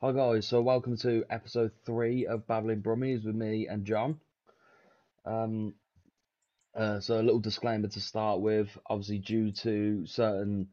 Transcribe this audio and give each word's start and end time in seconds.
Hi 0.00 0.12
guys, 0.12 0.46
so 0.46 0.62
welcome 0.62 0.96
to 0.98 1.24
episode 1.28 1.72
three 1.84 2.24
of 2.26 2.46
Babbling 2.46 2.82
Brummies 2.82 3.24
with 3.24 3.34
me 3.34 3.66
and 3.66 3.84
John. 3.84 4.20
Um, 5.24 5.74
uh, 6.74 7.00
so 7.00 7.20
a 7.20 7.22
little 7.22 7.40
disclaimer 7.40 7.88
to 7.88 8.00
start 8.00 8.40
with. 8.40 8.68
Obviously, 8.86 9.18
due 9.18 9.50
to 9.52 10.06
certain 10.06 10.68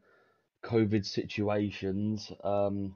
COVID 0.64 1.04
situations, 1.04 2.30
um, 2.44 2.94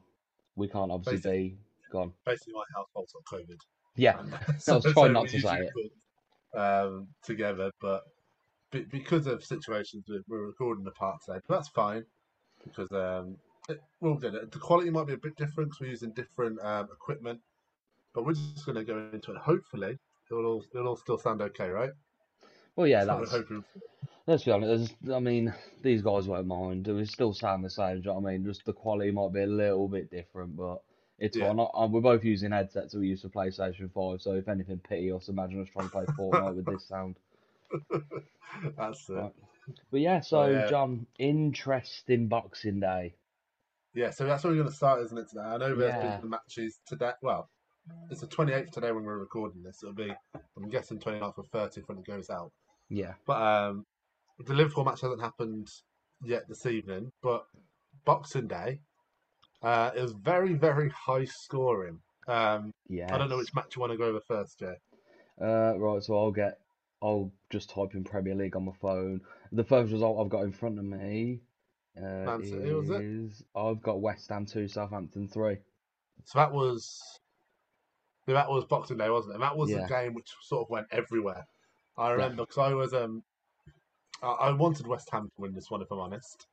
we 0.55 0.69
can't 0.69 0.93
obviously 0.93 1.17
Basically- 1.17 1.49
be 1.49 1.59
gone. 1.93 2.13
Basically, 2.25 2.55
my 2.55 2.65
household's 2.77 3.13
got 3.13 3.25
COVID. 3.25 3.59
Yeah, 3.97 4.21
And 4.21 4.35
I 4.35 4.45
was 4.49 4.63
so 4.65 4.81
trying 4.93 5.09
we 5.09 5.13
not 5.15 5.29
to 5.29 5.41
say 5.41 5.69
it. 5.69 6.59
Um, 6.59 7.09
together, 7.25 7.71
but 7.81 8.05
be- 8.71 8.83
because 8.85 9.27
of 9.27 9.45
situations, 9.45 10.05
we- 10.09 10.23
we're 10.29 10.47
recording 10.47 10.87
apart 10.87 11.23
today. 11.27 11.41
But 11.49 11.57
that's 11.57 11.69
fine 11.71 12.05
because 12.65 12.91
um, 12.93 13.37
it, 13.71 13.81
we'll 14.01 14.17
get 14.17 14.35
it. 14.35 14.53
The 14.53 14.59
quality 14.59 14.91
might 14.91 15.07
be 15.07 15.15
a 15.15 15.19
bit 15.19 15.37
different 15.37 15.71
because 15.71 15.81
we're 15.81 15.91
using 15.91 16.13
different 16.13 16.61
um, 16.63 16.89
equipment, 16.93 17.41
but 18.15 18.27
we're 18.27 18.35
just 18.35 18.67
going 18.67 18.77
to 18.77 18.85
go 18.85 18.99
into 19.13 19.33
it. 19.33 19.39
Hopefully, 19.39 19.99
it'll 20.31 20.45
all, 20.47 20.65
it'll 20.75 20.89
all 20.89 20.97
still 20.97 21.19
sound 21.19 21.41
okay, 21.43 21.69
right? 21.69 21.91
Well, 22.77 22.87
yeah, 22.87 23.05
That's 23.05 23.09
what 23.09 23.19
that's. 23.19 23.31
hoping. 23.31 23.65
Let's 24.27 24.45
be 24.45 24.51
honest. 24.53 24.95
I 25.13 25.19
mean, 25.19 25.53
these 25.83 26.03
guys 26.03 26.29
won't 26.29 26.47
mind. 26.47 26.87
It 26.89 26.93
will 26.93 27.07
still 27.07 27.33
sound 27.33 27.65
the 27.65 27.71
same. 27.71 27.97
Do 27.97 28.01
you 28.01 28.05
know 28.07 28.21
what 28.21 28.29
I 28.31 28.33
mean? 28.33 28.45
Just 28.45 28.65
the 28.65 28.73
quality 28.73 29.11
might 29.11 29.33
be 29.33 29.43
a 29.43 29.47
little 29.47 29.89
bit 29.89 30.11
different, 30.11 30.57
but 30.57 30.83
it's 31.19 31.37
Yeah. 31.37 31.53
fine. 31.53 31.93
We're 31.93 32.01
both 32.01 32.25
using 32.25 32.53
headsets 32.53 32.93
that 32.93 33.01
we 33.01 33.09
use 33.09 33.23
for 33.23 33.29
PlayStation 33.29 33.91
Five. 33.93 34.21
So 34.23 34.35
if 34.35 34.49
anything, 34.49 34.79
pity 34.79 35.11
us. 35.13 35.29
Imagine 35.29 35.63
us 35.63 35.69
trying 35.71 35.87
to 35.87 35.93
play 35.93 36.05
Fortnite 36.19 36.55
with 36.57 36.67
this 36.67 36.87
sound. 36.87 37.17
That's 38.77 39.09
it. 39.09 39.13
Right. 39.15 39.33
But 39.91 40.01
yeah, 40.01 40.21
so 40.21 40.47
yeah. 40.47 40.67
John, 40.69 41.07
interesting 41.19 42.29
Boxing 42.29 42.81
Day. 42.81 43.15
Yeah, 43.95 44.11
so 44.11 44.25
that's 44.25 44.45
where 44.45 44.53
we're 44.53 44.59
going 44.59 44.69
to 44.69 44.75
start, 44.75 45.03
isn't 45.03 45.19
it? 45.19 45.29
Today, 45.29 45.41
I 45.43 45.57
know 45.57 45.75
there's 45.75 45.95
Yeah. 45.95 46.17
been 46.21 46.31
matches 46.31 46.81
today. 46.87 47.13
Well, 47.23 47.51
it's 48.09 48.21
the 48.21 48.27
28th 48.27 48.71
today 48.71 48.93
when 48.93 49.05
we're 49.05 49.19
recording 49.19 49.63
this. 49.63 49.83
It'll 49.83 49.95
be, 49.95 50.13
I'm 50.57 50.69
guessing, 50.69 50.99
29th 51.01 51.39
or 51.39 51.45
30th 51.45 51.89
when 51.89 51.99
it 51.99 52.05
goes 52.05 52.31
out. 52.31 52.53
Yeah, 52.89 53.15
But 53.27 53.41
um, 53.41 53.87
the 54.39 54.55
Liverpool 54.55 54.85
match 54.85 55.01
hasn't 55.01 55.21
happened 55.21 55.69
yet 56.23 56.49
this 56.49 56.67
evening. 56.67 57.11
But 57.23 57.47
Boxing 58.05 58.47
Day, 58.49 58.81
uh, 59.63 59.91
it 59.97 60.01
was 60.01 60.13
very, 60.13 60.55
very 60.55 60.89
high 60.91 61.25
scoring. 61.25 62.01
Um, 62.29 62.73
yeah. 62.89 63.13
I 63.13 63.19
don't 63.19 63.29
know 63.29 63.39
which 63.39 63.55
match 63.55 63.75
you 63.77 63.81
want 63.81 63.93
to 63.93 63.99
go 63.99 64.05
over 64.05 64.21
first, 64.21 64.59
Jay. 64.59 64.75
Uh, 65.41 65.75
right, 65.79 66.03
so 66.03 66.17
I'll 66.17 66.33
get, 66.33 66.59
I'll 67.03 67.33
just 67.51 67.71
type 67.71 67.95
in 67.95 68.05
Premier 68.05 68.35
League 68.35 68.57
on 68.57 68.65
my 68.67 68.73
phone. 68.81 69.21
The 69.53 69.65
first 69.65 69.91
result 69.93 70.21
I've 70.21 70.31
got 70.31 70.43
in 70.45 70.53
front 70.53 70.79
of 70.79 70.85
me 70.85 71.41
uh, 71.97 72.25
Man 72.27 72.45
City, 72.45 72.73
was 72.73 72.91
it? 72.91 73.03
is 73.03 73.45
I've 73.55 73.83
got 73.83 74.01
West 74.01 74.29
Ham 74.31 74.47
two, 74.47 74.69
Southampton 74.69 75.29
three. 75.29 75.59
So 76.25 76.39
that 76.39 76.53
was 76.53 77.01
that 78.27 78.49
was 78.49 78.65
Boxing 78.65 78.99
Day, 78.99 79.11
wasn't 79.11 79.33
it? 79.33 79.35
And 79.35 79.43
that 79.43 79.57
was 79.57 79.71
Yeah. 79.71 79.85
a 79.85 79.89
game 79.89 80.15
which 80.15 80.31
sort 80.43 80.63
of 80.63 80.71
went 80.71 80.87
everywhere. 80.93 81.45
I 81.97 82.11
remember 82.11 82.45
because 82.45 82.59
I 82.59 82.73
was 82.75 82.95
um, 82.95 83.23
I, 84.23 84.29
I 84.29 84.53
wanted 84.53 84.87
West 84.87 85.09
Ham 85.11 85.25
to 85.25 85.41
win 85.41 85.53
this 85.53 85.71
one, 85.71 85.83
if 85.83 85.91
I'm 85.91 85.99
honest. 85.99 86.47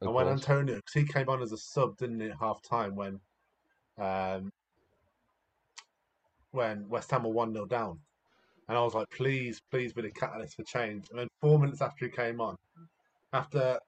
Of 0.00 0.08
and 0.08 0.14
when 0.14 0.26
course. 0.26 0.40
Antonio, 0.42 0.76
because 0.76 0.92
he 0.92 1.04
came 1.12 1.28
on 1.28 1.42
as 1.42 1.52
a 1.52 1.56
sub, 1.56 1.96
didn't 1.96 2.20
he, 2.20 2.28
at 2.28 2.36
half 2.38 2.60
time 2.62 2.94
when, 2.94 3.18
um, 3.98 4.50
when 6.50 6.88
West 6.88 7.10
Ham 7.10 7.24
were 7.24 7.30
one 7.30 7.52
0 7.52 7.66
down, 7.66 7.98
and 8.68 8.76
I 8.76 8.82
was 8.82 8.94
like, 8.94 9.08
please, 9.10 9.60
please 9.70 9.92
be 9.92 10.02
the 10.02 10.10
catalyst 10.10 10.56
for 10.56 10.64
change. 10.64 11.08
And 11.10 11.18
then 11.18 11.28
four 11.40 11.58
minutes 11.58 11.80
after 11.80 12.04
he 12.06 12.10
came 12.10 12.40
on, 12.40 12.56
after 13.32 13.78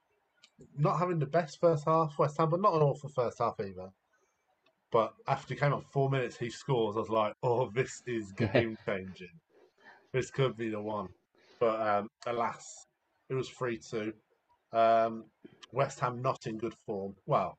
not 0.77 0.99
having 0.99 1.19
the 1.19 1.27
best 1.27 1.61
first 1.61 1.85
half, 1.85 2.19
West 2.19 2.37
Ham, 2.39 2.51
but 2.51 2.61
not 2.61 2.75
an 2.75 2.83
awful 2.83 3.09
first 3.09 3.39
half 3.39 3.55
either. 3.61 3.91
But 4.91 5.13
after 5.27 5.55
he 5.55 5.61
came 5.61 5.73
on, 5.73 5.83
four 5.83 6.09
minutes, 6.11 6.37
he 6.37 6.51
scores. 6.51 6.97
I 6.97 7.01
was 7.01 7.11
like, 7.11 7.35
oh, 7.43 7.71
this 7.75 8.03
is 8.07 8.33
game 8.53 8.77
changing. 8.87 9.29
this 10.13 10.31
could 10.31 10.57
be 10.57 10.71
the 10.71 10.81
one. 10.81 11.09
But 11.61 11.81
um, 11.81 12.09
alas, 12.27 12.87
it 13.29 13.35
was 13.35 13.49
3 13.49 13.79
2. 13.79 14.13
Um, 14.73 15.25
West 15.73 16.01
Ham 16.01 16.23
not 16.23 16.47
in 16.47 16.57
good 16.59 16.75
form. 16.87 17.15
Well, 17.27 17.59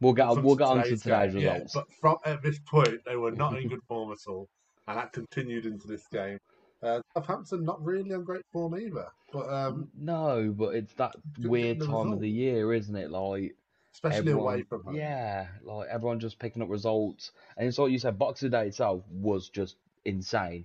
We'll 0.00 0.14
get 0.14 0.32
from 0.32 0.42
we'll 0.44 0.56
get 0.56 0.66
on 0.66 0.78
to 0.78 0.96
today's 0.96 1.02
game, 1.34 1.42
yeah, 1.42 1.52
results. 1.52 1.74
but 1.74 1.92
from 2.00 2.16
at 2.24 2.42
this 2.42 2.58
point, 2.60 3.04
they 3.04 3.16
were 3.16 3.32
not 3.32 3.58
in 3.58 3.68
good 3.72 3.82
form 3.86 4.10
at 4.12 4.18
all, 4.26 4.48
and 4.88 4.96
that 4.96 5.12
continued 5.12 5.66
into 5.66 5.86
this 5.86 6.06
game. 6.10 6.38
Uh, 6.82 7.00
Southampton 7.14 7.64
not 7.64 7.84
really 7.84 8.12
on 8.14 8.24
great 8.24 8.44
form 8.52 8.74
either, 8.78 9.06
but 9.32 9.48
um, 9.52 9.88
No, 9.98 10.54
but 10.56 10.74
it's 10.74 10.94
that 10.94 11.14
weird 11.38 11.80
time 11.80 12.12
of 12.12 12.20
the 12.20 12.30
year, 12.30 12.72
isn't 12.72 12.96
it? 12.96 13.10
Like 13.10 13.54
especially 13.92 14.18
everyone, 14.18 14.54
away 14.54 14.62
from 14.62 14.84
home. 14.84 14.94
yeah, 14.96 15.48
like 15.62 15.88
everyone 15.90 16.20
just 16.20 16.38
picking 16.38 16.62
up 16.62 16.70
results, 16.70 17.32
and 17.56 17.68
it's 17.68 17.78
like 17.78 17.90
you 17.92 17.98
said, 17.98 18.18
Boxing 18.18 18.50
Day 18.50 18.68
itself 18.68 19.02
was 19.12 19.48
just 19.50 19.76
insane. 20.06 20.64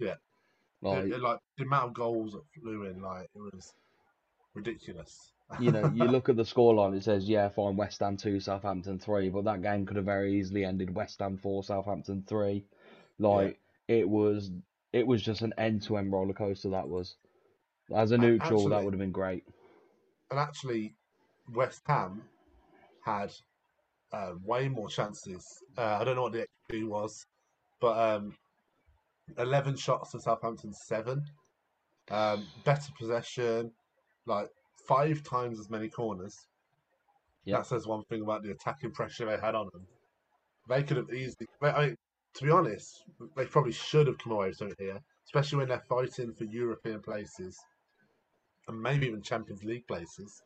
Yeah. 0.00 0.14
Like 0.82 1.04
It- 1.04 1.12
it, 1.12 1.20
like 1.20 1.38
the 1.56 1.64
amount 1.64 1.88
of 1.88 1.94
goals 1.94 2.32
that 2.32 2.42
flew 2.60 2.84
in, 2.86 3.00
like 3.00 3.28
it 3.34 3.40
was 3.54 3.74
ridiculous. 4.54 5.32
you 5.60 5.70
know, 5.72 5.90
you 5.94 6.04
look 6.04 6.28
at 6.28 6.36
the 6.36 6.42
scoreline, 6.42 6.96
it 6.96 7.04
says, 7.04 7.28
yeah, 7.28 7.48
fine, 7.48 7.74
West 7.76 8.00
Ham 8.00 8.16
2, 8.18 8.38
Southampton 8.38 8.98
3, 8.98 9.30
but 9.30 9.44
that 9.44 9.62
game 9.62 9.86
could 9.86 9.96
have 9.96 10.04
very 10.04 10.34
easily 10.38 10.64
ended 10.64 10.94
West 10.94 11.20
Ham 11.20 11.38
4, 11.38 11.64
Southampton 11.64 12.22
3. 12.26 12.64
Like, 13.18 13.58
it 13.88 14.06
was 14.06 14.50
it 14.92 15.06
was 15.06 15.22
just 15.22 15.42
an 15.42 15.52
end 15.58 15.82
to 15.82 15.96
end 15.96 16.12
roller 16.12 16.32
coaster, 16.34 16.70
that 16.70 16.88
was. 16.88 17.16
As 17.94 18.10
a 18.10 18.18
neutral, 18.18 18.68
that 18.68 18.84
would 18.84 18.92
have 18.92 19.00
been 19.00 19.12
great. 19.12 19.44
and 20.30 20.38
actually, 20.38 20.94
West 21.54 21.82
Ham 21.86 22.22
had 23.04 23.32
uh, 24.12 24.32
way 24.44 24.68
more 24.68 24.88
chances. 24.88 25.44
Uh, 25.76 25.98
I 26.00 26.04
don't 26.04 26.16
know 26.16 26.22
what 26.22 26.32
the 26.32 26.46
XP 26.70 26.86
was, 26.86 27.24
but 27.80 27.96
um, 27.98 28.34
eleven 29.38 29.76
shots 29.76 30.12
to 30.12 30.20
Southampton 30.20 30.72
seven. 30.72 31.22
Um, 32.10 32.46
better 32.64 32.90
possession, 32.98 33.70
like 34.26 34.48
five 34.86 35.22
times 35.22 35.58
as 35.60 35.70
many 35.70 35.88
corners. 35.88 36.34
Yeah. 37.44 37.56
That 37.58 37.66
says 37.66 37.86
one 37.86 38.02
thing 38.10 38.22
about 38.22 38.42
the 38.42 38.50
attacking 38.50 38.90
pressure 38.92 39.24
they 39.24 39.38
had 39.38 39.54
on 39.54 39.68
them. 39.72 39.86
They 40.68 40.82
could 40.82 40.98
have 40.98 41.10
easily. 41.10 41.46
I 41.62 41.86
mean, 41.86 41.96
to 42.38 42.44
be 42.44 42.50
honest, 42.52 43.02
they 43.36 43.44
probably 43.46 43.72
should 43.72 44.06
have 44.06 44.16
come 44.18 44.32
away 44.32 44.46
with 44.48 44.56
something 44.58 44.76
here, 44.78 45.00
especially 45.26 45.58
when 45.58 45.68
they're 45.68 45.82
fighting 45.88 46.32
for 46.32 46.44
European 46.44 47.00
places 47.02 47.58
and 48.68 48.80
maybe 48.80 49.08
even 49.08 49.20
Champions 49.22 49.64
League 49.64 49.86
places. 49.88 50.40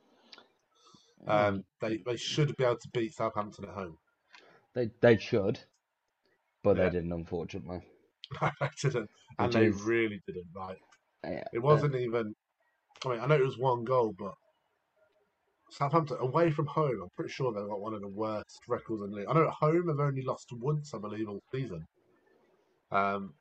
Um, 1.28 1.64
they 1.82 1.98
they 1.98 2.16
should 2.16 2.56
be 2.56 2.64
able 2.64 2.78
to 2.78 2.88
beat 2.94 3.12
Southampton 3.14 3.66
at 3.66 3.74
home. 3.74 3.98
They 4.74 4.90
they 5.02 5.18
should, 5.18 5.60
but 6.64 6.76
Yeah. 6.78 6.84
they 6.88 6.90
didn't, 6.96 7.12
unfortunately. 7.12 7.82
they 8.40 8.50
didn't, 8.82 9.10
and 9.38 9.48
Which 9.48 9.54
they 9.54 9.66
is- 9.66 9.82
really 9.82 10.20
didn't. 10.26 10.48
Like 10.56 10.80
Yeah, 11.24 11.44
it 11.52 11.58
wasn't 11.58 11.94
even. 11.94 12.34
I 13.04 13.08
mean, 13.10 13.20
I 13.20 13.26
know 13.26 13.34
it 13.34 13.44
was 13.44 13.58
one 13.58 13.84
goal, 13.84 14.14
but 14.18 14.34
Southampton 15.72 16.18
away 16.20 16.50
from 16.50 16.66
home, 16.66 17.00
I'm 17.02 17.08
pretty 17.16 17.32
sure 17.32 17.52
they've 17.52 17.66
got 17.66 17.80
one 17.80 17.94
of 17.94 18.02
the 18.02 18.08
worst 18.08 18.60
records 18.68 19.02
in 19.02 19.10
the 19.10 19.16
league. 19.16 19.26
I 19.28 19.32
know 19.32 19.46
at 19.46 19.54
home 19.54 19.86
they've 19.86 19.98
only 19.98 20.22
lost 20.22 20.52
once, 20.52 20.92
I 20.92 20.98
believe, 20.98 21.28
all 21.28 21.42
season. 21.50 21.86
Um, 22.90 23.32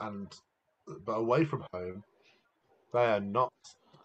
and 0.00 0.34
but 1.04 1.12
away 1.12 1.44
from 1.44 1.64
home, 1.72 2.02
they 2.92 3.04
are 3.04 3.20
not 3.20 3.52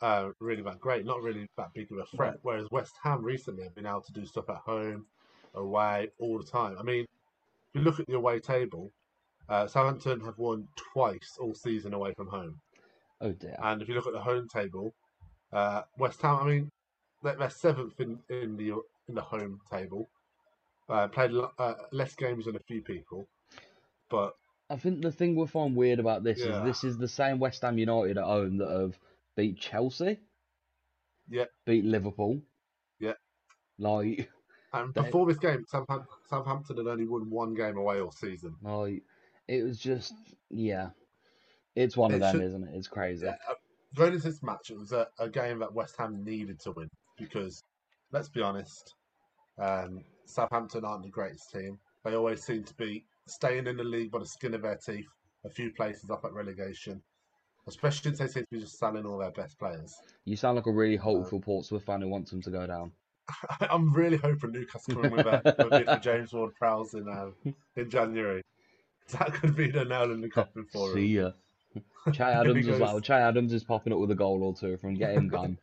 uh, 0.02 0.30
really 0.40 0.62
that 0.64 0.80
great, 0.80 1.06
not 1.06 1.22
really 1.22 1.48
that 1.58 1.74
big 1.74 1.92
of 1.92 2.00
a 2.00 2.06
threat. 2.16 2.36
Whereas 2.42 2.68
West 2.70 2.96
Ham 3.04 3.24
recently 3.24 3.64
have 3.64 3.76
been 3.76 3.86
able 3.86 4.02
to 4.02 4.14
do 4.14 4.26
stuff 4.26 4.50
at 4.50 4.58
home, 4.58 5.06
away, 5.54 6.10
all 6.20 6.38
the 6.38 6.44
time. 6.44 6.76
I 6.78 6.84
mean, 6.84 7.06
if 7.06 7.76
you 7.76 7.82
look 7.82 8.00
at 8.00 8.08
the 8.08 8.16
away 8.16 8.40
table, 8.40 8.92
uh, 9.48 9.68
Southampton 9.68 10.20
have 10.22 10.38
won 10.38 10.68
twice 10.76 11.38
all 11.40 11.56
season 11.56 11.94
away 11.94 12.14
from 12.18 12.28
home. 12.28 12.60
Oh 13.22 13.32
dear. 13.32 13.56
And 13.64 13.82
if 13.82 13.88
you 13.88 13.96
look 13.96 14.08
at 14.08 14.14
the 14.14 14.20
home 14.20 14.48
table, 14.50 14.94
uh, 15.54 15.84
West 15.98 16.22
Ham, 16.22 16.40
I 16.42 16.46
mean, 16.46 16.72
they're, 17.24 17.50
seventh 17.50 18.00
in, 18.00 18.20
in 18.30 18.56
the 18.58 18.72
in 19.08 19.16
the 19.16 19.22
home 19.22 19.60
table. 19.72 20.10
Uh, 20.88 21.08
played 21.08 21.32
uh, 21.58 21.74
less 21.92 22.14
games 22.16 22.46
than 22.46 22.56
a 22.56 22.60
few 22.60 22.80
people, 22.82 23.28
but 24.10 24.36
I 24.70 24.76
think 24.78 25.02
the 25.02 25.12
thing 25.12 25.36
we 25.36 25.48
find 25.48 25.76
weird 25.76 26.00
about 26.00 26.24
this 26.24 26.40
Yeah. 26.40 26.60
is 26.60 26.64
this 26.64 26.84
is 26.84 26.98
the 27.00 27.08
same 27.08 27.40
West 27.40 27.64
Ham 27.64 27.80
United 27.80 28.20
at 28.20 28.24
home 28.24 28.58
that 28.58 28.70
have 28.70 29.00
beat 29.36 29.58
Chelsea, 29.60 30.20
Yeah. 31.28 31.46
beat 31.66 31.86
Liverpool. 31.86 32.40
Yeah. 33.00 33.14
Like, 33.80 34.30
and 34.74 34.94
They- 34.94 35.02
before 35.02 35.26
this 35.26 35.40
game, 35.40 35.66
Southampton, 35.68 36.08
Southampton 36.30 36.78
had 36.78 36.86
only 36.88 37.08
won 37.08 37.32
one 37.32 37.56
game 37.56 37.78
away 37.78 38.00
all 38.00 38.12
season. 38.12 38.56
like 38.62 39.02
it 39.48 39.64
was 39.64 39.80
just 39.80 40.14
yeah. 40.52 40.92
It's 41.76 41.98
one 41.98 42.14
of 42.14 42.20
them, 42.20 42.32
should- 42.36 42.44
isn't 42.44 42.64
it? 42.64 42.76
It's 42.76 42.88
crazy. 42.88 43.26
Yeah, 43.26 43.38
uh, 43.50 44.10
this 44.12 44.44
match, 44.44 44.70
it 44.70 44.78
was 44.78 44.92
a, 44.92 45.08
a 45.18 45.30
game 45.30 45.58
that 45.60 45.74
West 45.74 45.96
Ham 45.98 46.24
needed 46.24 46.60
to 46.60 46.72
win 46.74 46.90
because, 47.18 47.64
let's 48.12 48.30
be 48.30 48.42
honest, 48.42 48.94
um, 49.60 50.04
Southampton 50.26 50.86
aren't 50.86 51.04
the 51.04 51.10
greatest 51.10 51.52
team. 51.52 51.80
They 52.04 52.16
always 52.16 52.44
seem 52.44 52.64
to 52.64 52.74
be 52.76 53.06
staying 53.28 53.68
in 53.68 53.78
the 53.78 53.84
league 53.84 54.12
by 54.12 54.20
the 54.20 54.26
skin 54.26 54.54
of 54.54 54.62
their 54.62 54.78
teeth, 54.78 55.08
a 55.46 55.50
few 55.50 55.72
places 55.72 56.10
up 56.10 56.26
at 56.26 56.34
relegation. 56.34 57.02
Especially 57.68 58.16
since 58.16 58.20
they 58.20 58.28
seem 58.28 58.44
to 58.44 58.50
be 58.52 58.60
just 58.60 58.78
selling 58.78 59.06
all 59.06 59.18
their 59.18 59.32
best 59.32 59.58
players. 59.58 59.96
You 60.26 60.36
sound 60.36 60.56
like 60.56 60.68
a 60.68 60.72
really 60.72 60.98
hopeful 60.98 61.40
Portsmouth 61.40 61.84
fan 61.84 62.02
who 62.02 62.10
wants 62.10 62.30
them 62.30 62.42
to 62.44 62.52
go 62.52 62.68
down. 62.68 62.92
I'm 63.60 63.92
really 63.92 64.18
hoping 64.18 64.52
Newcastle 64.52 64.94
come 64.94 65.06
in 65.06 65.12
with 65.16 65.26
a, 65.26 65.42
a 65.66 65.70
bit 65.70 65.88
for 65.88 65.98
James 65.98 66.32
Ward-Prowse 66.32 66.94
in 66.94 67.08
um, 67.10 67.34
in 67.76 67.90
January. 67.90 68.44
That 69.12 69.34
could 69.34 69.56
be 69.56 69.72
the 69.72 69.86
nail 69.86 70.12
in 70.12 70.22
the 70.22 70.30
coffin 70.30 70.66
for 70.72 70.90
him. 70.90 70.96
See 70.96 71.08
ya. 71.08 71.32
Che 72.12 72.24
Adams 72.24 72.68
as 72.68 72.80
well. 72.80 73.00
Che 73.02 73.14
Adams 73.14 73.54
is 73.54 73.64
popping 73.64 73.94
up 73.94 74.00
with 74.00 74.12
a 74.12 74.16
goal 74.16 74.44
or 74.44 74.54
two 74.54 74.78
from 74.78 74.94
get 74.94 75.14
him 75.16 75.28
gone. 75.28 75.58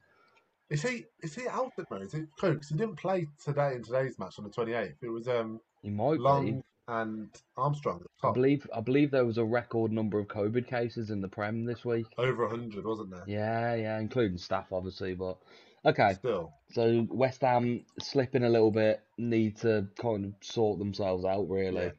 Is 0.73 0.83
he 0.83 1.05
is 1.23 1.35
he 1.35 1.47
out 1.49 1.73
at 1.79 1.89
the 1.89 1.95
moment? 1.95 2.15
Is 2.15 2.21
it 2.21 2.29
Cokes? 2.41 2.71
He 2.71 2.77
didn't 2.77 2.97
play 2.97 3.29
today 3.43 3.75
in 3.75 3.83
today's 3.83 4.19
match 4.19 4.39
on 4.39 4.45
the 4.45 4.51
28th. 4.51 4.95
It 5.03 5.09
was 5.09 5.29
um 5.29 5.61
He 5.83 5.91
might 5.91 6.15
be. 6.15 6.19
Long 6.19 6.65
and 6.89 7.29
Armstrong 7.57 8.01
at 8.01 8.07
the 8.23 8.29
I 8.29 8.33
believe 8.33 8.67
I 8.75 8.81
believe 8.81 9.11
there 9.11 9.27
was 9.27 9.39
a 9.39 9.45
record 9.45 9.93
number 9.93 10.19
of 10.19 10.29
COVID 10.29 10.67
cases 10.67 11.11
in 11.11 11.21
the 11.21 11.29
Prem 11.29 11.65
this 11.65 11.85
week. 11.85 12.07
Over 12.17 12.49
100, 12.49 12.85
wasn't 12.85 13.11
there? 13.11 13.23
Yeah, 13.27 13.75
yeah, 13.75 13.99
including 13.99 14.39
staff 14.39 14.73
obviously, 14.73 15.15
but 15.15 15.37
okay. 15.85 16.15
Still. 16.15 16.53
So 16.73 17.07
West 17.11 17.43
Ham 17.43 17.85
slipping 18.01 18.45
a 18.45 18.49
little 18.49 18.71
bit, 18.71 19.03
need 19.19 19.59
to 19.59 19.87
kind 20.01 20.25
of 20.25 20.33
sort 20.41 20.79
themselves 20.79 21.27
out 21.27 21.51
really. 21.51 21.85
Yeah. 21.85 21.91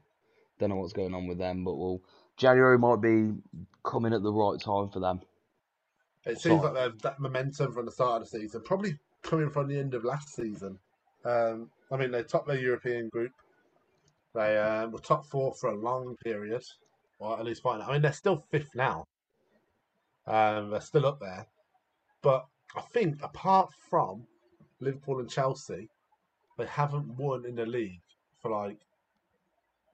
Don't 0.60 0.70
know 0.70 0.78
what's 0.78 0.94
going 0.94 1.14
on 1.14 1.28
with 1.28 1.38
them, 1.38 1.64
but 1.64 1.76
we'll 1.76 2.02
January 2.38 2.80
might 2.80 3.02
be 3.02 3.34
coming 3.84 4.14
at 4.14 4.24
the 4.24 4.34
right 4.34 4.60
time 4.60 4.90
for 4.90 5.00
them. 5.00 5.22
It 6.26 6.40
seems 6.40 6.64
like 6.64 6.74
they've 6.74 7.02
that 7.02 7.20
momentum 7.20 7.74
from 7.74 7.86
the 7.86 7.92
start 7.92 8.22
of 8.22 8.30
the 8.30 8.40
season, 8.40 8.62
probably 8.64 8.98
coming 9.24 9.50
from 9.50 9.68
the 9.68 9.78
end 9.78 9.94
of 9.94 10.06
last 10.06 10.34
season. 10.34 10.80
Um, 11.26 11.70
I 11.92 11.98
mean, 11.98 12.12
they 12.12 12.24
topped 12.24 12.48
their 12.48 12.60
European 12.60 13.10
group. 13.10 13.32
They 14.34 14.58
um, 14.58 14.92
were 14.92 15.00
top 15.00 15.26
four 15.26 15.54
for 15.54 15.70
a 15.70 15.76
long 15.76 16.16
period, 16.24 16.64
or 17.20 17.38
at 17.38 17.46
least 17.46 17.62
final. 17.62 17.86
I 17.88 17.94
mean, 17.94 18.02
they're 18.02 18.14
still 18.14 18.44
fifth 18.52 18.74
now. 18.74 19.06
Um, 20.26 20.70
they're 20.70 20.82
still 20.82 21.06
up 21.06 21.20
there, 21.20 21.46
but 22.22 22.46
I 22.76 22.82
think 22.82 23.22
apart 23.22 23.72
from 23.90 24.26
Liverpool 24.80 25.20
and 25.20 25.30
Chelsea, 25.30 25.90
they 26.58 26.66
haven't 26.66 27.08
won 27.18 27.46
in 27.46 27.56
the 27.56 27.66
league 27.66 28.00
for 28.42 28.52
like 28.52 28.78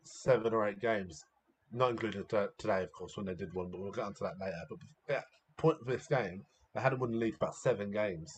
seven 0.04 0.54
or 0.54 0.68
eight 0.68 0.80
games. 0.80 1.24
Not 1.72 1.92
included 1.92 2.30
today, 2.58 2.84
of 2.84 2.92
course, 2.92 3.18
when 3.18 3.26
they 3.26 3.36
did 3.36 3.54
one, 3.54 3.70
but 3.70 3.80
we'll 3.80 3.92
get 3.92 4.06
onto 4.06 4.24
that 4.24 4.40
later. 4.40 4.62
But 4.70 4.80
yeah, 5.10 5.22
point 5.60 5.78
of 5.82 5.88
this 5.88 6.08
game, 6.08 6.42
they 6.74 6.82
hadn't 6.82 7.00
won 7.00 7.12
the 7.12 7.18
league 7.18 7.38
for 7.38 7.46
about 7.46 7.56
seven 7.56 7.92
games, 7.92 8.32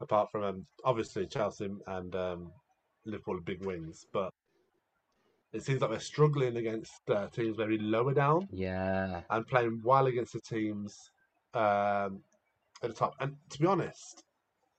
apart 0.00 0.30
from 0.30 0.42
um, 0.44 0.66
obviously 0.84 1.26
Chelsea 1.26 1.68
and 1.88 2.14
um, 2.14 2.50
Liverpool 3.04 3.36
are 3.36 3.40
big 3.40 3.64
wins. 3.66 4.06
But 4.12 4.30
it 5.52 5.62
seems 5.62 5.80
like 5.80 5.90
they're 5.90 6.00
struggling 6.00 6.56
against 6.56 6.92
uh, 7.10 7.26
teams 7.28 7.56
very 7.56 7.78
lower 7.78 8.14
down 8.14 8.48
Yeah. 8.52 9.22
and 9.30 9.46
playing 9.46 9.80
well 9.82 10.06
against 10.06 10.32
the 10.34 10.40
teams 10.40 11.10
um, 11.54 12.20
at 12.82 12.90
the 12.90 12.92
top. 12.94 13.14
And 13.20 13.34
to 13.50 13.58
be 13.58 13.66
honest, 13.66 14.22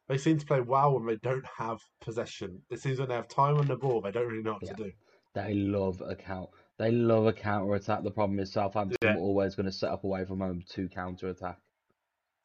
they 0.07 0.17
seem 0.17 0.37
to 0.39 0.45
play 0.45 0.61
well 0.61 0.93
when 0.93 1.05
they 1.05 1.17
don't 1.17 1.45
have 1.57 1.79
possession. 2.01 2.61
It 2.69 2.79
seems 2.79 2.99
when 2.99 3.09
they 3.09 3.15
have 3.15 3.27
time 3.27 3.57
on 3.57 3.67
the 3.67 3.75
ball, 3.75 4.01
they 4.01 4.11
don't 4.11 4.27
really 4.27 4.43
know 4.43 4.53
what 4.53 4.63
Yeah. 4.63 4.73
to 4.75 4.83
do. 4.83 4.91
They 5.33 5.53
love 5.53 6.01
a 6.05 6.15
count. 6.15 6.49
They 6.79 6.91
love 6.91 7.25
a 7.27 7.33
counter 7.33 7.75
attack. 7.75 8.03
The 8.03 8.09
problem 8.09 8.39
is 8.39 8.53
Southampton 8.53 8.97
Yeah. 9.03 9.15
are 9.15 9.19
always 9.19 9.53
going 9.53 9.65
to 9.65 9.71
set 9.71 9.91
up 9.91 10.05
away 10.05 10.23
from 10.23 10.39
home 10.39 10.63
to 10.69 10.87
counter 10.87 11.27
attack. 11.27 11.59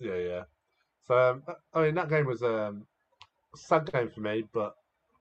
Yeah, 0.00 0.16
yeah. 0.16 0.42
So 1.06 1.16
um, 1.16 1.42
I 1.72 1.82
mean, 1.82 1.94
that 1.94 2.08
game 2.10 2.26
was 2.26 2.42
um, 2.42 2.84
a 3.54 3.56
sad 3.56 3.90
game 3.92 4.10
for 4.10 4.20
me. 4.20 4.44
But 4.52 4.74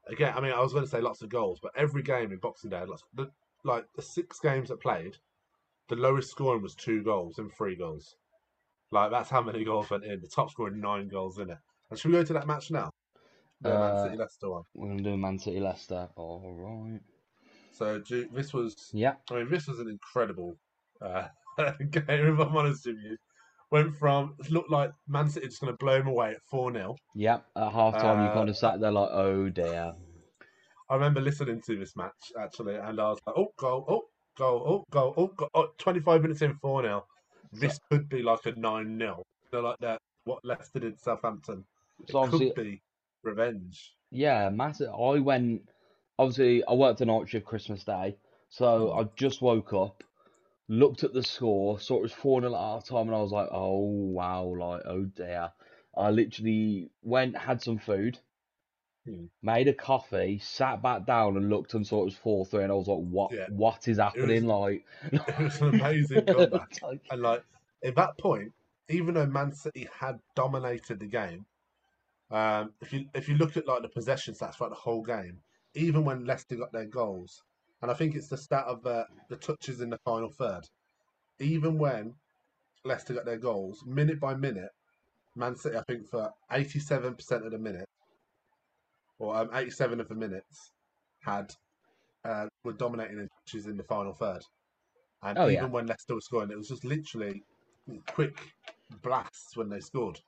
again, 0.07 0.33
I 0.36 0.42
mean, 0.42 0.51
I 0.51 0.60
was 0.62 0.74
going 0.74 0.83
to 0.83 0.89
say 0.89 1.00
lots 1.00 1.21
of 1.21 1.30
goals, 1.30 1.60
but 1.62 1.71
every 1.77 2.01
game 2.01 2.31
in 2.31 2.39
Boxing 2.39 2.71
Day, 2.71 2.83
lots. 2.86 3.04
The, 3.13 3.30
like 3.63 3.86
the 3.95 4.01
six 4.01 4.39
games 4.39 4.69
that 4.69 4.81
played, 4.81 5.15
the 5.89 5.95
lowest 5.95 6.31
scoring 6.31 6.63
was 6.63 6.74
two 6.74 7.04
goals 7.04 7.38
and 7.38 7.54
three 7.54 7.75
goals. 7.75 8.15
Like 8.92 9.12
that's 9.12 9.30
how 9.30 9.42
many 9.42 9.63
goals 9.63 9.92
went 9.92 10.06
in. 10.06 10.21
The 10.21 10.27
top 10.27 10.50
scoring 10.50 10.81
nine 10.81 11.07
goals 11.07 11.38
in 11.38 11.51
it. 11.51 11.57
And 11.92 12.00
should 12.00 12.10
we 12.12 12.18
go 12.18 12.24
to 12.24 12.33
that 12.33 12.48
match 12.48 12.71
now? 12.71 12.89
The 13.62 13.69
Man 13.69 13.95
Uh, 13.95 14.04
City 14.04 14.18
Leicester 14.18 14.50
one. 14.50 14.63
We're 14.74 14.88
going 14.88 14.98
to 14.98 15.04
do 15.04 15.18
Man 15.18 15.38
City 15.38 15.60
Leicester. 15.60 16.10
All 16.15 16.51
right. 16.51 17.00
So 17.74 18.00
this 18.31 18.54
was 18.54 18.75
Yeah. 18.94 19.14
I 19.31 19.36
mean, 19.36 19.50
this 19.50 19.68
was 19.68 19.80
an 19.80 19.90
incredible 19.90 20.56
uh, 21.02 21.28
game, 21.90 22.04
if 22.08 22.40
I'm 22.40 22.56
honest 22.56 22.86
with 22.86 22.98
you. 23.04 23.18
Went 23.72 23.96
from, 23.98 24.36
it 24.40 24.52
looked 24.52 24.70
like 24.70 24.92
Man 25.08 25.28
City 25.28 25.48
just 25.48 25.60
going 25.60 25.74
to 25.74 25.78
blow 25.78 26.00
him 26.00 26.08
away 26.08 26.31
at 26.31 26.42
4 26.52 26.72
0. 26.72 26.96
Yeah. 27.16 27.40
At 27.56 27.72
half 27.72 27.96
time, 27.98 28.24
you 28.24 28.30
Uh, 28.30 28.34
kind 28.36 28.50
of 28.50 28.56
sat 28.58 28.80
there 28.80 28.92
like, 28.92 29.10
oh 29.12 29.50
dear. 29.50 29.94
I 30.90 30.94
remember 30.96 31.22
listening 31.22 31.62
to 31.66 31.78
this 31.78 31.96
match, 31.96 32.31
actually, 32.40 32.75
and 32.75 33.00
I 33.00 33.10
was 33.10 33.20
like, 33.25 33.36
oh, 33.36 33.48
goal, 33.58 33.86
oh, 33.88 34.04
goal, 34.38 34.64
oh, 34.68 34.84
goal, 34.92 35.14
oh, 35.18 35.28
goal. 35.28 35.50
Oh, 35.56 35.68
25 35.80 36.22
minutes 36.22 36.42
in 36.44 36.54
4 36.56 36.84
0. 36.84 37.06
This 37.52 37.80
could 37.90 38.08
be 38.10 38.22
like 38.22 38.46
a 38.46 38.52
9 38.52 39.00
0. 39.00 39.24
They're 39.52 39.62
like 39.62 39.80
that, 39.80 39.98
what 40.25 40.44
Leicester 40.46 40.80
did 40.80 40.98
to 40.98 41.04
Southampton. 41.04 41.66
It 42.02 42.12
So 42.12 42.20
obviously, 42.20 42.52
could 42.52 42.64
be 42.64 42.81
revenge. 43.24 43.96
yeah, 44.12 44.50
massive. 44.50 44.90
I 44.90 45.18
went, 45.20 45.62
obviously, 46.19 46.63
I 46.65 46.74
worked 46.74 47.01
a 47.01 47.06
night 47.06 47.30
shift 47.30 47.45
Christmas 47.45 47.83
Day. 47.83 48.18
So 48.50 48.92
I 48.94 49.04
just 49.15 49.42
woke 49.42 49.74
up, 49.74 50.04
looked 50.68 51.04
at 51.04 51.13
the 51.13 51.24
score, 51.24 51.80
saw 51.80 51.98
it 51.98 52.01
was 52.04 52.13
4 52.13 52.42
0 52.42 52.54
at 52.54 52.60
half 52.60 52.86
time, 52.88 53.07
and 53.07 53.15
I 53.15 53.21
was 53.21 53.31
like, 53.31 53.50
oh 53.51 53.80
wow, 53.80 54.44
like, 54.44 54.81
oh 54.86 55.06
dear. 55.06 55.51
I 55.95 56.10
literally 56.12 56.89
went, 57.01 57.38
had 57.38 57.62
some 57.62 57.77
food, 57.80 58.19
Hmm. 59.06 59.25
made 59.42 59.68
a 59.68 59.74
coffee, 59.74 60.39
sat 60.39 60.81
back 60.81 61.06
down 61.06 61.36
and 61.36 61.50
looked 61.50 61.74
and 61.74 61.86
saw 61.86 62.01
it 62.01 62.06
was 62.06 62.15
4 62.15 62.45
3, 62.45 62.63
and 62.63 62.71
I 62.71 62.75
was 62.75 62.88
like, 62.88 63.00
what, 63.00 63.31
Yeah. 63.33 63.48
what 63.50 63.88
is 63.88 63.98
happening? 63.98 64.45
Like, 64.45 64.86
It 65.12 65.39
was 65.39 65.62
an 65.62 65.69
amazing 65.75 66.25
comeback. 66.25 66.80
Like- 66.83 67.01
And 67.12 67.21
like 67.21 67.44
at 67.83 67.95
that 67.95 68.18
point, 68.19 68.54
even 68.89 69.15
though 69.15 69.25
Man 69.25 69.51
City 69.51 69.88
had 70.00 70.19
dominated 70.36 71.00
the 71.00 71.07
game, 71.07 71.45
um, 72.31 72.74
if 72.81 72.94
you 72.94 73.06
if 73.13 73.27
you 73.27 73.36
look 73.36 73.57
at 73.57 73.68
like 73.68 73.81
the 73.81 73.89
possession 73.89 74.33
stats 74.33 74.56
throughout 74.56 74.69
the 74.69 74.75
whole 74.75 75.04
game, 75.04 75.39
even 75.75 76.04
when 76.06 76.25
Leicester 76.25 76.56
got 76.56 76.72
their 76.72 76.86
goals, 76.86 77.42
and 77.81 77.92
I 77.92 77.94
think 77.94 78.16
it's 78.16 78.30
the 78.30 78.38
stat 78.38 78.66
of 78.66 78.84
the 78.84 79.06
the 79.30 79.38
touches 79.38 79.81
in 79.81 79.90
the 79.90 79.98
final 80.06 80.30
third, 80.30 80.64
even 81.40 81.78
when 81.78 82.14
Leicester 82.86 83.14
got 83.14 83.25
their 83.25 83.38
goals, 83.38 83.84
minute 83.86 84.20
by 84.20 84.36
minute, 84.36 84.72
Man 85.36 85.56
City 85.56 85.78
I 85.78 85.84
think 85.84 86.08
for 86.10 86.31
eighty 86.52 86.80
seven 86.80 87.16
percent 87.16 87.46
of 87.46 87.52
the 87.52 87.60
minute, 87.60 87.88
or 89.20 89.36
um, 89.36 89.50
eighty 89.54 89.72
seven 89.72 90.00
of 90.00 90.08
the 90.08 90.16
minutes, 90.16 90.72
had 91.22 91.52
uh, 92.25 92.48
were 92.64 92.74
dominating 92.74 93.20
in 93.20 93.28
touches 93.46 93.68
in 93.68 93.78
the 93.78 93.84
final 93.84 94.14
third. 94.14 94.42
And 95.24 95.38
Oh, 95.38 95.46
even 95.48 95.64
yeah. 95.64 95.66
when 95.66 95.88
Leicester 95.88 96.16
was 96.16 96.25
scoring, 96.25 96.52
it 96.52 96.58
was 96.58 96.68
just 96.68 96.84
literally 96.84 97.44
quick 98.08 98.38
blasts 99.02 99.56
when 99.56 99.70
they 99.70 99.80
scored. 99.80 100.20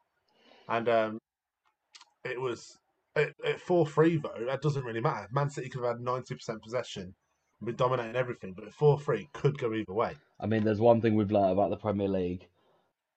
And 0.70 0.88
um, 0.90 1.20
it 2.24 2.40
was 2.40 2.78
at, 3.16 3.34
at 3.46 3.62
4 3.62 3.88
3, 3.88 4.18
though, 4.18 4.46
that 4.46 4.62
doesn't 4.62 4.84
really 4.84 5.02
matter. 5.02 5.28
Man 5.32 5.50
City 5.50 5.70
could 5.70 5.84
have 5.84 5.98
had 5.98 6.06
90% 6.06 6.62
possession 6.62 7.04
and 7.04 7.66
been 7.66 7.76
dominating 7.76 8.16
everything, 8.16 8.54
but 8.54 8.66
at 8.66 8.74
4 8.74 9.00
3 9.00 9.30
could 9.34 9.58
go 9.58 9.74
either 9.74 9.94
way. 9.94 10.14
I 10.40 10.48
mean, 10.48 10.64
there's 10.64 10.82
one 10.82 11.02
thing 11.02 11.16
we've 11.16 11.32
learned 11.32 11.54
about 11.54 11.70
the 11.70 11.78
Premier 11.78 12.08
League. 12.10 12.48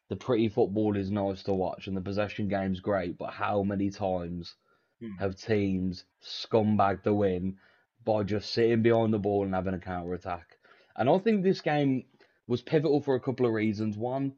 The 0.08 0.16
pretty 0.16 0.48
football 0.48 0.96
is 0.96 1.10
nice 1.10 1.42
to 1.44 1.52
watch 1.52 1.86
and 1.86 1.96
the 1.96 2.00
possession 2.00 2.48
game's 2.48 2.80
great, 2.80 3.18
but 3.18 3.30
how 3.32 3.62
many 3.62 3.90
times 3.90 4.54
Hmm. 5.00 5.12
have 5.18 5.36
teams 5.36 6.04
scumbagged 6.22 7.04
the 7.04 7.14
win 7.14 7.56
by 8.04 8.24
just 8.24 8.50
sitting 8.52 8.82
behind 8.82 9.14
the 9.14 9.18
ball 9.18 9.44
and 9.44 9.54
having 9.54 9.74
a 9.74 9.78
counter 9.78 10.14
attack? 10.14 10.58
And 10.96 11.08
I 11.08 11.18
think 11.18 11.42
this 11.42 11.60
game 11.60 12.06
was 12.48 12.62
pivotal 12.62 13.00
for 13.00 13.14
a 13.14 13.20
couple 13.20 13.46
of 13.46 13.52
reasons. 13.52 13.96
One, 13.96 14.34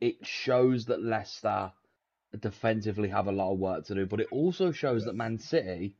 it 0.00 0.26
shows 0.26 0.86
that 0.86 1.02
Leicester 1.02 1.72
defensively 2.38 3.08
have 3.08 3.26
a 3.26 3.32
lot 3.32 3.52
of 3.52 3.58
work 3.58 3.86
to 3.86 3.94
do, 3.94 4.06
but 4.06 4.20
it 4.20 4.28
also 4.30 4.72
shows 4.72 5.04
that 5.04 5.14
Man 5.14 5.38
City 5.38 5.96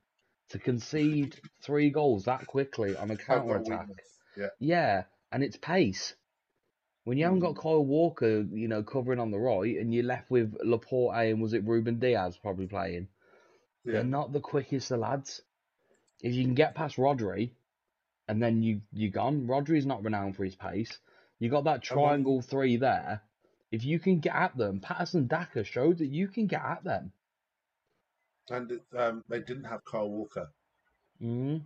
to 0.51 0.59
concede 0.59 1.37
three 1.63 1.91
goals 1.91 2.25
that 2.25 2.47
quickly 2.47 2.97
on 2.97 3.11
a 3.11 3.17
counter 3.17 3.57
attack. 3.57 3.89
Yeah. 4.37 4.49
Yeah, 4.59 5.03
and 5.33 5.43
it's 5.43 5.57
pace. 5.57 6.15
When 7.05 7.19
you 7.19 7.25
haven't 7.25 7.41
got 7.41 7.57
Kyle 7.57 7.85
Walker, 7.85 8.47
you 8.53 8.69
know, 8.69 8.83
covering 8.83 9.21
on 9.21 9.31
the 9.31 9.39
right, 9.39 9.77
and 9.77 9.93
you're 9.93 10.05
left 10.05 10.31
with 10.31 10.55
Laporte 10.63 11.17
and 11.17 11.41
was 11.41 11.55
it 11.55 11.67
Ruben 11.67 11.99
Dias 11.99 12.37
probably 12.37 12.67
playing? 12.67 13.09
Yeah. 13.85 13.95
They're 13.95 14.05
not 14.05 14.33
the 14.33 14.41
quickest 14.41 14.91
of 14.91 15.01
lads. 15.01 15.41
If 16.23 16.35
you 16.35 16.45
can 16.45 16.55
get 16.55 16.75
past 16.75 16.97
Rodri, 16.97 17.53
and 18.29 18.41
then 18.41 18.63
you 18.63 18.83
you're 18.93 19.11
gone. 19.11 19.47
Rodri's 19.49 19.87
not 19.87 20.05
renowned 20.05 20.37
for 20.37 20.45
his 20.45 20.55
pace. 20.55 20.99
You 21.39 21.49
got 21.49 21.65
that 21.65 21.83
triangle 21.83 22.43
three 22.43 22.77
there. 22.77 23.23
If 23.71 23.85
you 23.85 23.99
can 23.99 24.19
get 24.19 24.35
at 24.35 24.57
them, 24.57 24.81
Patson 24.81 25.27
Daka 25.27 25.63
showed 25.63 25.99
that 25.99 26.07
you 26.07 26.29
can 26.29 26.47
get 26.47 26.63
at 26.63 26.83
them. 26.83 27.13
And 28.51 28.81
um, 28.99 29.23
they 29.29 29.41
didn't 29.41 29.65
have 29.65 29.85
Kyle 29.85 30.11
Walker. 30.11 30.51
Mm. 31.23 31.63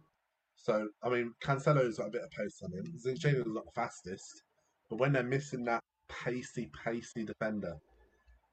So, 0.56 0.88
I 1.02 1.08
mean, 1.08 1.32
Cancelo's 1.42 1.98
got 1.98 2.08
a 2.08 2.10
bit 2.10 2.22
of 2.22 2.30
pace 2.30 2.60
on 2.62 2.72
him. 2.72 2.92
Zinchenko's 2.98 3.46
not 3.46 3.64
the 3.64 3.72
fastest. 3.74 4.42
But 4.90 4.98
when 4.98 5.12
they're 5.12 5.22
missing 5.22 5.64
that 5.64 5.82
pacey, 6.08 6.70
pacey 6.84 7.24
defender 7.24 7.76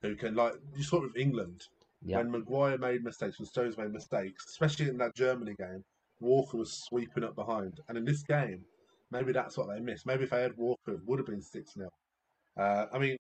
who 0.02 0.16
can, 0.16 0.36
like, 0.36 0.54
you 0.76 0.84
saw 0.84 0.98
it 0.98 1.04
with 1.04 1.18
England. 1.18 1.68
Yeah. 2.04 2.18
When 2.18 2.32
Maguire 2.32 2.78
made 2.78 3.04
mistakes, 3.04 3.38
when 3.38 3.46
Stones 3.48 3.78
made 3.78 3.92
mistakes, 3.92 4.46
especially 4.50 4.88
in 4.88 4.98
that 4.98 5.16
Germany 5.16 5.54
game, 5.58 5.84
Walker 6.20 6.58
was 6.58 6.72
sweeping 6.72 7.24
up 7.24 7.36
behind. 7.36 7.80
And 7.90 7.98
in 7.98 8.06
this 8.06 8.24
game, 8.24 8.64
maybe 9.12 9.34
that's 9.34 9.58
what 9.58 9.68
they 9.68 9.80
missed. 9.80 10.06
Maybe 10.06 10.24
if 10.24 10.30
they 10.30 10.42
had 10.42 10.58
Walker, 10.58 10.94
it 10.94 11.06
would 11.06 11.20
have 11.20 11.28
been 11.28 11.42
6 11.42 11.74
0. 11.74 11.90
Uh, 12.58 12.86
I 12.92 12.98
mean, 12.98 13.18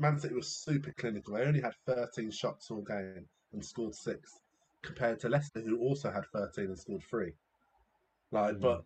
Man 0.00 0.18
City 0.18 0.34
was 0.34 0.48
super 0.48 0.92
clinical. 0.92 1.34
They 1.34 1.42
only 1.42 1.60
had 1.60 1.74
13 1.86 2.30
shots 2.30 2.70
all 2.70 2.82
game 2.82 3.26
and 3.52 3.64
scored 3.64 3.94
six. 3.94 4.38
compared 4.82 5.20
to 5.20 5.28
Leicester, 5.28 5.60
who 5.60 5.78
also 5.78 6.10
had 6.10 6.24
13 6.32 6.64
and 6.64 6.78
scored 6.78 7.02
three. 7.02 7.34
Like, 8.32 8.54
Mm. 8.56 8.60
but 8.62 8.84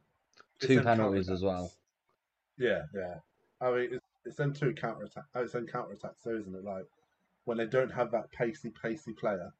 Two 0.59 0.83
penalties 0.83 1.30
as 1.30 1.40
well. 1.44 1.71
Yeah, 2.59 2.83
yeah. 2.92 3.21
I 3.61 3.71
mean, 3.71 3.88
it's, 3.94 4.04
it's 4.25 4.37
them 4.37 4.52
two 4.52 4.73
counter 4.75 5.04
attack. 5.04 5.23
Oh, 5.37 5.42
it's 5.42 5.52
them 5.52 5.68
counter 5.68 5.92
attacks, 5.92 6.23
though, 6.25 6.35
isn't 6.37 6.52
it? 6.52 6.64
Like 6.64 6.87
when 7.44 7.59
they 7.59 7.66
don't 7.66 7.92
have 7.92 8.11
that 8.11 8.33
pacey, 8.33 8.71
pacey 8.71 9.12
player, 9.12 9.52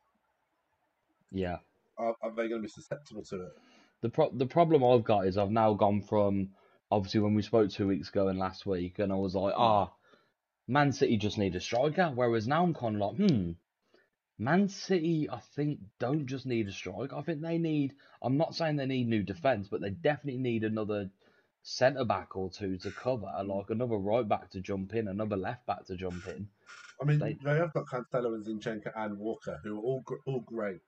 Yeah. 1.31 1.59
are, 1.99 2.17
are 2.21 2.31
they 2.33 2.49
going 2.49 2.61
to 2.63 2.67
be 2.67 2.69
susceptible 2.69 3.23
to 3.27 3.43
it? 3.47 3.53
The 4.01 4.09
pro- 4.11 4.31
the 4.33 4.47
problem 4.47 4.83
I've 4.83 5.05
got 5.05 5.27
is 5.29 5.39
I've 5.39 5.51
now 5.53 5.73
gone 5.75 6.01
from 6.03 6.51
obviously 6.91 7.21
when 7.21 7.35
we 7.35 7.43
spoke 7.43 7.71
two 7.71 7.87
weeks 7.87 8.09
ago 8.09 8.27
and 8.29 8.39
last 8.41 8.67
week, 8.67 8.99
and 8.99 9.13
I 9.13 9.17
was 9.17 9.35
like, 9.37 9.55
ah, 9.57 9.93
Man 10.67 10.93
City 10.93 11.17
just 11.17 11.39
need 11.39 11.55
a 11.57 11.61
striker. 11.61 12.11
Whereas 12.15 12.49
now 12.49 12.63
I'm 12.63 12.75
kind 12.75 12.97
of 12.97 13.01
like, 13.01 13.31
hmm, 13.31 13.53
Man 14.39 14.69
City, 14.69 15.29
I 15.31 15.41
think 15.55 15.81
don't 15.99 16.27
just 16.27 16.47
need 16.47 16.69
a 16.69 16.73
striker. 16.73 17.15
I 17.17 17.23
think 17.23 17.41
they 17.41 17.59
need. 17.59 17.95
I'm 18.23 18.37
not 18.37 18.55
saying 18.55 18.77
they 18.77 18.87
need 18.87 19.09
new 19.09 19.23
defense, 19.23 19.69
but 19.69 19.81
they 19.81 19.91
definitely 19.91 20.41
need 20.41 20.65
another 20.65 21.11
centre 21.63 22.05
back 22.05 22.37
or 22.37 22.51
two 22.51 22.77
to 22.79 22.91
cover, 22.91 23.27
like 23.45 23.71
another 23.71 23.97
right 23.97 24.29
back 24.29 24.51
to 24.51 24.61
jump 24.61 24.95
in, 24.95 25.09
another 25.09 25.37
left 25.37 25.65
back 25.67 25.85
to 25.87 25.97
jump 25.97 26.27
in. 26.29 26.49
I 27.01 27.05
mean, 27.05 27.19
They- 27.19 27.39
they, 27.43 27.57
have 27.57 27.73
got 27.73 27.87
Cancelo 27.87 28.35
and 28.35 28.45
Zinchenko 28.45 28.93
and 28.95 29.19
Walker, 29.19 29.61
who 29.63 29.77
are 29.79 29.83
all 29.83 30.05
all 30.27 30.41
great. 30.41 30.81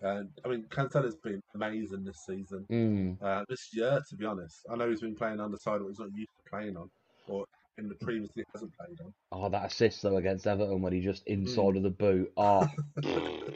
And 0.00 0.30
I 0.44 0.48
mean, 0.48 0.64
Cancelo's 0.68 1.16
been 1.16 1.42
amazing 1.54 2.04
this 2.04 2.24
season. 2.24 2.66
Mm. 2.70 3.22
Uh, 3.22 3.44
this 3.48 3.70
year, 3.74 4.00
to 4.08 4.16
be 4.16 4.24
honest, 4.24 4.64
I 4.70 4.76
know 4.76 4.88
he's 4.88 5.00
been 5.00 5.16
playing 5.16 5.40
on 5.40 5.50
the 5.50 5.58
side 5.58 5.80
what 5.80 5.88
he's 5.88 5.98
not 5.98 6.14
used 6.14 6.30
to 6.44 6.50
playing 6.50 6.76
on, 6.76 6.90
or 7.26 7.46
in 7.78 7.88
the 7.88 7.94
previously 7.94 8.44
hasn't 8.52 8.72
played 8.76 9.00
on. 9.00 9.12
Oh, 9.32 9.48
that 9.48 9.66
assist 9.66 10.02
though 10.02 10.16
against 10.16 10.46
Everton 10.46 10.82
when 10.82 10.92
he 10.92 11.00
just 11.00 11.22
Hmm. 11.26 11.32
inside 11.34 11.76
of 11.76 11.82
the 11.82 11.90
boot. 11.90 12.32
Oh, 12.36 12.66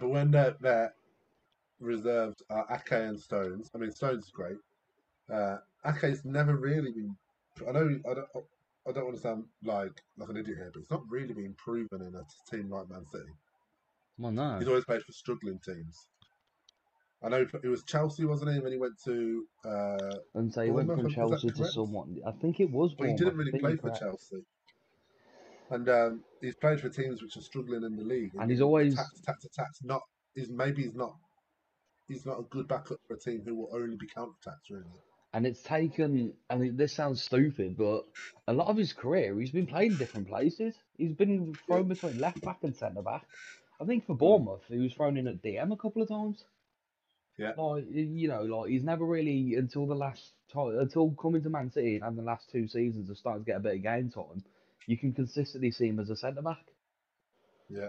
But 0.00 0.08
when 0.08 0.30
they're, 0.30 0.56
they're 0.60 0.94
reserved 1.80 2.42
are 2.50 2.66
Ake 2.70 2.92
and 2.92 3.20
Stones. 3.20 3.70
I 3.74 3.78
mean, 3.78 3.92
Stones 3.92 4.24
is 4.24 4.30
great. 4.30 4.56
Uh, 5.32 5.58
Ake's 5.84 6.24
never 6.24 6.56
really 6.56 6.92
been. 6.92 7.16
I 7.68 7.72
know. 7.72 8.00
I 8.10 8.14
don't. 8.14 8.28
I 8.88 8.90
don't 8.90 9.04
want 9.04 9.16
to 9.16 9.22
sound 9.22 9.44
like 9.62 9.92
like 10.16 10.28
an 10.30 10.36
idiot 10.38 10.56
here, 10.58 10.70
but 10.72 10.80
he's 10.80 10.90
not 10.90 11.02
really 11.08 11.34
been 11.34 11.54
proven 11.54 12.00
in 12.02 12.14
a 12.16 12.24
team 12.50 12.68
like 12.70 12.88
Man 12.90 13.06
City. 13.06 13.28
well, 14.18 14.32
no. 14.32 14.58
He's 14.58 14.66
always 14.68 14.84
played 14.84 15.02
for 15.02 15.12
struggling 15.12 15.58
teams. 15.64 16.08
I 17.24 17.28
know 17.28 17.46
it 17.62 17.68
was 17.68 17.84
Chelsea, 17.84 18.24
wasn't 18.24 18.52
he? 18.52 18.60
When 18.60 18.72
he 18.72 18.78
went 18.78 19.00
to, 19.04 19.46
uh, 19.64 20.16
And 20.34 20.52
so 20.52 20.62
he 20.62 20.70
went 20.70 20.88
from 20.88 21.08
Chelsea 21.10 21.50
to 21.50 21.64
someone. 21.66 22.20
I 22.26 22.32
think 22.32 22.60
it 22.60 22.70
was. 22.70 22.94
but 22.94 23.08
he 23.08 23.14
didn't 23.14 23.36
really 23.36 23.52
play 23.58 23.76
for 23.76 23.82
correct. 23.88 24.00
Chelsea. 24.00 24.42
And 25.70 25.88
um, 25.88 26.24
he's 26.40 26.56
played 26.56 26.80
for 26.80 26.88
teams 26.88 27.22
which 27.22 27.36
are 27.36 27.40
struggling 27.42 27.84
in 27.84 27.96
the 27.96 28.02
league. 28.02 28.32
And 28.38 28.50
he's 28.50 28.60
always- 28.60 28.94
attacks, 28.94 29.20
attacks, 29.20 29.44
attacks. 29.44 29.78
Not 29.82 30.02
is 30.34 30.50
maybe 30.50 30.82
he's 30.82 30.94
not. 30.94 31.14
He's 32.08 32.26
not 32.26 32.40
a 32.40 32.42
good 32.42 32.68
backup 32.68 32.98
for 33.06 33.14
a 33.14 33.18
team 33.18 33.42
who 33.44 33.54
will 33.54 33.70
only 33.72 33.96
be 33.96 34.06
counter 34.06 34.32
attacks. 34.44 34.70
Really, 34.70 34.84
And 35.32 35.46
it's 35.46 35.62
taken. 35.62 36.34
I 36.50 36.56
mean, 36.56 36.76
this 36.76 36.92
sounds 36.92 37.22
stupid, 37.22 37.76
but 37.76 38.02
a 38.48 38.52
lot 38.52 38.66
of 38.66 38.76
his 38.76 38.92
career, 38.92 39.38
he's 39.38 39.50
been 39.50 39.66
playing 39.66 39.96
different 39.96 40.28
places. 40.28 40.74
He's 40.98 41.12
been 41.12 41.54
thrown 41.66 41.88
between 41.88 42.18
left 42.18 42.42
back 42.42 42.58
and 42.64 42.74
centre 42.74 43.02
back. 43.02 43.26
I 43.80 43.84
think 43.84 44.06
for 44.06 44.14
Bournemouth, 44.14 44.62
he 44.68 44.78
was 44.78 44.92
thrown 44.92 45.16
in 45.16 45.26
at 45.26 45.42
DM 45.42 45.72
a 45.72 45.76
couple 45.76 46.02
of 46.02 46.08
times. 46.08 46.44
Yeah. 47.42 47.52
Like 47.56 47.86
you 47.90 48.28
know, 48.28 48.42
like 48.42 48.70
he's 48.70 48.84
never 48.84 49.04
really 49.04 49.56
until 49.56 49.86
the 49.86 49.96
last 49.96 50.32
time, 50.52 50.78
until 50.78 51.10
coming 51.20 51.42
to 51.42 51.50
Man 51.50 51.72
City 51.72 52.00
and 52.00 52.16
the 52.16 52.22
last 52.22 52.48
two 52.50 52.68
seasons 52.68 53.10
of 53.10 53.18
starting 53.18 53.44
to 53.44 53.50
get 53.50 53.56
a 53.56 53.60
bit 53.60 53.74
of 53.74 53.82
game 53.82 54.10
time. 54.10 54.44
You 54.86 54.96
can 54.96 55.12
consistently 55.12 55.72
see 55.72 55.88
him 55.88 55.98
as 55.98 56.10
a 56.10 56.16
centre 56.16 56.42
back. 56.42 56.64
yeah. 57.68 57.88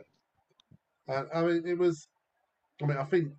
And 1.08 1.28
I 1.34 1.44
mean, 1.44 1.68
it 1.68 1.78
was. 1.78 2.08
I 2.82 2.88
mean, 2.88 2.98
I 2.98 3.04
think 3.04 3.32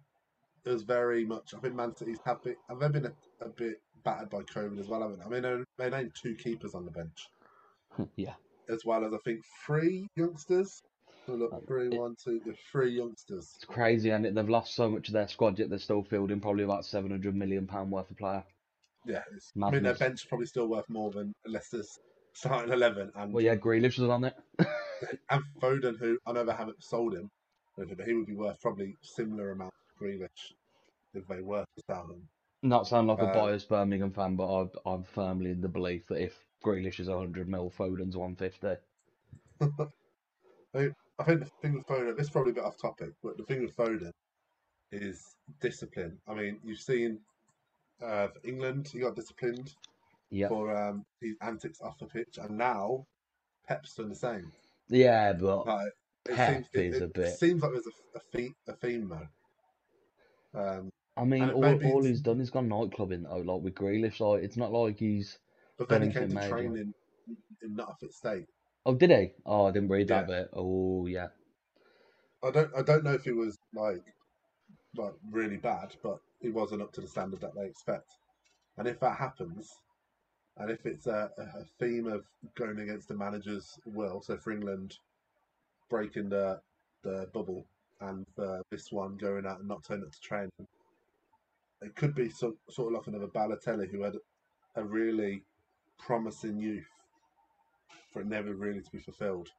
it 0.65 0.71
was 0.71 0.83
very 0.83 1.25
much. 1.25 1.53
I 1.53 1.59
think 1.59 1.75
Man 1.75 1.97
City's 1.97 2.19
have 2.25 2.43
been. 2.43 2.57
Have 2.69 2.79
they 2.79 2.89
been 2.89 3.07
a, 3.07 3.45
a 3.45 3.49
bit 3.49 3.81
battered 4.05 4.31
by 4.31 4.43
COVID 4.43 4.79
as 4.79 4.87
well? 4.87 5.01
Haven't 5.03 5.19
they? 5.19 5.37
I 5.37 5.41
mean, 5.41 5.65
they 5.79 5.91
named 5.91 6.13
two 6.15 6.37
keepers 6.37 6.75
on 6.75 6.85
the 6.85 6.93
bench. 6.93 7.29
yeah. 8.17 8.35
as 8.69 8.85
well 8.85 9.05
as 9.05 9.13
I 9.13 9.19
think 9.25 9.41
three 9.67 10.09
youngsters. 10.17 10.83
Look, 11.27 11.67
three, 11.67 11.87
it- 11.89 11.95
one, 11.99 12.15
two, 12.23 12.41
the 12.45 12.55
three 12.71 12.91
youngsters. 12.91 13.53
It's 13.57 13.65
crazy, 13.65 14.11
and 14.11 14.25
they've 14.25 14.49
lost 14.49 14.75
so 14.75 14.89
much 14.91 15.09
of 15.09 15.15
their 15.15 15.29
squad, 15.29 15.59
yet 15.59 15.71
they're 15.71 15.79
still 15.79 16.03
fielding 16.03 16.41
probably 16.41 16.65
about 16.65 16.85
seven 16.85 17.11
hundred 17.11 17.35
million 17.35 17.67
pound 17.67 17.91
worth 17.91 18.11
of 18.11 18.17
player. 18.17 18.45
Yeah, 19.07 19.23
it's, 19.35 19.53
I 19.63 19.71
mean 19.71 19.83
their 19.83 19.95
bench 19.95 20.21
is 20.23 20.27
probably 20.27 20.47
still 20.47 20.69
worth 20.69 20.89
more 20.89 21.11
than 21.11 21.33
Leicester's 21.47 21.99
starting 22.35 22.73
eleven, 22.73 23.11
and 23.15 23.33
Well, 23.33 23.45
yeah, 23.45 23.57
Grealish 23.57 23.99
was 23.99 24.09
on 24.11 24.25
it. 24.25 24.35
and 25.31 25.43
Foden, 25.61 25.99
who 25.99 26.19
I 26.27 26.33
know 26.33 26.45
they 26.45 26.53
haven't 26.53 26.83
sold 26.83 27.15
him, 27.15 27.29
but 27.77 27.89
he 28.07 28.15
would 28.15 28.27
be 28.27 28.35
worth 28.35 28.61
probably 28.61 28.95
similar 29.03 29.53
amount 29.53 29.73
to 29.99 30.05
Grealish 30.05 30.53
if 31.15 31.27
they 31.29 31.41
were 31.41 31.65
to 31.77 31.83
sell 31.89 32.07
him. 32.11 32.29
Not 32.63 32.87
sound 32.87 33.09
like 33.09 33.19
a 33.19 33.25
Uh, 33.25 33.33
biased 33.35 33.69
Birmingham 33.69 34.11
fan, 34.13 34.37
but 34.37 34.63
I've, 34.63 34.77
I'm 34.87 35.05
firmly 35.05 35.51
in 35.51 35.61
the 35.61 35.69
belief 35.69 36.07
that 36.09 36.23
if 36.23 36.39
Grealish 36.65 36.99
is 36.99 37.09
100 37.09 37.47
mil, 37.47 37.71
Foden's 37.71 38.17
150. 38.17 38.83
I 40.75 40.91
think 41.23 41.41
the 41.41 41.47
thing 41.63 41.75
with 41.75 41.87
Foden, 41.87 42.17
this 42.17 42.27
is 42.27 42.31
probably 42.33 42.51
a 42.51 42.55
bit 42.55 42.65
off 42.65 42.77
topic, 42.77 43.11
but 43.23 43.37
the 43.37 43.45
thing 43.45 43.63
with 43.63 43.77
Foden 43.77 44.11
is 44.91 45.23
discipline. 45.61 46.19
I 46.27 46.35
mean, 46.35 46.59
you've 46.65 46.81
seen 46.81 47.21
uh, 48.03 48.29
England, 48.43 48.89
he 48.93 48.99
got 48.99 49.15
disciplined 49.15 49.73
Yeah, 50.31 50.49
for 50.49 50.77
um, 50.77 51.05
his 51.21 51.37
antics 51.41 51.81
off 51.81 51.99
the 51.99 52.07
pitch, 52.07 52.39
and 52.43 52.59
now 52.59 53.07
Pep's 53.69 53.95
done 53.95 54.09
the 54.09 54.15
same. 54.17 54.51
yeah, 54.89 55.33
but 55.33 55.67
Like, 55.67 55.93
it 56.29 56.35
Pep 56.35 56.55
seems, 56.55 56.67
it, 56.75 56.95
is 56.95 57.01
a 57.01 57.05
it 57.05 57.15
bit- 57.15 57.39
seems 57.39 57.63
like 57.63 57.73
there's 57.73 57.87
a, 57.87 58.19
a, 58.19 58.21
theme, 58.33 58.55
a 58.69 58.73
theme 58.75 59.09
though. 59.09 59.29
Um, 60.61 60.91
I 61.17 61.25
mean, 61.25 61.49
all, 61.51 61.85
all 61.85 62.03
he's 62.03 62.21
done 62.21 62.41
is 62.41 62.51
gone 62.51 62.69
nightclubbing 62.69 63.23
though, 63.25 63.37
like 63.53 63.63
with 63.63 63.75
Grealish. 63.75 64.19
Like 64.21 64.43
it's 64.43 64.57
not 64.57 64.73
like 64.73 64.99
he's. 64.99 65.39
but 65.79 65.89
then 65.89 66.03
he 66.03 66.11
came 66.13 66.29
to 66.31 66.49
training 66.49 66.77
in, 66.77 67.37
in 67.63 67.75
not 67.77 67.91
a 67.93 67.95
fit 68.01 68.13
state. 68.13 68.47
Oh, 68.87 68.95
did 68.95 69.11
he? 69.11 69.33
Oh, 69.47 69.67
I 69.67 69.73
didn't 69.73 69.91
read 69.91 70.09
that 70.09 70.27
Yeah. 70.27 70.27
bit. 70.27 70.51
Oh, 70.53 71.07
yeah. 71.07 71.29
I 72.43 72.51
don't 72.51 72.71
I 72.77 72.83
don't 72.83 73.05
know 73.05 73.15
if 73.15 73.25
he 73.25 73.33
was 73.33 73.59
like 73.75 74.05
like 74.97 75.15
really 75.31 75.57
bad, 75.57 75.97
but 76.03 76.19
he 76.41 76.51
wasn't 76.51 76.83
up 76.83 76.93
to 76.95 77.01
the 77.01 77.09
standard 77.09 77.41
that 77.41 77.55
they 77.55 77.67
expect. 77.67 78.11
And 78.79 78.89
if 78.89 79.01
that 79.01 79.17
happens, 79.19 79.71
and 80.57 80.71
if 80.71 80.87
it's 80.87 81.07
a, 81.07 81.31
a 81.39 81.65
theme 81.81 82.07
of 82.07 82.25
going 82.57 82.79
against 82.81 83.09
the 83.09 83.15
manager's 83.17 83.79
will, 83.87 84.23
so 84.23 84.37
for 84.39 84.53
England 84.53 84.97
breaking 85.91 86.29
the 86.29 86.61
the 87.03 87.29
bubble 87.33 87.67
and 88.01 88.27
for 88.37 88.63
this 88.71 88.93
one 88.93 89.17
going 89.17 89.47
out 89.47 89.61
and 89.61 89.69
not 89.69 89.85
turning 89.85 90.05
up 90.05 90.13
to 90.13 90.21
training, 90.21 90.51
it 91.83 91.95
could 91.97 92.15
be 92.15 92.31
some, 92.31 92.57
sort 92.71 92.93
of 92.95 92.99
like 92.99 93.07
another 93.09 93.29
Balotelli 93.29 93.91
who 93.91 94.03
had 94.03 94.17
a 94.77 94.85
really 94.85 95.45
promising 95.99 96.59
youth 96.59 96.87
for 98.15 98.23
it 98.23 98.29
never 98.29 98.55
really 98.55 98.83
to 98.83 98.93
be 98.93 99.01
fulfilled, 99.01 99.51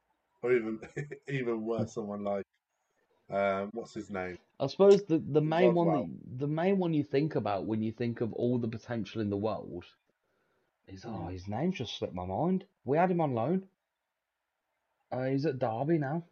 or 0.42 0.52
even 0.52 0.80
even 1.28 1.62
worse, 1.64 1.94
someone 1.94 2.24
like 2.24 2.44
um, 3.30 3.70
what's 3.74 3.94
his 3.94 4.10
name? 4.10 4.38
I 4.60 4.68
suppose 4.68 5.04
the, 5.04 5.18
the 5.18 5.42
main 5.42 5.74
one 5.74 5.92
that, 5.92 6.06
the 6.38 6.48
main 6.48 6.78
one 6.78 6.94
you 6.94 7.04
think 7.04 7.36
about 7.36 7.66
when 7.66 7.82
you 7.82 7.92
think 7.92 8.22
of 8.22 8.32
all 8.34 8.58
the 8.58 8.68
potential 8.68 9.20
in 9.22 9.30
the 9.30 9.36
world 9.36 9.86
is 10.88 11.04
oh 11.06 11.28
his 11.28 11.48
name's 11.48 11.78
just 11.78 11.96
slipped 11.98 12.14
my 12.14 12.26
mind. 12.26 12.66
We 12.84 12.98
had 12.98 13.10
him 13.10 13.20
on 13.20 13.34
loan. 13.34 13.68
Uh, 15.12 15.24
he's 15.26 15.46
at 15.46 15.58
Derby 15.58 15.98
now. 15.98 16.24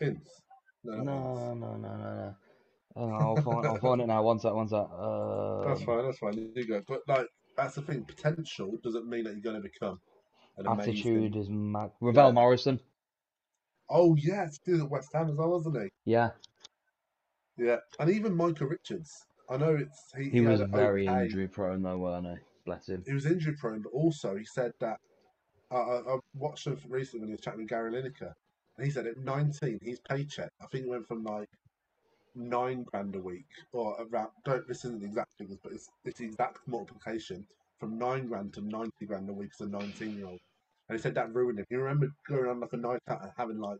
Ince. 0.00 0.42
No, 0.84 1.04
No, 1.04 1.54
no, 1.54 1.76
no, 1.76 1.96
no, 1.96 2.14
no. 2.14 2.36
Oh, 2.96 3.08
I'll 3.10 3.38
find 3.38 3.66
I'll 3.66 3.78
find 3.78 4.02
it 4.02 4.06
now. 4.08 4.22
One 4.22 4.38
sec, 4.40 4.52
one 4.54 4.68
sec. 4.68 4.86
That's 5.62 5.82
Um, 5.82 5.84
fine. 5.84 6.04
That's 6.04 6.18
fine. 6.18 6.36
You 6.54 6.66
go. 6.66 6.82
But 6.86 7.02
like, 7.08 7.26
that's 7.62 7.74
the 7.74 7.82
thing. 7.82 8.04
Potential 8.04 8.78
doesn't 8.82 9.08
mean 9.08 9.24
that 9.24 9.32
you're 9.32 9.40
going 9.42 9.56
to 9.56 9.62
become 9.62 10.00
an 10.56 10.66
amazing. 10.66 10.92
attitude 10.94 11.36
is 11.36 11.48
mad. 11.48 11.90
Ravel 12.00 12.26
Yeah. 12.26 12.32
Morrison. 12.32 12.80
Oh 13.88 14.14
yeah, 14.16 14.44
it's 14.44 14.56
still 14.56 14.82
at 14.82 14.90
West 14.90 15.10
Ham 15.12 15.28
as 15.30 15.36
well, 15.36 15.50
wasn't 15.50 15.76
he? 15.82 15.88
Yeah, 16.04 16.30
Yeah, 17.56 17.76
and 17.98 18.08
even 18.10 18.36
Micah 18.36 18.66
Richards. 18.66 19.26
I 19.48 19.56
know 19.56 19.74
it's 19.74 20.12
he. 20.16 20.30
he 20.30 20.40
was 20.40 20.60
very 20.60 21.08
okay- 21.08 21.24
injury 21.24 21.48
prone 21.48 21.82
though, 21.82 21.98
weren't 21.98 22.26
he? 22.26 22.34
Bless 22.64 22.88
him. 22.88 23.02
He 23.06 23.12
was 23.12 23.26
injury 23.26 23.54
prone, 23.58 23.82
but 23.82 23.92
also 23.92 24.36
he 24.36 24.44
said 24.44 24.72
that. 24.80 24.98
I, 25.72 25.76
I, 25.76 26.14
I 26.14 26.18
watched 26.34 26.66
him 26.66 26.78
recently 26.88 27.20
when 27.20 27.28
he 27.30 27.32
was 27.34 27.40
chatting 27.40 27.60
with 27.60 27.68
Gary 27.68 27.90
Lineker, 27.92 28.32
and 28.76 28.84
he 28.86 28.90
said 28.90 29.06
at 29.06 29.18
19, 29.18 29.78
his 29.82 30.00
paycheck 30.00 30.50
I 30.62 30.66
think 30.66 30.86
went 30.88 31.06
from 31.06 31.22
like 31.24 31.48
nine 32.34 32.84
grand 32.84 33.14
a 33.14 33.20
week, 33.20 33.46
or 33.72 33.96
around. 34.00 34.30
Don't 34.44 34.66
this 34.68 34.84
isn't 34.84 35.00
the 35.00 35.06
exact 35.06 35.34
figures, 35.38 35.58
but 35.62 35.72
it's 35.72 35.88
it's 36.04 36.18
the 36.18 36.24
exact 36.24 36.58
multiplication 36.66 37.46
from 37.78 37.98
nine 37.98 38.26
grand 38.26 38.52
to 38.54 38.60
90 38.60 39.06
grand 39.06 39.28
a 39.30 39.32
week 39.32 39.50
as 39.58 39.66
a 39.66 39.70
19 39.70 40.16
year 40.16 40.26
old. 40.26 40.40
And 40.88 40.98
he 40.98 41.02
said 41.02 41.14
that 41.14 41.32
ruined 41.34 41.58
him. 41.58 41.66
He 41.68 41.76
remembered 41.76 42.12
going 42.28 42.48
on 42.48 42.60
like 42.60 42.72
a 42.72 42.76
night 42.76 43.00
out 43.08 43.22
and 43.22 43.32
having 43.36 43.58
like 43.58 43.78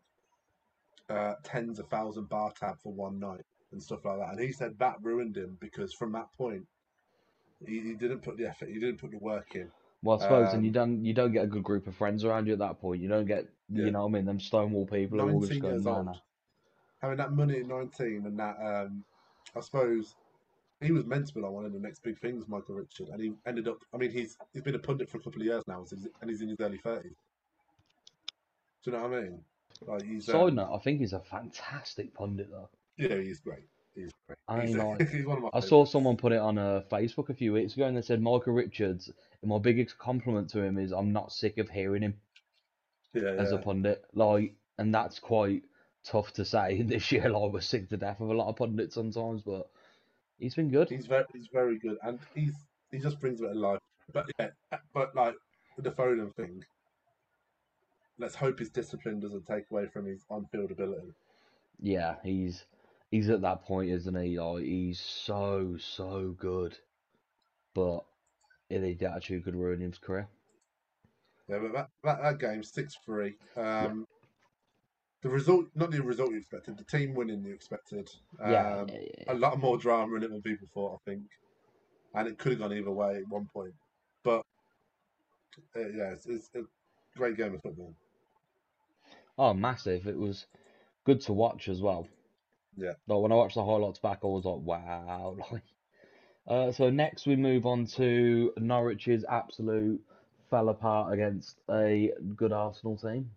uh, 1.11 1.35
tens 1.45 1.78
of 1.78 1.88
thousand 1.88 2.28
bar 2.28 2.52
tab 2.59 2.76
for 2.83 2.92
one 2.92 3.19
night 3.19 3.45
and 3.73 3.83
stuff 3.83 4.04
like 4.04 4.19
that. 4.19 4.30
And 4.30 4.40
he 4.40 4.52
said 4.52 4.78
that 4.78 4.97
ruined 5.02 5.37
him 5.37 5.59
because 5.61 5.92
from 5.92 6.12
that 6.12 6.33
point, 6.37 6.66
he, 7.66 7.80
he 7.80 7.95
didn't 7.95 8.21
put 8.21 8.38
the 8.38 8.47
effort, 8.47 8.69
he 8.69 8.78
didn't 8.78 8.99
put 8.99 9.11
the 9.11 9.19
work 9.19 9.54
in. 9.54 9.71
Well, 10.02 10.19
I 10.19 10.23
suppose, 10.23 10.49
and 10.54 10.59
Um, 10.61 10.64
you 10.64 10.71
don't 10.71 11.04
you 11.04 11.12
don't 11.12 11.33
get 11.33 11.45
a 11.45 11.49
good 11.49 11.62
group 11.62 11.87
of 11.87 11.95
friends 11.95 12.25
around 12.25 12.47
you 12.47 12.54
at 12.54 12.59
that 12.61 12.80
point. 12.80 13.02
You 13.02 13.09
don't 13.09 13.26
get 13.26 13.49
Yeah. 13.69 13.85
You 13.85 13.90
know 13.90 14.02
what 14.02 14.09
I 14.09 14.12
mean? 14.12 14.25
Them 14.25 14.40
Stonewall 14.40 14.87
people 14.87 15.21
are 15.21 15.30
all 15.30 15.40
just 15.40 15.52
19 15.52 15.61
going, 15.61 15.75
years 15.75 15.87
old. 15.87 16.21
Having 17.02 17.19
that 17.19 17.33
money 17.33 17.61
at 17.61 17.66
19 17.66 18.25
and 18.26 18.38
that, 18.38 18.57
um, 18.61 19.04
I 19.57 19.61
suppose 19.61 20.14
he 20.80 20.92
was 20.92 21.04
meant 21.07 21.26
to 21.28 21.35
be 21.35 21.40
like 21.40 21.50
one 21.50 21.64
of 21.64 21.73
the 21.73 21.78
next 21.78 22.02
big 22.02 22.19
things, 22.19 22.49
Micah 22.49 22.73
Richard, 22.73 23.09
and 23.09 23.21
he 23.21 23.33
ended 23.47 23.69
up. 23.69 23.78
I 23.92 23.97
mean, 23.99 24.11
he's 24.11 24.37
he's 24.52 24.62
been 24.62 24.75
a 24.75 24.78
pundit 24.78 25.09
for 25.09 25.19
a 25.19 25.21
couple 25.21 25.40
of 25.40 25.47
years 25.47 25.62
now, 25.66 25.85
and 26.21 26.30
he's 26.30 26.40
in 26.40 26.49
his 26.49 26.61
early 26.61 26.78
30s. 26.78 27.02
Do 27.02 28.90
you 28.90 28.92
know 28.92 29.02
what 29.02 29.12
I 29.12 29.21
mean? 29.23 29.40
Like 29.87 30.02
he's 30.04 30.26
Side 30.26 30.35
um, 30.35 30.54
note, 30.57 30.75
I 30.75 30.78
think 30.78 31.00
he's 31.00 31.12
a 31.12 31.21
fantastic 31.21 32.14
pundit, 32.14 32.49
though. 32.50 32.69
yeah, 32.97 33.16
he's 33.16 33.40
great. 33.40 33.64
He's 33.95 34.11
great. 34.26 34.38
I 34.49 34.66
he's, 34.66 34.76
like- 34.76 35.09
he's 35.11 35.26
one 35.26 35.38
of 35.38 35.42
my. 35.45 35.50
I 35.52 35.61
saw 35.61 35.85
someone 35.85 36.16
put 36.16 36.33
it 36.33 36.38
on 36.38 36.59
uh, 36.59 36.83
Facebook 36.90 37.28
a 37.28 37.35
few 37.35 37.52
weeks 37.52 37.75
ago, 37.75 37.87
and 37.87 37.97
they 37.97 38.02
said 38.02 38.23
Micah 38.23 38.50
Richards. 38.50 39.11
And 39.42 39.50
my 39.50 39.59
biggest 39.59 39.99
compliment 39.99 40.49
to 40.50 40.62
him 40.62 40.78
is 40.78 40.92
I'm 40.92 41.12
not 41.12 41.33
sick 41.33 41.59
of 41.59 41.69
hearing 41.69 42.02
him 42.02 42.14
yeah, 43.14 43.30
as 43.38 43.52
a 43.52 43.59
pundit. 43.59 44.04
Like, 44.14 44.54
and 44.78 44.95
that's 44.95 45.19
quite 45.19 45.62
tough 46.04 46.33
to 46.35 46.45
say 46.45 46.83
this 46.87 47.11
year. 47.12 47.28
Like, 47.28 47.52
we're 47.52 47.61
sick 47.61 47.88
to 47.90 47.97
death 47.97 48.21
of 48.21 48.30
a 48.30 48.35
lot 48.35 48.49
of 48.49 48.57
pundits 48.57 48.95
sometimes, 48.95 49.42
but 49.42 49.69
he's 50.38 50.54
been 50.54 50.71
good. 50.71 50.88
He's 50.90 51.07
very 51.07 51.25
he's 51.33 51.49
very 51.52 51.78
good, 51.78 51.99
and 52.02 52.19
he's 52.35 52.54
he 52.90 52.99
just 52.99 53.21
brings 53.21 53.40
a 53.40 53.45
bit 53.45 53.52
of 53.52 53.57
life. 53.57 53.80
But 54.12 54.26
yeah, 54.38 54.49
but 54.95 55.14
like 55.14 55.35
the 55.78 55.90
Foden 55.90 56.35
thing. 56.35 56.64
Let's 58.19 58.35
hope 58.35 58.59
his 58.59 58.69
discipline 58.69 59.19
doesn't 59.19 59.47
take 59.47 59.71
away 59.71 59.87
from 59.87 60.04
his 60.04 60.26
on-field 60.28 60.73
ability. 60.73 61.14
Yeah, 61.80 62.16
he's 62.23 62.66
he's 63.11 63.30
at 63.30 63.40
that 63.40 63.64
point, 63.64 63.90
isn't 63.90 64.23
he? 64.23 64.38
Like, 64.38 64.64
he's 64.64 65.00
so 65.00 65.76
so 65.78 66.35
good, 66.38 66.76
but 67.75 68.04
yeah, 68.69 68.78
the 68.78 69.07
attitude 69.07 69.45
could 69.45 69.57
ruin 69.57 69.80
his 69.80 69.99
career. 69.99 70.28
Yeah, 71.49 71.59
but 71.59 71.73
that, 71.73 71.88
that, 72.04 72.23
that 72.23 72.38
game, 72.38 72.62
6 72.62 72.97
3. 73.04 73.35
Um, 73.57 74.07
The 75.23 75.29
result, 75.29 75.67
not 75.75 75.91
the 75.91 76.03
result 76.03 76.31
you 76.31 76.39
expected, 76.39 76.79
the 76.79 76.85
team 76.85 77.15
winning 77.15 77.45
you 77.45 77.53
expected. 77.53 78.09
Um, 78.43 78.50
yeah, 78.53 78.85
yeah, 78.89 78.99
yeah. 79.19 79.33
A 79.33 79.35
lot 79.35 79.59
more 79.59 79.77
drama 79.77 80.17
in 80.17 80.23
it 80.23 80.31
than 80.31 80.41
people 80.41 80.67
thought, 80.73 80.95
I 80.95 81.11
think. 81.11 81.25
And 82.15 82.27
it 82.27 82.39
could 82.39 82.53
have 82.53 82.61
gone 82.61 82.73
either 82.73 82.91
way 82.91 83.17
at 83.17 83.29
one 83.29 83.47
point. 83.53 83.75
But, 84.25 84.43
uh, 85.77 85.89
yeah, 85.95 86.12
it's, 86.12 86.27
it's 86.27 86.50
a 86.55 86.62
great 87.17 87.37
game 87.37 87.55
of 87.55 87.62
football. 87.62 87.95
Oh, 89.39 89.55
massive! 89.55 90.07
It 90.07 90.19
was 90.19 90.47
good 91.05 91.21
to 91.23 91.33
watch 91.33 91.69
as 91.69 91.81
well. 91.81 92.09
Yeah. 92.77 92.93
Like 93.07 93.21
when 93.21 93.33
I 93.33 93.37
watched 93.37 93.55
the 93.55 93.65
highlights 93.65 93.99
back, 93.99 94.21
I 94.23 94.27
was 94.27 94.45
like, 94.45 94.61
wow. 94.61 95.37
Like, 95.53 95.62
uh, 96.47 96.73
so 96.73 96.91
next 96.91 97.27
we 97.27 97.37
move 97.37 97.67
on 97.67 97.87
to 97.87 98.53
Norwich's 98.59 99.25
absolute 99.29 100.00
fell 100.50 100.69
apart 100.69 101.12
against 101.12 101.57
a 101.71 102.12
good 102.37 102.53
Arsenal 102.53 102.97
team. 102.97 103.31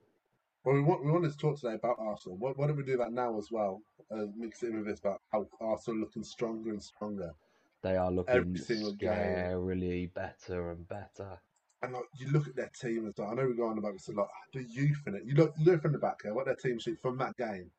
Well, 0.63 0.75
we, 0.75 0.81
want, 0.81 1.03
we 1.03 1.11
wanted 1.11 1.31
to 1.31 1.37
talk 1.37 1.59
today 1.59 1.73
about 1.75 1.97
Arsenal. 1.99 2.37
Why, 2.37 2.51
why 2.55 2.67
don't 2.67 2.77
we 2.77 2.83
do 2.83 2.97
that 2.97 3.11
now 3.11 3.37
as 3.37 3.49
well? 3.51 3.81
Uh, 4.09 4.25
mix 4.35 4.63
it 4.63 4.69
in 4.69 4.77
with 4.77 4.87
this 4.87 4.99
about 4.99 5.21
how 5.31 5.45
Arsenal 5.59 5.99
looking 5.99 6.23
stronger 6.23 6.69
and 6.71 6.81
stronger. 6.81 7.33
They 7.81 7.97
are 7.97 8.11
looking 8.11 8.35
Every 8.35 8.57
single 8.59 8.93
game. 8.93 9.09
scarily 9.09 10.13
better 10.13 10.71
and 10.71 10.87
better. 10.87 11.37
And 11.81 11.91
like 11.93 12.03
you 12.17 12.31
look 12.31 12.47
at 12.47 12.55
their 12.55 12.71
team 12.79 13.07
as 13.07 13.15
well. 13.17 13.29
I 13.29 13.33
know 13.33 13.43
we're 13.45 13.55
going 13.55 13.77
about 13.77 13.91
this 13.93 14.07
a 14.07 14.13
lot. 14.13 14.29
The 14.53 14.63
youth 14.63 15.03
in 15.05 15.15
it. 15.15 15.23
You 15.25 15.35
look, 15.35 15.53
you 15.57 15.65
look 15.65 15.81
from 15.81 15.91
the 15.91 15.97
back 15.97 16.21
here. 16.23 16.33
What 16.33 16.45
their 16.45 16.55
team 16.55 16.79
sheet 16.79 17.01
from 17.01 17.17
that 17.17 17.35
game. 17.35 17.69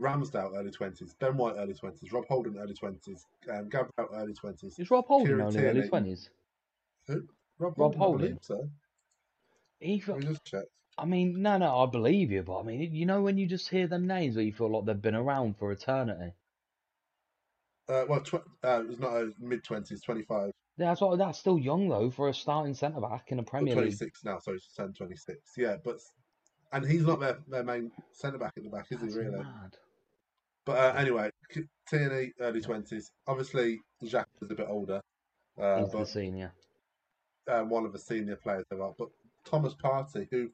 Ramsdale 0.00 0.56
early 0.56 0.70
twenties, 0.70 1.14
Ben 1.20 1.36
White 1.36 1.56
early 1.58 1.74
twenties, 1.74 2.12
Rob 2.12 2.24
Holding 2.26 2.56
early 2.58 2.72
twenties, 2.72 3.26
um, 3.50 3.68
Gabriel 3.68 4.08
early 4.14 4.32
twenties. 4.32 4.78
Is 4.78 4.90
Rob 4.90 5.06
Kieran 5.06 5.42
only 5.42 5.64
early 5.64 5.86
twenties? 5.86 6.30
Rob, 7.58 7.74
Rob 7.76 7.94
I 7.94 7.98
Holding? 7.98 8.26
believe 8.28 8.38
so. 8.40 8.70
He, 9.80 10.02
Let 10.06 10.18
me 10.18 10.26
just 10.26 10.44
check. 10.46 10.64
I 10.98 11.04
mean, 11.06 11.40
no, 11.42 11.56
no, 11.58 11.78
I 11.78 11.86
believe 11.86 12.30
you, 12.30 12.42
but 12.42 12.60
I 12.60 12.62
mean, 12.62 12.94
you 12.94 13.06
know, 13.06 13.22
when 13.22 13.38
you 13.38 13.46
just 13.46 13.68
hear 13.68 13.86
them 13.86 14.06
names, 14.06 14.36
where 14.36 14.44
you 14.44 14.52
feel 14.52 14.70
like 14.70 14.84
they've 14.84 15.00
been 15.00 15.14
around 15.14 15.56
for 15.56 15.72
eternity. 15.72 16.32
Uh, 17.88 18.04
well, 18.08 18.20
tw- 18.20 18.34
uh, 18.64 18.80
it 18.82 18.88
was 18.88 18.98
not 19.00 19.12
uh, 19.16 19.26
mid 19.40 19.64
twenties, 19.64 20.02
twenty 20.02 20.22
five, 20.22 20.52
Yeah, 20.78 20.88
that's 20.90 21.00
what, 21.00 21.18
that's 21.18 21.38
still 21.38 21.58
young 21.58 21.88
though 21.88 22.10
for 22.10 22.28
a 22.28 22.34
starting 22.34 22.74
centre 22.74 23.00
back 23.00 23.32
in 23.32 23.38
a 23.38 23.42
Premier 23.42 23.74
twenty 23.74 23.88
League. 23.88 23.98
six 23.98 24.24
now. 24.24 24.38
So 24.38 24.56
turned 24.76 24.96
twenty 24.96 25.16
six. 25.16 25.40
Yeah, 25.56 25.76
but 25.84 25.98
and 26.72 26.84
he's 26.86 27.06
not 27.06 27.20
their, 27.20 27.38
their 27.48 27.64
main 27.64 27.90
centre 28.12 28.38
back 28.38 28.52
at 28.56 28.62
the 28.62 28.70
back, 28.70 28.86
is 28.90 29.00
he 29.00 29.18
really? 29.18 29.38
mad. 29.38 29.76
But 30.64 30.78
uh, 30.78 30.98
anyway, 30.98 31.30
Tierney 31.88 32.32
early 32.40 32.60
twenties. 32.60 33.10
Obviously, 33.26 33.80
Xhaka 34.04 34.26
is 34.42 34.50
a 34.50 34.54
bit 34.54 34.68
older. 34.68 35.00
Uh, 35.60 35.80
He's 35.80 35.90
the 35.90 35.98
but 35.98 36.08
senior. 36.08 36.52
um, 37.50 37.68
one 37.68 37.84
of 37.84 37.92
the 37.92 37.98
senior 37.98 38.36
players 38.36 38.64
they've 38.70 38.78
got. 38.78 38.96
But 38.96 39.08
Thomas 39.44 39.74
Partey, 39.74 40.28
who 40.30 40.50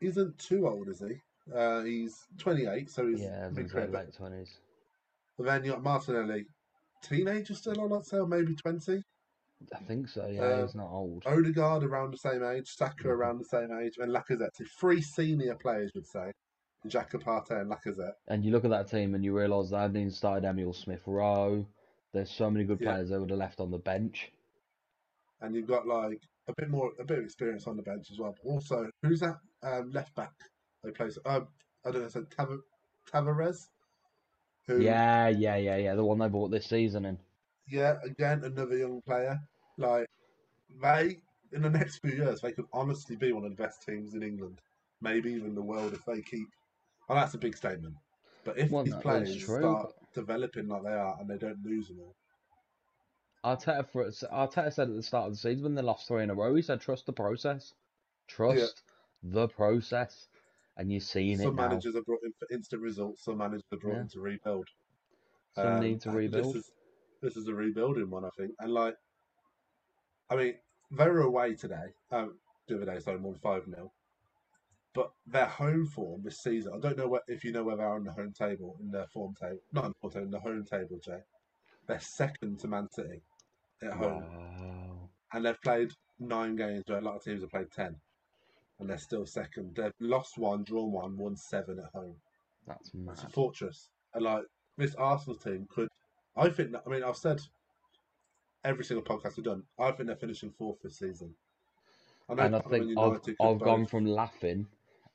isn't 0.00 0.38
too 0.38 0.66
old, 0.68 0.88
is 0.88 1.00
he? 1.00 1.20
Uh, 1.52 1.82
he's 1.82 2.26
28, 2.38 2.90
so 2.90 3.06
he's 3.06 3.20
Yeah, 3.22 3.44
I 3.44 3.46
was 3.48 3.56
big 3.56 3.68
gonna 3.70 3.86
say 3.86 3.90
career. 3.90 4.04
late 4.04 4.14
twenties. 4.14 4.58
But 5.36 5.46
then 5.46 5.64
you 5.64 5.72
got 5.72 5.82
Martinelli, 5.82 6.46
teenager 7.02 7.54
still, 7.54 7.94
I'd 7.94 8.04
say, 8.04 8.18
or 8.18 8.26
maybe 8.26 8.54
20. 8.54 9.02
I 9.72 9.78
think 9.78 10.08
so. 10.08 10.26
Yeah, 10.28 10.42
Uh, 10.42 10.62
he's 10.66 10.74
not 10.74 10.90
old. 10.90 11.24
Odegaard 11.26 11.82
around 11.84 12.12
the 12.12 12.18
same 12.18 12.42
age, 12.44 12.68
Saka 12.68 13.04
Mhm. 13.04 13.10
around 13.10 13.38
the 13.38 13.44
same 13.44 13.72
age, 13.72 13.98
and 13.98 14.12
Lacazette. 14.12 14.54
So 14.54 14.64
three 14.78 15.00
senior 15.00 15.56
players, 15.56 15.90
would 15.94 16.06
say. 16.06 16.32
Xhaka 16.86 17.20
Partey 17.20 17.60
and 17.60 17.68
Lacazette. 17.70 18.14
And 18.28 18.44
you 18.44 18.52
look 18.52 18.64
at 18.64 18.70
that 18.70 18.86
team 18.86 19.16
and 19.16 19.24
you 19.24 19.36
realise 19.36 19.70
they 19.70 19.78
haven't 19.78 19.96
even 19.96 20.12
started 20.12 20.46
Emile 20.46 20.72
Smith 20.72 21.02
Rowe. 21.08 21.66
There's 22.12 22.30
so 22.30 22.48
many 22.50 22.64
good 22.64 22.80
Yeah. 22.80 22.92
players 22.92 23.10
they 23.10 23.18
would 23.18 23.30
have 23.30 23.38
left 23.38 23.58
on 23.58 23.72
the 23.72 23.78
bench. 23.78 24.32
And 25.40 25.54
you've 25.56 25.66
got 25.66 25.86
like 25.88 26.22
a 26.46 26.54
bit 26.56 26.68
more, 26.70 26.92
a 27.00 27.04
bit 27.04 27.18
of 27.18 27.24
experience 27.24 27.66
on 27.66 27.76
the 27.76 27.82
bench 27.82 28.10
as 28.12 28.18
well. 28.20 28.32
But 28.42 28.48
also, 28.48 28.90
who's 29.02 29.20
that 29.20 29.40
um, 29.62 29.90
left 29.90 30.14
back 30.14 30.32
they 30.82 30.90
play? 30.92 31.10
Uh, 31.24 31.42
I 31.84 31.90
don't 31.90 32.02
know, 32.02 32.08
so 32.08 32.24
Tav- 32.24 32.62
Tavares? 33.10 33.68
Who, 34.66 34.94
Yeah, 34.94 35.28
yeah, 35.28 35.56
yeah, 35.56 35.76
yeah. 35.76 35.94
The 35.94 36.04
one 36.04 36.18
they 36.18 36.28
bought 36.28 36.50
this 36.50 36.66
season 36.66 37.04
in. 37.04 37.18
yeah, 37.68 37.98
again, 38.02 38.44
another 38.44 38.76
young 38.76 39.00
player. 39.02 39.38
Like, 39.76 40.06
they, 40.70 41.22
in 41.52 41.62
the 41.62 41.70
next 41.70 41.98
few 41.98 42.12
years, 42.12 42.40
they 42.40 42.52
could 42.52 42.66
honestly 42.72 43.16
be 43.16 43.32
one 43.32 43.44
of 43.44 43.50
the 43.56 43.62
best 43.62 43.82
teams 43.82 44.14
in 44.14 44.22
England. 44.22 44.60
Maybe 45.00 45.32
even 45.32 45.54
the 45.54 45.62
world 45.62 45.92
if 45.94 46.04
they 46.04 46.22
keep. 46.22 46.48
Oh, 47.08 47.14
that's 47.14 47.34
a 47.34 47.38
big 47.38 47.56
statement. 47.56 47.96
But 48.44 48.58
if 48.58 48.70
Well, 48.70 48.84
these 48.84 48.94
players 48.96 49.36
true, 49.36 49.54
start 49.56 49.92
developing 50.14 50.68
like 50.68 50.84
they 50.84 50.92
are 50.94 51.16
and 51.20 51.28
they 51.28 51.38
don't 51.38 51.64
lose 51.64 51.88
them 51.88 52.00
all. 52.00 52.16
Arteta, 53.44 53.84
for, 53.88 54.04
Arteta 54.04 54.72
said 54.72 54.88
at 54.90 54.94
the 54.94 55.02
start 55.02 55.26
of 55.26 55.32
the 55.32 55.38
season 55.38 55.64
when 55.64 55.74
they 55.74 55.82
lost 55.82 56.06
three 56.06 56.22
in 56.22 56.30
a 56.30 56.34
row, 56.34 56.54
he 56.54 56.62
said, 56.62 56.80
trust 56.80 57.06
the 57.06 57.12
process. 57.12 57.74
Trust 58.28 58.82
the 59.22 59.48
process. 59.48 60.28
And 60.76 60.92
you're 60.92 61.00
seeing 61.00 61.38
Some 61.38 61.54
it 61.54 61.56
now. 61.56 61.68
managers 61.68 61.96
are 61.96 62.02
brought 62.04 62.22
in 62.22 62.32
for 62.38 62.46
instant 62.52 62.82
results, 62.82 63.24
some 63.24 63.38
managers 63.38 63.64
are 63.72 63.78
brought 63.78 63.94
Yeah. 63.96 64.00
in 64.02 64.08
to 64.08 64.20
rebuild. 64.20 64.68
Some 65.54 65.66
Um, 65.74 65.80
need 65.80 66.00
to 66.02 66.10
rebuild. 66.10 66.54
This 66.54 66.66
is, 66.66 66.72
this 67.20 67.36
is 67.36 67.48
a 67.48 67.54
rebuilding 67.54 68.10
one, 68.10 68.24
I 68.24 68.30
think. 68.36 68.54
And 68.60 68.72
like, 68.72 68.96
I 70.30 70.36
mean, 70.36 70.60
they 70.92 71.08
were 71.08 71.22
away 71.22 71.56
today. 71.56 71.94
Um, 72.10 72.40
the 72.68 72.76
other 72.76 72.84
day, 72.84 73.00
so 73.00 73.16
won 73.18 73.34
five 73.34 73.64
0 73.64 73.92
But 74.94 75.12
their 75.26 75.46
home 75.46 75.86
form 75.86 76.22
this 76.22 76.40
season, 76.42 76.74
I 76.74 76.78
don't 76.78 76.96
know 76.96 77.08
what, 77.08 77.24
if 77.28 77.42
you 77.44 77.50
know 77.52 77.64
where 77.64 77.76
they 77.76 77.82
are 77.82 77.96
on 77.96 78.04
the 78.04 78.12
home 78.12 78.32
table, 78.32 78.76
in 78.80 78.90
their 78.90 79.06
form 79.08 79.34
table, 79.34 79.60
not 79.72 79.86
in 79.86 79.90
the 79.92 79.98
form 80.00 80.12
table, 80.12 80.24
in 80.26 80.30
the 80.30 80.40
home 80.40 80.64
table, 80.64 80.98
Jay. 81.00 81.22
They're 81.86 82.00
second 82.00 82.60
to 82.60 82.68
Man 82.68 82.88
City 82.90 83.22
at 83.82 83.94
home, 83.94 84.22
Wow. 84.22 85.10
and 85.32 85.44
they've 85.46 85.60
played 85.62 85.92
nine 86.18 86.56
games 86.56 86.84
where 86.86 86.98
a 86.98 87.02
lot 87.02 87.16
of 87.16 87.22
teams 87.24 87.42
have 87.42 87.50
played 87.50 87.70
ten, 87.72 88.00
and 88.80 88.88
they're 88.88 88.98
still 88.98 89.26
second. 89.26 89.74
They've 89.76 89.92
lost 90.00 90.38
one, 90.38 90.64
drawn 90.64 90.92
one, 90.92 91.16
won 91.16 91.36
seven 91.36 91.78
at 91.78 91.90
home. 91.92 92.16
That's 92.66 92.90
It's 92.94 93.22
a 93.24 93.28
fortress. 93.28 93.88
And 94.14 94.24
like 94.24 94.44
this 94.76 94.94
Arsenal 94.94 95.36
team 95.38 95.66
could, 95.70 95.88
I 96.36 96.48
think. 96.50 96.72
that- 96.72 96.82
I 96.86 96.90
mean, 96.90 97.02
I've 97.02 97.16
said 97.16 97.40
every 98.64 98.84
single 98.84 99.04
podcast 99.04 99.36
we've 99.36 99.44
done. 99.44 99.62
I 99.78 99.90
think 99.92 100.06
they're 100.06 100.16
finishing 100.16 100.50
fourth 100.52 100.80
this 100.82 100.98
season. 100.98 101.34
I 102.28 102.32
And 102.44 102.56
I 102.56 102.60
think 102.60 102.98
I've, 102.98 103.20
I've 103.40 103.58
gone 103.58 103.86
from 103.86 104.04
laughing 104.06 104.66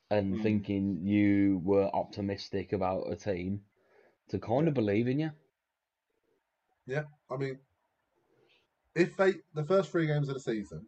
and 0.10 0.36
Mm. 0.36 0.41
thinking 0.43 1.06
you 1.06 1.62
were 1.63 1.89
optimistic 1.93 2.73
about 2.73 3.12
a 3.12 3.15
team 3.15 3.63
to 4.30 4.39
kind 4.39 4.67
of 4.67 4.73
believing 4.73 5.19
you. 5.19 5.32
Yeah, 6.86 7.04
I 7.30 7.38
mean, 7.38 7.60
if 8.95 9.15
they 9.15 9.36
the 9.54 9.63
first 9.63 9.91
three 9.91 10.08
games 10.08 10.28
of 10.28 10.34
the 10.36 10.39
season, 10.39 10.86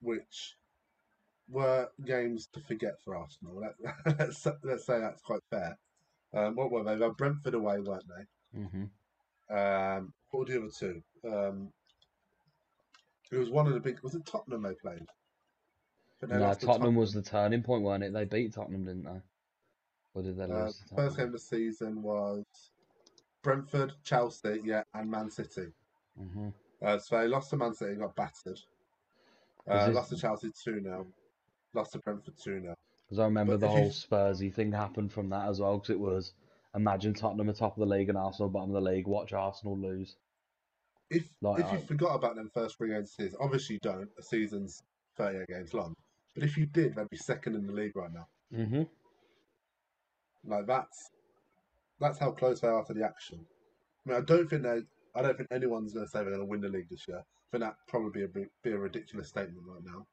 which 0.00 0.56
were 1.50 1.88
games 2.04 2.46
to 2.52 2.60
forget 2.60 2.94
for 3.04 3.16
Arsenal, 3.16 3.60
let, 3.60 3.74
let's 4.18 4.46
let's 4.62 4.86
say 4.86 5.00
that's 5.00 5.22
quite 5.22 5.40
fair. 5.50 5.76
Um, 6.32 6.54
what 6.54 6.70
were 6.70 6.84
they? 6.84 6.94
They 6.96 7.06
were 7.06 7.14
Brentford 7.14 7.54
away, 7.54 7.80
weren't 7.80 8.04
they? 8.08 8.60
hmm 8.60 9.54
Um, 9.54 10.12
what 10.30 10.40
were 10.40 10.44
the 10.46 10.58
other 10.58 10.70
two? 10.70 11.02
Um, 11.24 11.72
it 13.32 13.36
was 13.36 13.50
one 13.50 13.66
of 13.66 13.74
the 13.74 13.80
big. 13.80 14.00
Was 14.02 14.14
it 14.14 14.24
Tottenham 14.26 14.62
they 14.62 14.74
played? 14.74 15.06
They 16.20 16.26
No, 16.28 16.40
lost 16.40 16.60
to 16.60 16.66
Tottenham 16.66 16.96
was 16.96 17.12
the 17.12 17.22
turning 17.22 17.62
point, 17.62 17.82
weren't 17.82 18.04
it? 18.04 18.12
They 18.12 18.24
beat 18.24 18.52
Tottenham, 18.52 18.84
didn't 18.84 19.04
they? 19.04 19.20
Or 20.14 20.22
did 20.22 20.36
they 20.36 20.44
Uh, 20.44 20.64
lose? 20.66 20.76
to 20.78 20.94
first 20.94 20.96
game 20.96 20.98
Tottenham? 20.98 21.26
of 21.28 21.32
the 21.32 21.38
season 21.38 22.02
was 22.02 22.44
Brentford, 23.42 23.92
Chelsea, 24.04 24.60
yeah, 24.64 24.82
and 24.94 25.10
Man 25.10 25.30
City. 25.30 25.72
Mhm. 26.20 26.52
Uh, 26.82 26.98
so 26.98 27.18
they 27.18 27.28
lost 27.28 27.50
to 27.50 27.56
Man 27.56 27.74
City, 27.74 27.94
got 27.96 28.14
battered. 28.14 28.60
Uh, 29.66 29.86
this- 29.86 29.94
Lost 29.94 30.10
to 30.10 30.16
Chelsea 30.16 30.50
2 30.50 30.80
0. 30.82 31.06
Lost 31.74 31.92
to 31.92 31.98
Brentford 32.00 32.34
2 32.42 32.60
0. 32.60 32.74
Because 33.06 33.18
I 33.18 33.24
remember 33.24 33.52
But 33.52 33.60
the 33.60 33.66
if 33.66 33.72
you 33.72 33.78
whole 33.80 33.90
Spursy 33.90 34.52
thing 34.52 34.72
happened 34.72 35.12
from 35.12 35.30
that 35.30 35.48
as 35.48 35.60
well. 35.60 35.78
Because 35.78 35.90
it 35.90 36.00
was 36.00 36.32
imagine 36.74 37.14
Tottenham 37.14 37.48
at 37.48 37.56
top 37.56 37.76
of 37.76 37.80
the 37.80 37.94
league 37.94 38.08
and 38.08 38.18
Arsenal 38.18 38.48
bottom 38.48 38.74
of 38.74 38.82
the 38.82 38.90
league. 38.90 39.06
Watch 39.06 39.32
Arsenal 39.32 39.78
lose. 39.78 40.16
if 41.10 41.28
Like 41.40 41.64
if 41.64 41.72
you 41.72 41.78
I, 41.78 41.82
forgot 41.82 42.14
about 42.14 42.36
them 42.36 42.50
first 42.54 42.76
three 42.78 42.90
games 42.90 43.10
of 43.10 43.16
the 43.16 43.24
season, 43.24 43.38
obviously 43.40 43.74
you 43.74 43.80
don't. 43.82 44.08
A 44.18 44.22
season's 44.22 44.80
38 45.16 45.46
games 45.48 45.74
long. 45.74 45.94
But 46.34 46.44
if 46.44 46.56
you 46.56 46.66
did, 46.66 46.94
they'd 46.94 47.10
be 47.10 47.16
second 47.16 47.56
in 47.56 47.66
the 47.66 47.72
league 47.72 47.96
right 47.96 48.12
now. 48.12 48.26
hmm 48.54 48.82
Like 50.44 50.66
that's 50.66 51.10
that's 51.98 52.18
how 52.18 52.30
close 52.30 52.60
they 52.60 52.68
are 52.68 52.84
to 52.84 52.94
the 52.94 53.04
action. 53.04 53.44
I 54.06 54.10
mean, 54.10 54.18
I 54.18 54.24
don't 54.24 54.48
think 54.48 54.62
they. 54.62 54.80
I 55.14 55.22
don't 55.22 55.36
think 55.36 55.48
anyone's 55.50 55.92
going 55.92 56.06
to 56.06 56.10
say 56.10 56.20
they're 56.20 56.30
going 56.30 56.38
to 56.40 56.46
win 56.46 56.60
the 56.60 56.68
league 56.68 56.88
this 56.88 57.06
year. 57.08 57.18
I 57.18 57.50
think 57.50 57.64
that 57.64 57.74
probably 57.88 58.26
be 58.28 58.42
a, 58.42 58.46
be 58.62 58.70
a 58.70 58.78
ridiculous 58.78 59.28
statement 59.28 59.66
right 59.66 59.82
now. 59.84 60.06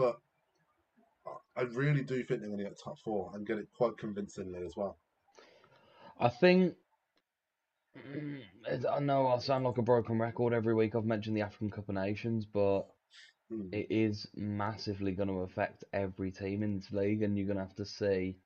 But 0.00 0.18
I- 1.56 1.62
really 1.62 2.02
do 2.02 2.16
think 2.24 2.40
they're 2.40 2.48
going 2.48 2.58
to 2.58 2.64
get 2.64 2.78
top 2.82 2.98
four 3.00 3.32
and 3.34 3.46
get 3.46 3.58
it 3.58 3.68
quite 3.76 3.98
convincingly 3.98 4.64
as 4.64 4.74
well. 4.76 4.96
I 6.18 6.28
think. 6.30 6.74
mm, 7.98 8.40
I 8.90 9.00
know 9.00 9.26
I 9.28 9.38
sound 9.38 9.64
like 9.64 9.76
a 9.76 9.82
broken 9.82 10.18
record 10.18 10.54
every 10.54 10.72
week. 10.72 10.94
I've 10.94 11.04
mentioned 11.04 11.36
the 11.36 11.42
African 11.42 11.70
Cup 11.70 11.88
of 11.88 11.94
Nations, 11.94 12.46
but 12.46 12.86
Mm. 13.52 13.74
it 13.74 13.88
is 13.90 14.26
massively 14.34 15.12
going 15.12 15.28
to 15.28 15.40
affect 15.40 15.84
every 15.92 16.30
team 16.30 16.62
in 16.62 16.76
this 16.76 16.90
league, 16.92 17.22
and 17.22 17.36
you're 17.36 17.46
going 17.48 17.58
to 17.58 17.64
have 17.64 17.74
to 17.76 17.84
see 17.84 18.38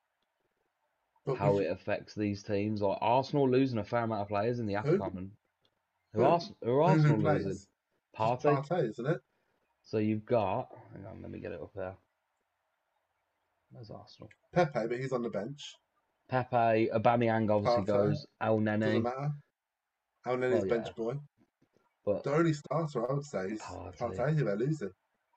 But 1.24 1.36
how 1.36 1.58
it 1.58 1.70
affects 1.70 2.14
these 2.14 2.42
teams. 2.42 2.82
Like 2.82 2.98
Arsenal 3.00 3.48
losing 3.48 3.78
a 3.78 3.84
fair 3.84 4.02
amount 4.04 4.22
of 4.22 4.28
players 4.28 4.58
in 4.58 4.66
the 4.66 4.74
who? 4.74 4.98
AFCON. 4.98 5.30
Who, 6.14 6.20
Who? 6.20 6.24
Ars- 6.24 6.52
who 6.62 6.80
are 6.80 6.94
Who, 6.94 7.02
who 7.02 7.16
Arsenal 7.16 7.34
losing? 7.34 7.58
Partey, 8.16 8.88
isn't 8.90 9.06
it? 9.06 9.20
So 9.84 9.98
you've 9.98 10.24
got. 10.24 10.68
Hang 10.94 11.06
on, 11.06 11.22
let 11.22 11.30
me 11.30 11.38
get 11.40 11.52
it 11.52 11.60
up 11.60 11.72
there. 11.74 11.94
Where's 13.70 13.90
Arsenal? 13.90 14.30
Pepe, 14.52 14.86
but 14.88 14.98
he's 14.98 15.12
on 15.12 15.22
the 15.22 15.28
bench. 15.30 15.74
Pepe, 16.28 16.88
Aubameyang 16.94 17.50
obviously 17.50 17.82
Partey. 17.82 17.86
goes. 17.86 18.26
El 18.40 18.60
Doesn't 18.60 19.02
matter. 19.02 19.30
Elneny's 20.26 20.60
well, 20.60 20.68
bench 20.68 20.86
yeah, 20.86 20.92
boy. 20.96 21.14
but 22.06 22.24
The 22.24 22.32
only 22.34 22.52
starter 22.54 23.10
I 23.10 23.14
would 23.14 23.24
say 23.26 23.44
is 23.48 23.60
Partey. 23.60 23.98
Partey, 23.98 24.36
who 24.38 24.44
they're 24.44 24.56
losing. 24.56 24.90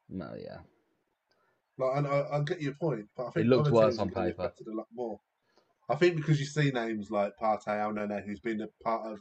No, 0.10 0.34
yeah, 0.42 0.60
Like, 1.78 1.98
and 1.98 2.08
I, 2.08 2.26
I 2.32 2.40
get 2.44 2.62
your 2.62 2.74
point, 2.76 3.06
but 3.18 3.24
I 3.26 3.28
it 3.28 3.34
think 3.34 3.48
looked 3.48 3.68
other 3.68 3.76
worse 3.76 3.98
teams 3.98 4.00
on 4.00 4.08
are 4.08 4.12
going 4.12 4.26
to 4.28 4.30
be 4.30 4.32
paper. 4.34 4.42
affected 4.44 4.68
a 4.68 4.76
lot 4.78 4.88
more. 4.94 5.20
I 5.90 5.96
think 5.96 6.16
because 6.16 6.40
you 6.40 6.46
see 6.46 6.72
names 6.72 7.12
like 7.12 7.34
Partey, 7.42 7.68
Elneny, 7.68 8.26
who's 8.26 8.40
been 8.40 8.62
a 8.62 8.68
part 8.84 9.06
of 9.06 9.20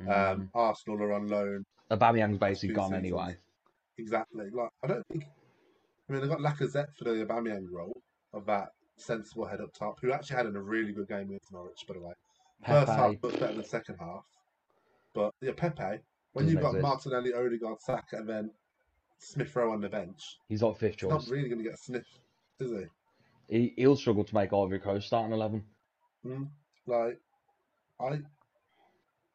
um, 0.00 0.06
Mm. 0.08 0.48
Arsenal 0.54 1.02
or 1.02 1.12
on 1.12 1.28
loan 1.28 1.64
Aubameyang's 1.90 2.38
basically 2.38 2.74
gone 2.74 2.88
seasons. 2.90 2.98
anyway. 3.04 3.36
Exactly. 3.98 4.46
Like 4.52 4.70
I 4.84 4.86
don't 4.86 5.06
think. 5.08 5.24
I 6.08 6.12
mean, 6.12 6.22
they 6.22 6.28
got 6.28 6.40
Lacazette 6.40 6.94
for 6.96 7.04
the 7.04 7.24
Aubameyang 7.24 7.66
role 7.70 8.02
of 8.32 8.44
that 8.46 8.70
sensible 8.96 9.46
head 9.46 9.60
up 9.60 9.72
top, 9.72 9.98
who 10.00 10.12
actually 10.12 10.36
had 10.36 10.46
a 10.46 10.50
really 10.60 10.92
good 10.92 11.08
game 11.08 11.28
against 11.28 11.52
Norwich, 11.52 11.84
by 11.86 11.94
the 11.94 12.00
way. 12.00 12.12
First 12.66 12.92
half 12.92 13.14
much 13.22 13.40
better 13.40 13.54
than 13.54 13.64
second 13.64 13.96
half, 14.00 14.24
but 15.14 15.32
yeah, 15.40 15.52
Pepe. 15.56 16.02
When 16.32 16.44
doesn't 16.44 16.50
you've 16.50 16.62
got 16.62 16.76
exist. 16.76 16.82
Martinelli, 16.82 17.32
Odegaard, 17.32 17.80
Saka, 17.80 18.18
and 18.18 18.28
then 18.28 18.50
Smith 19.18 19.54
Rowe 19.56 19.72
on 19.72 19.80
the 19.80 19.88
bench, 19.88 20.38
He's 20.48 20.62
not 20.62 20.78
fifth 20.78 21.00
he's 21.00 21.10
not 21.10 21.26
really 21.28 21.48
going 21.48 21.58
to 21.58 21.64
get 21.64 21.74
a 21.74 21.78
sniff, 21.78 22.06
is 22.60 22.70
he? 22.70 23.56
He 23.56 23.74
he'll 23.76 23.96
struggle 23.96 24.24
to 24.24 24.34
make 24.34 24.52
Ivory 24.52 24.78
Coast 24.80 25.06
starting 25.06 25.32
eleven. 25.32 25.64
Mm? 26.26 26.48
Like, 26.86 27.18
I, 28.00 28.20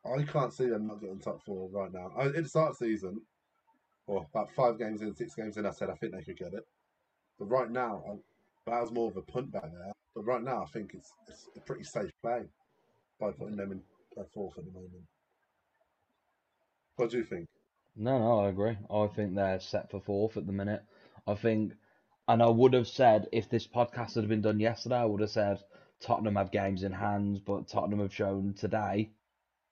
I 0.10 0.24
can't 0.24 0.54
see 0.54 0.68
them 0.68 0.88
not 0.88 1.02
getting 1.02 1.20
top 1.20 1.41
four 1.44 1.70
right 1.70 1.91
now. 1.91 2.12
I, 2.18 2.26
at 2.28 2.36
the 2.36 2.50
start 2.50 2.72
of 2.72 2.78
the 2.78 2.86
season, 2.86 3.22
or 4.08 4.26
about 4.34 4.52
five 4.56 4.78
games 4.78 5.02
in, 5.02 5.15
six 5.15 5.36
games 5.36 5.58
in, 5.58 5.65
I 5.65 5.72
said 5.72 5.89
I 5.89 5.96
think 5.96 6.13
they 6.13 6.24
could 6.24 6.38
get 6.38 6.54
it. 6.54 6.63
But 7.39 7.46
right 7.46 7.70
now, 7.70 8.04
I, 8.08 8.72
that 8.72 8.82
was 8.82 8.91
more 8.91 9.10
of 9.10 9.18
a 9.18 9.22
punt 9.22 9.52
back 9.52 9.63
there. 9.63 9.91
But 10.15 10.26
right 10.26 10.41
now, 10.44 10.63
I 10.63 10.68
think 10.68 10.94
it's 10.94 11.12
it's 11.28 11.50
a 11.58 11.62
pretty 11.62 11.84
safe 11.84 12.12
play 12.24 12.44
by 13.20 13.32
putting 13.32 13.58
them 13.58 13.72
in 13.72 13.82
fourth 14.34 14.58
at 14.58 14.65
the 14.65 14.72
moment. 14.72 15.04
What 16.96 17.10
do 17.10 17.18
you 17.18 17.24
think? 17.26 17.48
No, 17.98 18.18
no, 18.20 18.39
I 18.39 18.50
agree. 18.50 18.78
I 18.89 19.08
think 19.08 19.36
they're 19.36 19.60
set 19.60 19.89
for 19.91 20.00
fourth 20.00 20.38
at 20.38 20.46
the 20.46 20.52
minute. 20.54 20.84
I 21.28 21.36
think, 21.36 21.74
and 22.28 22.41
I 22.41 22.48
would 22.48 22.74
have 22.74 22.88
said 22.88 23.28
if 23.32 23.50
this 23.50 23.68
podcast 23.68 24.15
had 24.15 24.28
been 24.28 24.41
done 24.41 24.60
yesterday, 24.60 24.98
I 24.98 25.06
would 25.06 25.22
have 25.22 25.30
said 25.30 25.63
Tottenham 26.00 26.36
have 26.36 26.52
games 26.52 26.84
in 26.84 26.91
hand, 26.91 27.41
but 27.46 27.68
Tottenham 27.68 28.00
have 28.00 28.13
shown 28.13 28.54
today 28.54 29.12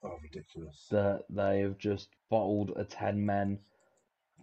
Oh, 0.04 0.18
ridiculous! 0.22 0.88
that 0.90 1.24
they 1.30 1.60
have 1.62 1.78
just 1.78 2.10
bottled 2.30 2.72
a 2.76 2.84
10 2.84 3.26
men 3.26 3.60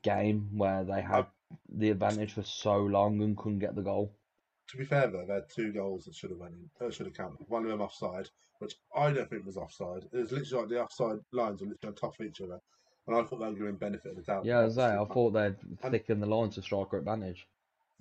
game 0.02 0.48
where 0.56 0.84
they 0.84 1.02
had 1.02 1.26
the 1.68 1.90
advantage 1.90 2.32
for 2.34 2.42
so 2.42 2.76
long 2.76 3.20
and 3.22 3.36
couldn't 3.36 3.58
get 3.58 3.74
the 3.74 3.82
goal. 3.82 4.12
to 4.68 4.76
be 4.76 4.84
fair 4.84 5.08
though, 5.08 5.24
they 5.26 5.34
had 5.34 5.48
two 5.48 5.72
goals 5.72 6.04
that 6.04 6.14
should 6.14 6.30
have 6.30 6.38
went 6.38 6.54
in. 6.54 6.70
That 6.78 6.94
should 6.94 7.06
have 7.06 7.16
counted. 7.16 7.46
One 7.48 7.64
of 7.64 7.70
them 7.70 7.80
offside, 7.80 8.28
which 8.60 8.74
I 8.94 9.10
don't 9.10 9.28
think 9.28 9.44
was 9.46 9.56
offside. 9.56 10.04
It 10.12 10.16
was 10.18 10.32
literally 10.32 10.62
like 10.62 10.70
the 10.70 10.82
offside 10.82 11.18
lines 11.32 11.60
were 11.60 11.68
literally 11.68 11.88
on 11.88 11.94
top 11.94 12.18
of 12.20 12.26
each 12.26 12.40
other, 12.40 12.60
and 13.06 13.16
I 13.16 13.22
thought 13.22 13.40
they 13.40 13.46
were 13.46 13.52
giving 13.54 13.76
benefit 13.76 14.12
of 14.12 14.16
the 14.16 14.22
doubt. 14.22 14.44
Yeah, 14.44 14.60
as 14.60 14.78
I 14.78 14.96
I 14.96 15.04
thought 15.06 15.30
they'd 15.32 15.56
and 15.82 15.90
thicken 15.92 16.20
the 16.20 16.26
lines 16.26 16.54
to 16.54 16.62
striker 16.62 16.98
advantage. 16.98 17.46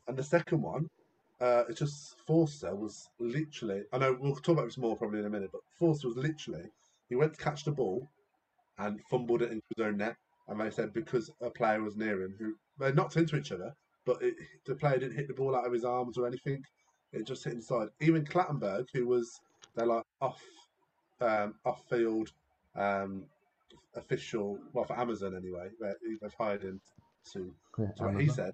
and 0.08 0.18
the 0.18 0.24
second 0.24 0.62
one, 0.62 0.90
uh, 1.42 1.64
it's 1.70 1.80
just 1.80 2.20
Forster 2.28 2.76
was 2.76 3.10
literally. 3.20 3.84
I 3.94 3.98
know 3.98 4.18
we'll 4.20 4.36
talk 4.36 4.50
about 4.50 4.66
this 4.66 4.78
more 4.78 4.96
probably 4.98 5.20
in 5.20 5.26
a 5.26 5.30
minute, 5.30 5.50
but 5.52 5.62
Forster 5.80 6.08
was 6.10 6.18
literally 6.18 6.66
he 7.08 7.16
went 7.16 7.34
to 7.34 7.44
catch 7.44 7.64
the 7.64 7.72
ball 7.72 8.08
and 8.78 9.00
fumbled 9.10 9.42
it 9.42 9.52
into 9.52 9.64
his 9.76 9.86
own 9.86 9.98
net, 9.98 10.16
and 10.50 10.60
they 10.60 10.70
said 10.70 10.94
because 10.94 11.32
a 11.42 11.50
player 11.50 11.82
was 11.82 11.96
near 11.96 12.22
him 12.22 12.36
who 12.38 12.54
they 12.80 12.92
knocked 12.92 13.16
into 13.18 13.38
each 13.38 13.52
other, 13.52 13.74
but 14.06 14.22
it, 14.22 14.36
the 14.66 14.76
player 14.76 14.98
didn't 14.98 15.16
hit 15.16 15.28
the 15.28 15.34
ball 15.34 15.56
out 15.56 15.66
of 15.66 15.72
his 15.74 15.86
arms 15.86 16.18
or 16.18 16.28
anything. 16.28 16.62
It 17.14 17.26
just 17.26 17.44
hit 17.44 17.54
inside. 17.54 17.88
Even 18.02 18.26
Clattenburg, 18.26 18.88
who 18.94 19.08
was 19.08 19.40
they're 19.76 19.86
like 19.86 20.04
off 20.22 20.42
um, 21.22 21.56
off 21.66 21.84
field 21.90 22.32
um, 22.76 23.24
official, 23.96 24.60
well 24.74 24.86
for 24.86 24.98
Amazon 25.00 25.36
anyway, 25.36 25.70
they- 25.80 25.94
they've 26.22 26.34
hired 26.38 26.64
him 26.64 26.80
to. 27.34 27.54
Yeah, 27.78 27.86
So 27.96 28.06
what 28.06 28.22
he 28.22 28.28
said, 28.36 28.54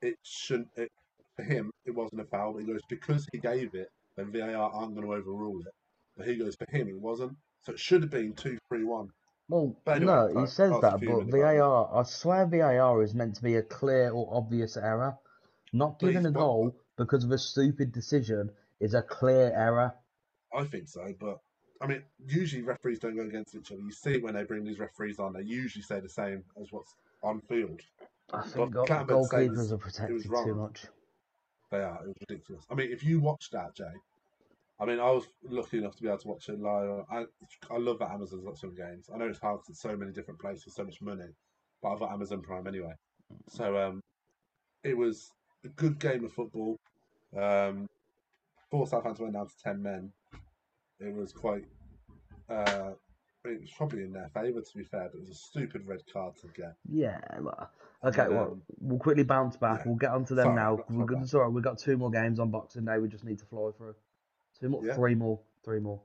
it 0.00 0.18
shouldn't. 0.22 0.68
It, 0.76 0.90
for 1.36 1.42
him, 1.44 1.70
it 1.86 1.92
wasn't 1.92 2.20
a 2.20 2.24
foul. 2.24 2.52
But 2.52 2.60
he 2.60 2.66
goes 2.66 2.80
because 2.88 3.26
he 3.32 3.38
gave 3.38 3.74
it, 3.74 3.90
then 4.16 4.30
VAR 4.32 4.70
aren't 4.70 4.94
going 4.94 5.06
to 5.06 5.14
overrule 5.14 5.60
it. 5.60 5.72
But 6.16 6.26
he 6.28 6.36
goes 6.36 6.54
for 6.56 6.66
him, 6.70 6.88
it 6.88 6.98
wasn't. 7.00 7.34
So 7.64 7.72
it 7.72 7.78
should 7.78 8.02
have 8.02 8.10
been 8.10 8.34
two, 8.34 8.58
three, 8.68 8.84
one. 8.84 9.08
Well, 9.52 9.76
no, 10.00 10.40
he 10.40 10.46
says 10.46 10.72
that, 10.80 10.92
but 10.92 11.00
fuming 11.00 11.28
about 11.28 11.30
that. 11.30 11.58
VAR, 11.58 12.00
I 12.00 12.02
swear 12.04 12.46
VAR 12.46 13.02
is 13.02 13.12
meant 13.12 13.34
to 13.36 13.42
be 13.42 13.56
a 13.56 13.62
clear 13.62 14.10
or 14.10 14.26
obvious 14.34 14.78
error. 14.78 15.18
Not 15.74 15.98
giving 15.98 16.24
a 16.24 16.30
goal 16.30 16.74
because 16.96 17.24
of 17.24 17.30
a 17.32 17.36
stupid 17.36 17.92
decision 17.92 18.50
is 18.80 18.94
a 18.94 19.02
clear 19.02 19.52
error. 19.54 19.92
I 20.56 20.64
think 20.64 20.88
so, 20.88 21.06
but 21.20 21.40
I 21.82 21.86
mean, 21.86 22.02
usually 22.26 22.62
referees 22.62 22.98
don't 23.00 23.14
go 23.14 23.24
against 23.24 23.54
each 23.54 23.70
other. 23.72 23.82
You 23.82 23.92
see 23.92 24.18
when 24.18 24.32
they 24.34 24.44
bring 24.44 24.64
these 24.64 24.78
referees 24.78 25.18
on, 25.18 25.34
they 25.34 25.42
usually 25.42 25.82
say 25.82 26.00
the 26.00 26.08
same 26.08 26.44
as 26.58 26.72
what's 26.72 26.94
on 27.22 27.42
field. 27.42 27.82
I 28.32 28.38
But 28.38 28.46
think 28.46 28.72
goal, 28.72 28.84
it 28.84 28.88
goalkeepers 28.88 29.70
are 29.70 29.76
protected 29.76 30.22
too 30.22 30.54
much. 30.54 30.86
They 31.70 31.80
are. 31.80 32.00
It 32.04 32.08
was 32.08 32.16
ridiculous. 32.26 32.64
I 32.70 32.74
mean, 32.74 32.90
if 32.90 33.04
you 33.04 33.20
watch 33.20 33.50
that, 33.50 33.74
Jay, 33.74 33.84
I 34.82 34.84
mean, 34.84 34.98
I 34.98 35.10
was 35.12 35.26
lucky 35.44 35.78
enough 35.78 35.94
to 35.96 36.02
be 36.02 36.08
able 36.08 36.18
to 36.18 36.28
watch 36.28 36.48
it 36.48 36.58
live. 36.60 37.04
I, 37.08 37.24
I 37.70 37.78
love 37.78 38.00
that 38.00 38.10
Amazon's 38.10 38.44
got 38.44 38.58
some 38.58 38.74
games. 38.74 39.08
I 39.14 39.16
know 39.16 39.26
it's 39.26 39.38
hard 39.38 39.58
'cause 39.60 39.68
it's 39.70 39.80
so 39.80 39.96
many 39.96 40.10
different 40.10 40.40
places, 40.40 40.74
so 40.74 40.82
much 40.84 41.00
money, 41.00 41.28
but 41.80 41.90
I've 41.92 42.00
got 42.00 42.10
Amazon 42.10 42.42
Prime 42.42 42.66
anyway. 42.66 42.94
So 43.48 43.78
um, 43.78 44.00
it 44.82 44.96
was 44.96 45.30
a 45.64 45.68
good 45.68 46.00
game 46.00 46.24
of 46.24 46.32
football. 46.32 46.76
Um, 47.36 47.86
four 48.72 48.88
Southampton 48.88 49.26
went 49.26 49.34
down 49.36 49.46
to 49.46 49.58
ten 49.62 49.80
men. 49.80 50.12
It 50.98 51.14
was 51.14 51.32
quite. 51.32 51.64
Uh, 52.48 52.94
it 53.44 53.60
was 53.60 53.70
probably 53.76 54.02
in 54.02 54.12
their 54.12 54.30
favour, 54.34 54.60
to 54.62 54.76
be 54.76 54.84
fair, 54.84 55.08
but 55.12 55.18
it 55.18 55.20
was 55.20 55.30
a 55.30 55.34
stupid 55.34 55.86
red 55.86 56.02
card 56.12 56.34
to 56.38 56.48
get. 56.48 56.74
Yeah, 56.88 57.20
well, 57.40 57.70
okay, 58.04 58.26
well, 58.28 58.52
um, 58.52 58.62
we'll 58.80 58.98
quickly 58.98 59.22
bounce 59.22 59.56
back. 59.56 59.80
yeah, 59.80 59.82
We'll 59.86 59.96
get 59.96 60.10
onto 60.10 60.34
them 60.34 60.44
sorry, 60.44 60.56
now. 60.56 60.84
We're 60.90 61.06
good. 61.06 61.18
bad. 61.18 61.22
It's 61.24 61.34
all 61.34 61.42
right. 61.42 61.52
We've 61.52 61.64
got 61.64 61.78
two 61.78 61.96
more 61.96 62.10
games 62.10 62.40
on 62.40 62.50
Boxing 62.50 62.84
Day. 62.84 62.98
We 62.98 63.08
just 63.08 63.24
need 63.24 63.38
to 63.38 63.46
fly 63.46 63.70
through. 63.76 63.94
Two 64.62 64.68
more, 64.68 64.84
Yeah, 64.84 64.94
three 64.94 65.16
more, 65.16 65.40
three 65.64 65.80
more. 65.80 66.00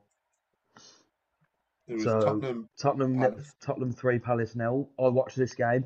So 2.00 2.20
Tottenham 2.20 2.68
Tottenham, 2.76 3.18
Palace. 3.20 3.54
Tottenham 3.60 3.92
three, 3.92 4.18
Palace 4.18 4.56
nil. 4.56 4.90
I 4.98 5.08
watched 5.08 5.36
this 5.36 5.54
game. 5.54 5.84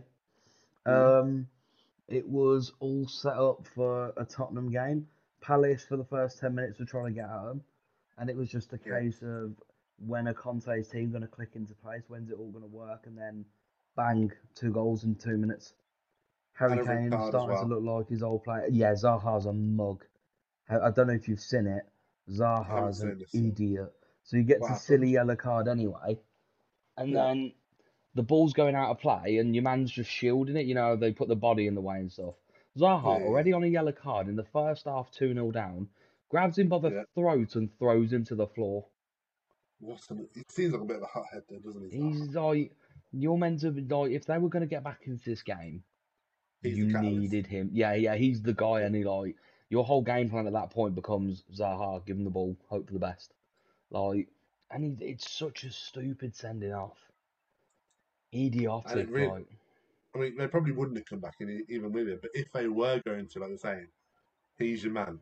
Um, 0.87 1.47
it 2.09 2.27
was 2.27 2.73
all 2.81 3.07
set 3.07 3.37
up 3.37 3.67
for 3.75 4.15
a 4.17 4.25
Tottenham 4.25 4.71
game. 4.71 5.07
Palace 5.43 5.85
for 5.85 5.99
the 5.99 6.05
first 6.05 6.39
ten 6.39 6.55
minutes 6.55 6.79
were 6.81 6.87
trying 6.87 7.07
to 7.07 7.13
get 7.13 7.27
at 7.29 7.43
them, 7.45 7.63
and 8.17 8.31
it 8.31 8.37
was 8.37 8.51
just 8.51 8.73
a 8.73 8.81
Yeah. 8.87 9.01
case 9.01 9.23
of 9.23 9.55
when 9.99 10.29
a 10.29 10.35
Conte's 10.35 10.89
team 10.89 11.11
going 11.11 11.23
to 11.23 11.29
click 11.29 11.51
into 11.57 11.75
place, 11.75 12.09
when's 12.09 12.31
it 12.31 12.39
all 12.39 12.51
going 12.51 12.65
to 12.65 12.75
work, 12.75 13.07
and 13.07 13.19
then 13.19 13.45
bang, 13.97 14.33
two 14.55 14.73
goals 14.73 15.05
in 15.05 15.15
two 15.15 15.37
minutes. 15.37 15.75
Harry 16.55 16.73
And 16.73 16.81
a 16.81 16.85
red 16.85 17.11
Kane 17.11 17.29
starting 17.29 17.69
to 17.69 17.75
look 17.75 17.83
like 17.85 18.09
his 18.09 18.23
old 18.23 18.45
player. 18.45 18.67
Yeah, 18.71 18.95
Zaha's 18.95 19.45
a 19.45 19.53
mug. 19.53 20.07
I 20.69 20.91
don't 20.91 21.07
know 21.09 21.13
if 21.13 21.29
you've 21.29 21.41
seen 21.41 21.67
it. 21.67 21.85
Zaha's 22.31 23.01
an 23.01 23.11
seen 23.11 23.19
this. 23.19 23.33
So 23.33 23.39
idiot. 23.39 23.93
So 24.25 24.37
he 24.37 24.43
gets 24.45 24.69
a 24.69 24.75
silly 24.77 25.11
yellow 25.11 25.37
card 25.37 25.69
anyway, 25.69 26.19
and 26.97 27.13
Yeah. 27.13 27.27
then 27.27 27.53
the 28.15 28.23
ball's 28.23 28.53
going 28.53 28.75
out 28.75 28.91
of 28.91 29.01
play, 29.01 29.39
and 29.39 29.55
your 29.55 29.65
man's 29.65 29.91
just 29.91 30.11
shielding 30.11 30.57
it. 30.57 30.67
You 30.67 30.75
know, 30.75 30.97
they 30.97 31.13
put 31.13 31.29
the 31.29 31.37
body 31.37 31.67
in 31.67 31.75
the 31.75 31.81
way 31.81 31.99
and 31.99 32.13
stuff. 32.13 32.35
Zaha, 32.79 33.19
Yeah, 33.21 33.27
already 33.27 33.53
on 33.53 33.65
a 33.65 33.67
yellow 33.67 33.93
card 33.93 34.29
in 34.29 34.37
the 34.37 34.45
first 34.45 34.85
half, 34.87 35.11
2 35.11 35.35
0 35.35 35.51
down, 35.51 35.89
grabs 36.29 36.59
him 36.59 36.69
by 36.69 36.79
the 36.79 36.91
Yeah. 36.91 37.05
throat 37.15 37.57
and 37.57 37.77
throws 37.79 38.13
him 38.13 38.25
to 38.25 38.35
the 38.35 38.47
floor. 38.47 38.87
What's 39.81 40.09
an, 40.11 40.29
he 40.35 40.43
seems 40.49 40.73
like 40.73 40.83
a 40.83 40.85
bit 40.85 40.97
of 40.97 41.03
a 41.03 41.07
hothead, 41.07 41.43
though, 41.49 41.59
doesn't 41.59 41.91
he? 41.91 41.99
He's 41.99 42.35
like, 42.35 42.77
you're 43.13 43.37
meant 43.37 43.61
to 43.61 43.73
be 43.73 43.83
like, 43.83 44.13
if 44.13 44.25
they 44.27 44.39
were 44.39 44.49
going 44.49 44.63
to 44.63 44.69
get 44.69 44.85
back 44.85 45.01
into 45.07 45.29
this 45.29 45.43
game, 45.43 45.83
He's 46.63 46.79
you 46.79 46.87
needed 46.87 47.47
him. 47.47 47.71
Yeah, 47.73 47.95
yeah, 47.95 48.15
he's 48.15 48.41
the 48.41 48.55
guy, 48.55 48.83
and 48.83 48.95
he 48.95 49.05
like, 49.05 49.37
your 49.73 49.85
whole 49.85 50.03
game 50.03 50.29
plan 50.29 50.47
at 50.47 50.53
that 50.53 50.69
point 50.69 50.95
becomes 50.95 51.45
Zaha, 51.51 52.05
give 52.05 52.19
him 52.19 52.25
the 52.25 52.31
ball, 52.31 52.55
hope 52.69 52.87
for 52.87 52.93
the 52.93 52.99
best. 52.99 53.33
Like, 53.91 54.29
and 54.71 54.85
he, 54.85 55.05
it's 55.07 55.31
such 55.31 55.65
a 55.65 55.73
stupid 55.73 56.37
sending 56.37 56.75
off. 56.75 56.99
Idiotic, 58.35 59.09
really- 59.11 59.29
like. 59.29 59.47
I 60.15 60.19
mean, 60.19 60.37
they 60.37 60.47
probably 60.47 60.73
wouldn't 60.73 60.99
have 60.99 61.07
come 61.07 61.21
back 61.21 61.37
in 61.41 61.65
even 61.71 61.91
with 61.91 62.07
it, 62.07 62.21
but 62.21 62.33
if 62.35 62.53
they 62.53 62.69
were 62.69 63.01
going 63.07 63.29
to, 63.29 63.39
like 63.39 63.49
you're 63.49 63.57
saying, 63.57 63.87
he's 64.59 64.85
your 64.85 64.93
man. 64.93 65.21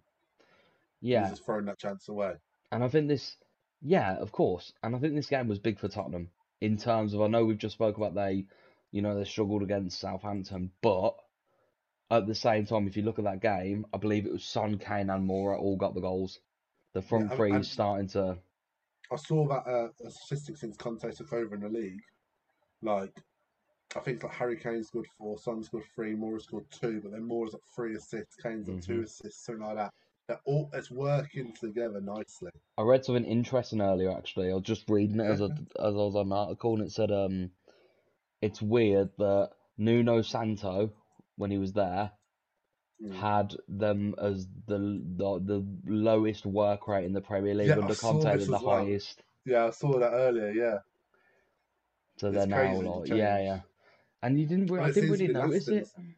Yeah, 1.00 1.20
He's 1.20 1.30
just 1.30 1.44
throwing 1.44 1.66
that 1.66 1.78
chance 1.78 2.08
away. 2.08 2.32
And 2.72 2.82
I 2.82 2.88
think 2.88 3.06
this, 3.06 3.36
yeah, 3.80 4.16
of 4.16 4.32
course. 4.32 4.72
And 4.82 4.96
I 4.96 4.98
think 4.98 5.14
this 5.14 5.28
game 5.28 5.46
was 5.46 5.60
big 5.60 5.78
for 5.78 5.86
Tottenham 5.86 6.28
in 6.60 6.76
terms 6.76 7.14
of 7.14 7.22
I 7.22 7.28
know 7.28 7.44
we've 7.44 7.56
just 7.56 7.74
spoke 7.74 7.98
about 7.98 8.16
they, 8.16 8.46
you 8.90 9.00
know, 9.00 9.16
they 9.16 9.24
struggled 9.24 9.62
against 9.62 10.00
Southampton, 10.00 10.72
but 10.82 11.14
at 12.10 12.26
the 12.26 12.34
same 12.34 12.66
time, 12.66 12.86
if 12.86 12.96
you 12.96 13.02
look 13.02 13.18
at 13.18 13.24
that 13.24 13.40
game, 13.40 13.86
I 13.92 13.98
believe 13.98 14.26
it 14.26 14.32
was 14.32 14.44
Son, 14.44 14.78
Kane, 14.78 15.10
and 15.10 15.28
Moura 15.28 15.58
all 15.58 15.76
got 15.76 15.94
the 15.94 16.00
goals. 16.00 16.40
The 16.92 17.02
front 17.02 17.30
Yeah, 17.30 17.36
three 17.36 17.52
is 17.52 17.70
starting 17.70 18.08
to, 18.08 18.38
I 19.12 19.16
saw 19.16 19.46
that 19.48 19.66
uh, 19.66 19.88
a 20.04 20.10
statistic 20.10 20.56
since 20.56 20.76
Conte 20.76 21.10
took 21.12 21.32
over 21.32 21.54
in 21.54 21.60
the 21.60 21.68
league. 21.68 22.02
Like, 22.82 23.12
I 23.96 24.00
think 24.00 24.16
it's 24.16 24.24
like 24.24 24.32
Harry 24.34 24.56
Kane 24.56 24.82
scored 24.84 25.06
four, 25.18 25.38
Son 25.38 25.62
scored 25.62 25.84
three, 25.94 26.14
Moura 26.14 26.40
scored 26.40 26.70
two, 26.70 27.00
but 27.00 27.12
then 27.12 27.22
Moura's 27.22 27.52
got 27.52 27.62
three 27.74 27.96
assists, 27.96 28.36
Kane's 28.36 28.66
got 28.66 28.80
two 28.80 29.00
Mhm. 29.00 29.04
assists, 29.04 29.44
something 29.46 29.64
like 29.64 29.76
that. 29.76 29.94
They're 30.28 30.40
all 30.44 30.70
it's 30.72 30.90
working 30.90 31.52
together 31.54 32.00
nicely. 32.00 32.50
I 32.78 32.82
read 32.82 33.04
something 33.04 33.24
interesting 33.24 33.80
earlier. 33.80 34.10
Actually, 34.10 34.50
I 34.50 34.54
was 34.54 34.62
just 34.62 34.88
reading 34.88 35.20
it 35.20 35.26
as 35.26 35.40
a, 35.40 35.44
as 35.78 35.94
I 35.94 35.98
was 35.98 36.16
on 36.16 36.26
an 36.26 36.32
article, 36.32 36.74
and 36.74 36.82
it 36.84 36.92
said, 36.92 37.10
um, 37.10 37.50
it's 38.40 38.62
weird 38.62 39.10
that 39.18 39.50
Nuno 39.76 40.22
Santo, 40.22 40.92
when 41.36 41.50
he 41.50 41.58
was 41.58 41.72
there, 41.72 42.12
Mm. 43.02 43.14
had 43.14 43.56
them 43.66 44.14
as 44.18 44.46
the 44.66 44.76
the, 44.76 45.40
the 45.42 45.66
lowest 45.86 46.44
work 46.44 46.86
rate 46.86 47.06
in 47.06 47.14
the 47.14 47.20
Premier 47.22 47.54
League 47.54 47.68
Yeah, 47.68 47.78
under 47.78 47.94
Conte 47.94 48.24
than 48.24 48.50
the 48.50 48.58
well. 48.58 48.84
highest. 48.84 49.22
Yeah, 49.46 49.66
I 49.66 49.70
saw 49.70 49.98
that 49.98 50.12
earlier. 50.12 50.50
Yeah, 50.50 50.78
So 52.18 52.28
It's 52.28 52.36
they're 52.36 52.46
now 52.46 52.78
like, 52.78 53.08
yeah, 53.08 53.38
yeah. 53.40 53.60
And 54.22 54.38
you 54.38 54.46
didn't, 54.46 54.70
I 54.78 54.90
didn't 54.90 55.10
really 55.12 55.28
notice 55.28 55.68
it. 55.68 55.74
lasting. 55.80 56.14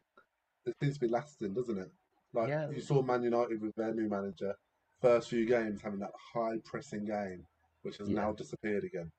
it 0.66 0.74
seems 0.82 0.94
to 0.94 1.00
be 1.00 1.08
lasting, 1.08 1.54
doesn't 1.54 1.78
it? 1.78 1.92
Like 2.32 2.48
Yeah. 2.48 2.68
you 2.70 2.80
saw 2.80 3.00
Man 3.00 3.22
United 3.22 3.60
with 3.60 3.76
their 3.76 3.94
new 3.94 4.08
manager, 4.08 4.56
first 5.00 5.28
few 5.28 5.46
games 5.46 5.80
having 5.82 6.00
that 6.00 6.10
high 6.34 6.58
pressing 6.64 7.04
game, 7.04 7.46
which 7.82 7.98
has 7.98 8.08
Yeah. 8.08 8.22
now 8.22 8.32
disappeared 8.32 8.82
again. 8.82 9.12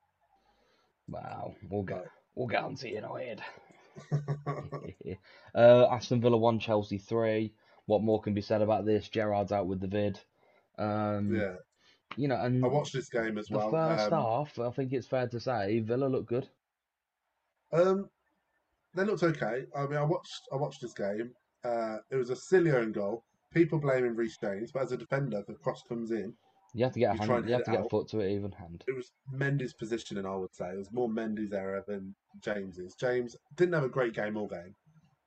Wow, 1.08 1.56
we'll 1.70 1.84
go, 1.84 2.04
we'll 2.36 2.48
go 2.48 2.52
get 2.52 2.64
onto 2.64 2.88
United. 2.90 3.42
uh, 5.56 5.88
Aston 5.92 6.22
Villa 6.22 6.38
one, 6.38 6.60
Chelsea 6.60 6.98
three. 6.98 7.54
What 7.86 8.02
more 8.02 8.22
can 8.22 8.34
be 8.34 8.42
said 8.42 8.62
about 8.62 8.86
this? 8.86 9.10
Gerrard's 9.10 9.52
out 9.52 9.68
with 9.68 9.82
the 9.82 9.88
vid. 9.88 10.20
Um, 10.78 11.36
yeah, 11.36 11.56
you 12.16 12.28
know, 12.28 12.40
and 12.40 12.64
I 12.64 12.68
watched 12.68 12.94
this 12.94 13.10
game 13.10 13.38
as 13.38 13.48
the 13.48 13.58
well. 13.58 13.72
first 13.72 14.12
um, 14.12 14.24
half, 14.24 14.60
I 14.60 14.70
think 14.72 14.94
it's 14.94 15.08
fair 15.08 15.28
to 15.28 15.40
say 15.40 15.80
Villa 15.80 16.06
looked 16.06 16.30
good. 16.30 16.48
Um, 17.72 18.10
they 18.94 19.04
looked 19.04 19.24
okay. 19.24 19.66
I 19.76 19.86
mean, 19.88 19.98
I 19.98 20.04
watched 20.04 20.42
I 20.52 20.56
watched 20.56 20.82
this 20.82 20.94
game. 20.94 21.32
Uh, 21.64 21.98
it 22.12 22.16
was 22.16 22.30
a 22.30 22.36
silly 22.36 22.72
own 22.72 22.92
goal. 22.92 23.24
People 23.54 23.80
blaming 23.80 24.16
Reece 24.16 24.38
James, 24.38 24.72
but 24.72 24.84
as 24.84 24.92
a 24.92 24.98
defender, 24.98 25.44
the 25.48 25.54
cross 25.56 25.84
comes 25.88 26.12
in, 26.12 26.34
You 26.74 26.84
have 26.86 26.94
to 26.94 27.00
get 27.00 27.16
a 27.16 27.18
hand, 27.18 27.48
you 27.48 27.54
have 27.54 27.64
to 27.66 27.72
get 27.72 27.86
a 27.86 27.90
foot 27.90 28.08
to 28.10 28.20
it, 28.20 28.32
even 28.32 28.52
hand. 28.52 28.84
it 28.88 28.96
was 28.96 29.12
Mendy's 29.32 29.74
positioning. 29.74 30.26
I 30.26 30.36
would 30.36 30.56
say 30.56 30.70
it 30.70 30.78
was 30.78 30.92
more 30.92 31.08
Mendy's 31.08 31.54
error 31.54 31.84
than 31.88 32.16
James's. 32.42 32.96
James 32.96 33.36
didn't 33.56 33.74
have 33.76 33.84
a 33.84 33.90
great 33.90 34.14
game 34.14 34.38
all 34.38 34.48
game. 34.48 34.76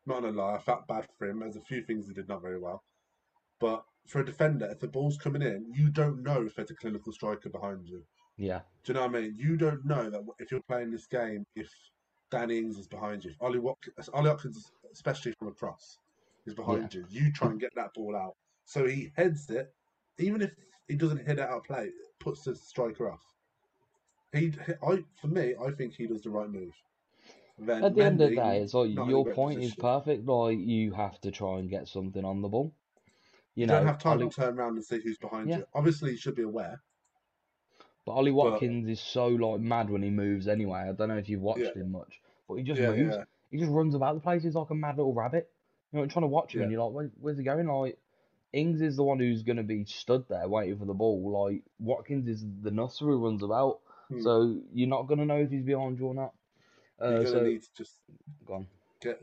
Not 0.06 0.22
gonna 0.22 0.36
lie, 0.36 0.54
I 0.54 0.58
felt 0.58 0.86
bad 0.88 1.06
for 1.18 1.28
him. 1.28 1.40
There's 1.40 1.56
a 1.56 1.60
few 1.60 1.82
things 1.82 2.06
he 2.08 2.14
did 2.14 2.28
not 2.28 2.42
very 2.42 2.58
well. 2.58 2.82
But 3.60 3.84
for 4.06 4.20
a 4.20 4.24
defender, 4.24 4.66
if 4.66 4.80
the 4.80 4.88
ball's 4.88 5.16
coming 5.16 5.42
in, 5.42 5.66
you 5.72 5.88
don't 5.90 6.22
know 6.22 6.44
if 6.46 6.54
there's 6.56 6.70
a 6.70 6.74
clinical 6.74 7.12
striker 7.12 7.48
behind 7.48 7.88
you. 7.88 8.02
Yeah, 8.36 8.60
Do 8.84 8.92
you 8.92 8.94
know 8.94 9.06
what 9.06 9.16
I 9.16 9.20
mean? 9.20 9.34
You 9.38 9.56
don't 9.56 9.84
know 9.86 10.10
that 10.10 10.20
if 10.38 10.50
you're 10.50 10.60
playing 10.68 10.90
this 10.90 11.06
game, 11.06 11.46
if 11.54 11.70
Danny 12.30 12.58
Ings 12.58 12.76
is 12.76 12.86
behind 12.86 13.24
you, 13.24 13.30
if 13.30 13.36
Ollie 13.40 13.58
Watkins, 13.58 14.10
Ollie 14.12 14.28
Watkins, 14.28 14.72
especially 14.92 15.32
from 15.38 15.48
across, 15.48 15.98
is 16.44 16.52
behind 16.54 16.92
you. 16.92 17.06
You 17.08 17.32
try 17.32 17.48
and 17.48 17.58
get 17.58 17.74
that 17.76 17.94
ball 17.94 18.14
out. 18.14 18.36
So 18.66 18.86
he 18.86 19.10
heads 19.16 19.48
it, 19.48 19.72
even 20.18 20.42
if 20.42 20.50
he 20.88 20.94
doesn't 20.96 21.18
hit 21.18 21.38
it 21.38 21.40
out 21.40 21.50
of 21.58 21.64
play, 21.64 21.84
it 21.86 21.94
puts 22.20 22.42
the 22.44 22.54
striker 22.54 23.10
off. 23.10 23.22
He, 24.32 24.52
I, 24.86 25.02
for 25.20 25.28
me, 25.28 25.54
I 25.64 25.70
think 25.70 25.94
he 25.94 26.06
does 26.06 26.22
the 26.22 26.30
right 26.30 26.48
move. 26.50 26.72
Then 27.58 27.84
At 27.84 27.94
the 27.94 28.02
end 28.04 28.20
of 28.20 28.30
the 28.30 28.36
day, 28.36 28.58
it's 28.60 28.74
like 28.74 28.90
not 28.90 29.04
in 29.04 29.08
a 29.08 29.10
your 29.12 29.24
point 29.32 29.62
is 29.62 29.74
perfect. 29.74 30.26
Like 30.26 30.58
you 30.58 30.92
have 30.92 31.18
to 31.22 31.30
try 31.30 31.58
and 31.58 31.70
get 31.70 31.88
something 31.88 32.22
on 32.24 32.42
the 32.42 32.48
ball. 32.48 32.74
You 33.54 33.62
You 33.62 33.66
know, 33.68 33.76
don't 33.78 33.86
have 33.86 33.98
time 33.98 34.18
Ollie, 34.18 34.28
to 34.28 34.34
turn 34.36 34.58
around 34.58 34.74
and 34.74 34.84
see 34.84 35.00
who's 35.00 35.16
behind 35.16 35.48
Yeah. 35.48 35.58
you. 35.58 35.64
Obviously, 35.74 36.10
you 36.10 36.16
should 36.18 36.34
be 36.34 36.42
aware. 36.42 36.82
but 38.04 38.12
Ollie 38.12 38.30
but- 38.30 38.36
Watkins 38.52 38.86
is 38.88 39.00
so 39.00 39.28
like 39.28 39.60
mad 39.60 39.88
when 39.88 40.02
he 40.02 40.10
moves. 40.10 40.48
Anyway, 40.48 40.78
I 40.78 40.92
don't 40.92 41.08
know 41.08 41.16
if 41.16 41.28
you've 41.30 41.40
watched 41.40 41.60
Yeah. 41.60 41.72
him 41.82 41.92
much, 41.92 42.20
but 42.46 42.56
he 42.56 42.62
just 42.62 42.80
Yeah, 42.80 42.90
moves. 42.92 43.16
He 43.50 43.58
just 43.58 43.70
runs 43.72 43.94
about 43.94 44.14
the 44.14 44.20
place. 44.20 44.42
He's 44.42 44.54
like 44.54 44.68
a 44.70 44.74
mad 44.74 44.96
little 44.98 45.14
rabbit. 45.14 45.50
You 45.92 45.96
know, 45.98 46.02
you're 46.02 46.10
trying 46.10 46.24
to 46.24 46.28
watch 46.28 46.54
him, 46.54 46.62
and 46.62 46.70
you're 46.70 46.82
like, 46.84 46.92
Where, 46.92 47.10
"Where's 47.20 47.38
he 47.38 47.44
going?" 47.44 47.66
Like, 47.66 47.98
Ings 48.56 48.80
is 48.80 48.96
the 48.96 49.04
one 49.04 49.18
who's 49.18 49.42
going 49.42 49.58
to 49.58 49.62
be 49.62 49.84
stood 49.84 50.26
there 50.28 50.48
waiting 50.48 50.78
for 50.78 50.86
the 50.86 50.94
ball. 50.94 51.30
Like 51.30 51.62
Watkins 51.78 52.26
is 52.26 52.44
the 52.62 52.70
nusser 52.70 53.00
who 53.00 53.24
runs 53.24 53.42
about. 53.42 53.80
Hmm. 54.08 54.22
So 54.22 54.60
you're 54.72 54.88
not 54.88 55.06
going 55.08 55.18
to 55.18 55.26
know 55.26 55.40
if 55.40 55.50
he's 55.50 55.62
behind 55.62 55.98
you 55.98 56.06
or 56.06 56.14
not. 56.14 56.32
You're 57.00 57.08
Uh, 57.08 57.16
gonna 57.18 57.28
so 57.28 57.42
need 57.44 57.62
to 57.62 57.68
just 57.76 57.98
go 58.46 58.54
on. 58.54 58.66
get. 59.00 59.20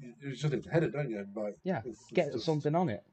You 0.00 0.12
you 0.20 0.30
just 0.32 0.52
need 0.52 0.64
to 0.64 0.70
head 0.70 0.82
it, 0.82 0.92
don't 0.92 1.08
you? 1.10 1.24
Like, 1.34 1.56
Yeah, 1.62 1.78
it's- 1.78 1.94
it's 2.00 2.10
Get 2.10 2.32
just 2.32 2.44
something 2.44 2.74
on 2.74 2.88
it. 2.88 3.04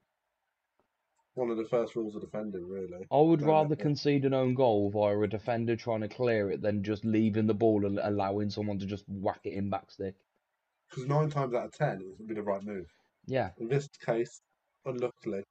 One 1.36 1.50
of 1.50 1.58
the 1.58 1.66
first 1.66 1.96
rules 1.96 2.16
of 2.16 2.22
defending, 2.22 2.68
really. 2.68 3.08
I 3.12 3.22
would 3.22 3.40
Don't 3.40 3.50
rather 3.50 3.76
concede 3.76 4.26
an 4.26 4.34
own 4.34 4.54
goal 4.56 4.90
via 4.92 5.18
a 5.20 5.28
defender 5.28 5.76
trying 5.76 6.02
to 6.02 6.08
clear 6.08 6.52
it 6.52 6.62
than 6.62 6.84
just 6.84 7.06
leaving 7.06 7.48
the 7.48 7.54
ball 7.54 7.86
and 7.86 8.00
allowing 8.00 8.50
someone 8.50 8.78
to 8.80 8.86
just 8.86 9.08
whack 9.08 9.40
it 9.44 9.54
in 9.54 9.70
backstick. 9.70 10.16
Because 10.90 11.08
nine 11.08 11.30
times 11.30 11.54
out 11.56 11.66
of 11.66 11.72
ten, 11.72 12.02
it 12.02 12.08
would 12.20 12.28
be 12.28 12.36
the 12.36 12.44
right 12.44 12.64
move. 12.64 12.88
Yeah, 13.26 13.52
In 13.58 13.68
this 13.68 13.88
case, 13.88 14.42
unluckily, 14.86 15.44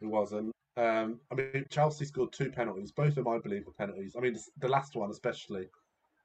it 0.00 0.06
wasn't. 0.06 0.52
Um, 0.76 1.20
I 1.32 1.34
mean, 1.34 1.66
Chelsea 1.70 2.04
scored 2.04 2.32
two 2.32 2.50
penalties. 2.50 2.92
Both 2.92 3.16
of 3.16 3.24
them, 3.24 3.28
I 3.28 3.38
believe, 3.38 3.66
were 3.66 3.72
penalties. 3.72 4.14
I 4.16 4.20
mean, 4.20 4.36
the- 4.58 4.68
last 4.68 4.94
one 4.94 5.10
especially, 5.10 5.66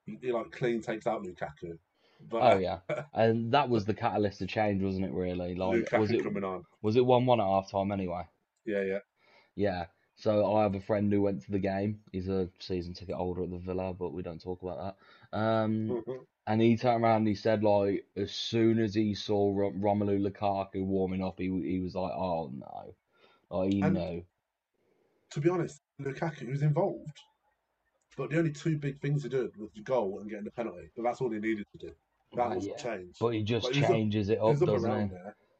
he, 0.05 0.17
he 0.21 0.31
like 0.31 0.51
clean 0.51 0.81
takes 0.81 1.07
out 1.07 1.23
Lukaku. 1.23 1.77
But 2.29 2.53
oh 2.53 2.57
yeah, 2.59 2.79
and 3.13 3.51
that 3.53 3.67
was 3.67 3.85
the 3.85 3.93
catalyst 3.93 4.39
to 4.39 4.45
change, 4.47 4.81
wasn't 4.81 5.05
it? 5.05 5.11
Really, 5.11 5.55
like 5.55 5.85
Lukaku 5.85 5.99
was 5.99 6.11
it 6.11 6.23
coming 6.23 6.43
on. 6.43 6.63
was 6.81 6.95
it 6.95 7.05
one 7.05 7.25
one 7.25 7.41
at 7.41 7.47
half 7.47 7.69
time 7.71 7.91
anyway? 7.91 8.23
Yeah, 8.65 8.83
yeah. 8.83 8.99
Yeah. 9.55 9.85
So 10.15 10.53
I 10.55 10.63
have 10.63 10.75
a 10.75 10.79
friend 10.79 11.11
who 11.11 11.21
went 11.21 11.41
to 11.43 11.51
the 11.51 11.59
game. 11.59 11.99
He's 12.11 12.29
a 12.29 12.47
season 12.59 12.93
ticket 12.93 13.15
holder 13.15 13.43
at 13.43 13.49
the 13.49 13.57
Villa, 13.57 13.93
but 13.93 14.13
we 14.13 14.21
don't 14.21 14.41
talk 14.41 14.61
about 14.61 14.95
that. 15.31 15.37
Um, 15.37 16.03
and 16.47 16.61
he 16.61 16.75
turned 16.77 17.03
around 17.03 17.17
and 17.17 17.27
he 17.27 17.35
said 17.35 17.63
like 17.63 18.05
as 18.17 18.31
soon 18.31 18.79
as 18.79 18.93
he 18.93 19.13
saw 19.15 19.51
Ro- 19.55 19.71
Romelu 19.71 20.19
Lukaku 20.29 20.83
warming 20.85 21.23
up, 21.23 21.35
he 21.39 21.45
he 21.63 21.79
was 21.79 21.95
like, 21.95 22.11
oh 22.11 22.51
no, 22.53 22.93
like 23.49 23.73
And- 23.73 23.93
knew. 23.95 24.25
to 25.31 25.39
be 25.39 25.49
honest, 25.49 25.81
Lukaku 26.01 26.49
was 26.49 26.61
involved. 26.61 27.19
But 28.15 28.29
the 28.29 28.37
only 28.37 28.51
two 28.51 28.77
big 28.77 29.01
things 29.01 29.23
he 29.23 29.29
did 29.29 29.57
was 29.57 29.71
the 29.73 29.81
goal 29.81 30.19
and 30.19 30.29
getting 30.29 30.45
the 30.45 30.51
penalty. 30.51 30.89
But 30.95 31.01
that's 31.03 31.19
all 31.19 31.31
he 31.31 31.39
needed 31.39 31.65
to 31.71 31.87
do. 31.87 31.93
That 32.35 32.47
Well, 32.49 32.55
was 32.57 32.67
yeah. 32.67 32.75
change. 32.75 33.15
But 33.19 33.29
he 33.29 33.41
just 33.41 33.65
But 33.67 33.75
he's 33.75 33.83
up- 33.85 33.89
changes 33.89 34.29
it 34.29 34.39
up, 34.39 34.59
doesn't 34.59 35.09
he? 35.09 35.15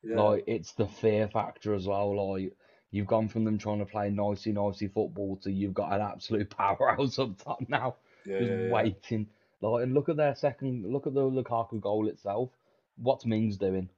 Yeah. 0.10 0.22
Like 0.22 0.44
it's 0.48 0.74
the 0.74 0.86
fear 0.88 1.28
factor 1.30 1.74
as 1.74 1.88
well. 1.88 2.32
Like 2.34 2.54
you've 2.92 3.08
gone 3.08 3.28
from 3.28 3.44
them 3.46 3.58
trying 3.58 3.80
to 3.80 3.86
play 3.86 4.12
nicey 4.12 4.52
nicey 4.52 4.88
football 4.88 5.38
to 5.38 5.52
you've 5.52 5.74
got 5.74 5.94
an 5.94 6.02
absolute 6.02 6.50
powerhouse 6.58 7.18
up 7.18 7.36
top 7.44 7.68
now, 7.70 7.96
yeah, 8.26 8.40
just 8.40 8.72
waiting. 8.72 9.28
Like 9.64 9.84
and 9.84 9.94
look 9.94 10.10
at 10.10 10.18
their 10.18 10.36
second, 10.36 10.86
look 10.92 11.08
at 11.08 11.14
the 11.14 11.22
Lukaku 11.22 11.80
goal 11.80 12.08
itself. 12.10 12.50
What's 12.98 13.26
Mings 13.26 13.58
doing? 13.58 13.90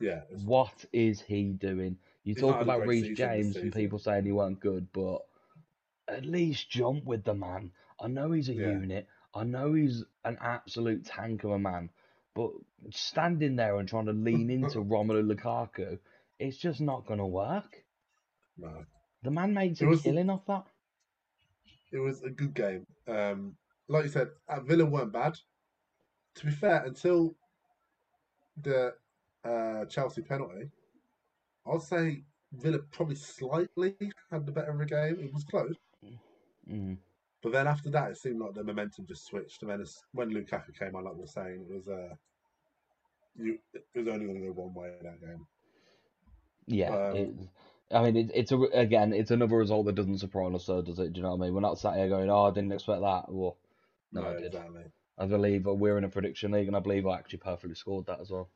Yeah, 0.00 0.22
What 0.46 0.84
is 0.92 1.20
he 1.20 1.44
doing? 1.52 1.98
You 2.24 2.32
He's 2.34 2.40
talk 2.40 2.50
not 2.52 2.58
had 2.60 2.68
a 2.68 2.70
about 2.76 2.88
Reece 2.88 3.16
James 3.16 3.56
and 3.56 3.72
people 3.72 3.98
saying 3.98 4.24
he 4.24 4.32
weren't 4.32 4.58
good, 4.60 4.88
but 4.92 5.18
at 6.08 6.24
least 6.24 6.70
jump 6.70 7.04
with 7.04 7.22
the 7.24 7.34
man. 7.34 7.72
I 8.00 8.08
know 8.08 8.32
he's 8.32 8.48
a 8.48 8.54
Yeah. 8.54 8.70
unit. 8.70 9.06
I 9.34 9.44
know 9.44 9.74
he's 9.74 10.02
an 10.24 10.38
absolute 10.40 11.04
tank 11.04 11.44
of 11.44 11.50
a 11.50 11.58
man, 11.58 11.90
but 12.34 12.50
standing 12.90 13.56
there 13.56 13.76
and 13.78 13.86
trying 13.88 14.06
to 14.06 14.12
lean 14.12 14.48
into 14.50 14.78
Romelu 14.78 15.30
Lukaku, 15.34 15.98
it's 16.38 16.56
just 16.56 16.80
not 16.80 17.04
going 17.06 17.20
to 17.20 17.26
work. 17.26 17.84
no. 18.56 18.86
The 19.22 19.30
man 19.30 19.52
makes 19.52 19.82
It 19.82 19.84
a 19.84 19.88
was- 19.88 20.00
killing 20.02 20.30
off 20.30 20.46
that. 20.46 20.64
It 21.92 21.98
was 21.98 22.22
a 22.22 22.30
good 22.30 22.54
game. 22.54 22.86
Um, 23.06 23.56
like 23.90 24.04
you 24.04 24.10
said, 24.10 24.28
at 24.48 24.64
Villa 24.64 24.86
weren't 24.86 25.12
bad. 25.12 25.36
To 26.36 26.46
be 26.46 26.52
fair, 26.52 26.84
until 26.84 27.36
the 28.62 28.94
uh, 29.44 29.84
Chelsea 29.86 30.22
penalty, 30.22 30.70
I'd 31.66 31.82
say 31.82 32.24
Villa 32.52 32.78
probably 32.92 33.16
slightly 33.16 33.96
had 34.30 34.46
the 34.46 34.52
better 34.52 34.70
of 34.72 34.78
the 34.78 34.86
game. 34.86 35.18
It 35.20 35.32
was 35.32 35.44
close, 35.44 35.76
Mm. 36.68 36.98
but 37.42 37.52
then 37.52 37.66
after 37.66 37.90
that, 37.90 38.10
it 38.12 38.18
seemed 38.18 38.40
like 38.40 38.54
the 38.54 38.64
momentum 38.64 39.06
just 39.06 39.26
switched. 39.26 39.62
And 39.62 39.70
then 39.70 39.80
it's, 39.80 40.04
when 40.12 40.30
Lukaku 40.30 40.78
came 40.78 40.94
on, 40.96 41.04
like 41.04 41.14
we 41.14 41.20
were 41.22 41.26
saying, 41.26 41.66
it 41.68 41.74
was 41.74 41.88
uh, 41.88 42.14
you, 43.36 43.58
it 43.74 43.84
was 43.98 44.08
only 44.08 44.26
going 44.26 44.40
to 44.40 44.46
go 44.48 44.52
one 44.52 44.74
way 44.74 44.94
in 44.98 45.06
that 45.06 45.20
game. 45.20 45.46
Yeah, 46.66 46.94
Um, 46.94 47.14
it, 47.14 47.34
I 47.92 48.02
mean, 48.04 48.16
it, 48.16 48.30
it's 48.34 48.52
a 48.52 48.56
again, 48.72 49.12
it's 49.12 49.30
another 49.30 49.56
result 49.56 49.86
that 49.86 49.94
doesn't 49.96 50.18
surprise 50.18 50.54
us, 50.54 50.64
so 50.66 50.82
does 50.82 50.98
it? 50.98 51.12
Do 51.12 51.18
you 51.18 51.22
know 51.24 51.34
what 51.34 51.42
I 51.42 51.46
mean? 51.46 51.54
We're 51.54 51.60
not 51.60 51.78
sat 51.78 51.96
here 51.96 52.08
going, 52.08 52.30
"Oh, 52.30 52.44
I 52.44 52.50
didn't 52.52 52.72
expect 52.72 53.00
that." 53.02 53.24
Well, 53.28 53.56
no, 54.12 54.22
I 54.28 54.34
did. 54.34 54.46
exactly. 54.46 54.84
I 55.18 55.26
believe 55.26 55.66
we're 55.66 55.98
in 55.98 56.04
a 56.04 56.08
prediction 56.08 56.52
league, 56.52 56.66
and 56.68 56.76
I 56.76 56.80
believe 56.80 57.06
I 57.06 57.18
actually 57.18 57.40
perfectly 57.40 57.74
scored 57.74 58.06
that 58.06 58.20
as 58.20 58.30
well. 58.30 58.48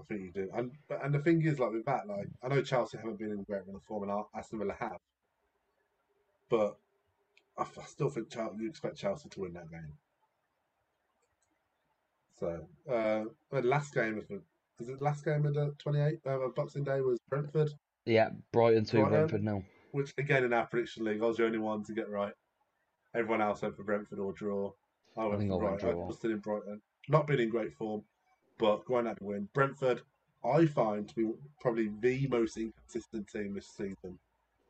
I 0.00 0.04
think 0.04 0.20
you 0.22 0.32
do. 0.32 0.50
And 0.54 0.72
but- 0.88 1.04
and 1.04 1.14
the 1.14 1.20
thing 1.20 1.42
is, 1.44 1.58
like 1.58 1.72
with 1.72 1.84
that, 1.86 2.06
like 2.08 2.26
I 2.42 2.48
know 2.48 2.62
Chelsea 2.62 2.98
haven't 2.98 3.18
been 3.18 3.30
in 3.30 3.42
great 3.44 3.66
run 3.66 3.76
of 3.76 3.82
form, 3.84 4.08
and 4.08 4.24
Aston 4.34 4.58
Villa 4.58 4.74
have, 4.80 4.98
but 6.48 6.76
I 7.56 7.66
still 7.86 8.08
think 8.08 8.30
Chelsea, 8.30 8.62
you 8.62 8.68
expect 8.68 8.96
Chelsea 8.96 9.28
to 9.28 9.40
win 9.40 9.52
that 9.52 9.70
game. 9.70 9.92
So 12.38 12.66
uh, 12.90 13.24
the 13.50 13.62
last 13.66 13.94
game 13.94 14.18
of 14.18 14.26
the 14.28 14.40
is 14.80 14.88
it 14.88 14.98
the 14.98 15.04
last 15.04 15.24
game 15.24 15.46
of 15.46 15.54
the 15.54 15.74
twenty 15.78 16.00
eighth 16.00 16.26
uh, 16.26 16.38
Boxing 16.56 16.82
Day 16.84 17.00
was 17.00 17.18
Brentford, 17.28 17.70
Yeah, 18.06 18.30
Brighton 18.52 18.84
two, 18.84 18.98
Brighton. 18.98 19.12
Brentford 19.18 19.44
nil. 19.44 19.62
which 19.92 20.12
again 20.18 20.44
in 20.44 20.52
our 20.52 20.66
prediction 20.66 21.04
league 21.04 21.22
I 21.22 21.26
was 21.26 21.36
the 21.36 21.44
only 21.44 21.58
one 21.58 21.84
to 21.84 21.92
get 21.92 22.10
right. 22.10 22.32
Everyone 23.14 23.42
else 23.42 23.62
went 23.62 23.76
for 23.76 23.84
Brentford 23.84 24.18
or 24.18 24.32
draw. 24.32 24.72
I 25.16 25.26
went 25.26 25.38
think 25.40 25.50
for 25.50 25.60
I 25.64 25.68
went 25.70 25.80
Brighton. 25.80 26.06
I 26.08 26.12
still 26.12 26.30
in 26.30 26.38
Brighton, 26.38 26.80
not 27.08 27.26
been 27.26 27.40
in 27.40 27.48
great 27.48 27.74
form, 27.74 28.02
but 28.58 28.84
going 28.86 29.06
out 29.06 29.18
to 29.18 29.24
win. 29.24 29.48
Brentford, 29.52 30.02
I 30.44 30.66
find 30.66 31.08
to 31.08 31.14
be 31.14 31.30
probably 31.60 31.90
the 32.00 32.26
most 32.28 32.56
inconsistent 32.56 33.28
team 33.28 33.54
this 33.54 33.68
season. 33.68 34.18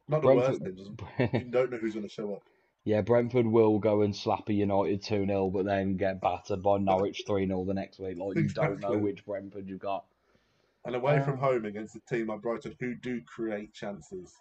Not 0.09 0.22
the 0.22 0.35
worst 0.35 0.64
team, 0.64 0.76
just 0.76 1.33
you 1.35 1.50
don't 1.50 1.70
know 1.70 1.78
who's 1.78 1.94
going 1.94 2.07
to 2.07 2.12
show 2.12 2.35
up. 2.35 2.42
yeah, 2.85 3.00
Brentford 3.00 3.46
will 3.46 3.78
go 3.78 4.02
and 4.02 4.14
slap 4.14 4.48
a 4.48 4.52
United 4.52 5.02
two 5.02 5.24
0 5.26 5.50
but 5.50 5.64
then 5.64 5.96
get 5.96 6.20
battered 6.20 6.62
by 6.62 6.78
Norwich 6.78 7.22
three 7.26 7.46
0 7.46 7.64
the 7.64 7.74
next 7.74 7.98
week. 8.00 8.18
Like 8.18 8.37
you 8.37 8.48
don't 8.48 8.81
know 8.81 8.98
which 8.98 9.24
Brentford 9.24 9.68
you've 9.68 9.78
got. 9.81 10.05
And 10.85 10.96
away 10.96 11.22
from 11.22 11.35
Um, 11.35 11.38
home 11.38 11.64
against 11.64 11.94
a 11.94 12.00
team 12.00 12.26
like 12.26 12.40
Brighton 12.42 12.74
who 12.81 12.96
do 12.96 13.20
create 13.22 13.72
chances. 13.72 14.35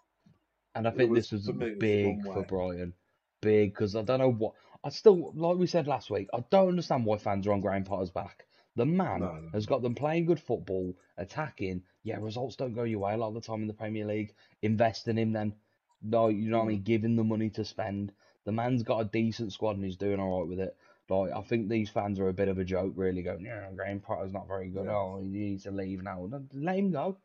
And 0.74 0.88
I 0.88 0.92
think 0.92 1.12
was- 1.12 1.30
this 1.30 1.32
was 1.34 1.46
for 1.46 1.54
was 1.54 1.78
big 1.78 2.24
for 2.24 2.40
way. 2.40 2.46
Brighton. 2.48 2.94
Big, 3.42 3.74
because 3.74 3.96
I 3.96 4.02
don't 4.02 4.20
know 4.20 4.32
what. 4.32 4.54
I 4.84 4.90
still, 4.90 5.32
like 5.36 5.58
we 5.58 5.68
said 5.68 5.88
last 5.88 6.10
week, 6.10 6.28
I 6.34 6.44
don't 6.50 6.70
understand 6.70 7.06
why 7.06 7.18
fans 7.18 7.46
are 7.48 7.54
on 7.54 7.62
Graham 7.62 7.84
Potter's 7.84 8.10
back. 8.10 8.46
The 8.76 8.86
man 8.86 9.20
No, 9.20 9.34
no. 9.34 9.50
has 9.54 9.66
got 9.66 9.82
them 9.82 9.96
playing 9.96 10.26
good 10.26 10.40
football, 10.40 10.96
attacking. 11.18 11.84
Yeah, 12.04 12.18
results 12.20 12.56
don't 12.56 12.74
go 12.74 12.84
your 12.84 13.00
way 13.00 13.14
a 13.14 13.18
lot 13.18 13.28
of 13.28 13.34
the 13.36 13.42
time 13.42 13.62
in 13.62 13.68
the 13.68 13.74
Premier 13.74 14.06
League. 14.06 14.34
Invest 14.62 15.08
in 15.08 15.18
him 15.18 15.34
then. 15.34 15.54
No, 16.02 16.30
you 16.30 16.50
know 16.50 16.60
what 16.60 16.64
I 16.64 16.68
Mm. 16.68 16.70
mean? 16.70 16.82
Give 16.84 17.04
him 17.04 17.16
the 17.16 17.24
money 17.24 17.50
to 17.52 17.66
spend. 17.66 18.12
The 18.46 18.52
man's 18.52 18.82
got 18.82 19.00
a 19.02 19.06
decent 19.06 19.54
squad 19.54 19.76
and 19.76 19.86
he's 19.86 19.98
doing 19.98 20.20
all 20.20 20.40
right 20.40 20.50
with 20.50 20.60
it. 20.60 20.76
Like, 21.10 21.32
I 21.32 21.42
think 21.42 21.68
these 21.68 21.90
fans 21.90 22.20
are 22.20 22.30
a 22.30 22.34
bit 22.34 22.48
of 22.48 22.58
a 22.58 22.64
joke, 22.64 22.94
really, 22.96 23.22
going, 23.22 23.46
yeah, 23.46 23.70
Graham 23.76 24.00
Potter's 24.00 24.32
not 24.34 24.48
very 24.48 24.70
good. 24.70 24.86
Yeah. 24.86 24.96
Oh, 24.96 25.20
he 25.22 25.28
needs 25.28 25.64
to 25.64 25.72
leave 25.72 26.02
now. 26.02 26.26
No, 26.28 26.44
Let 26.54 26.78
him 26.78 26.92
go. 26.92 27.18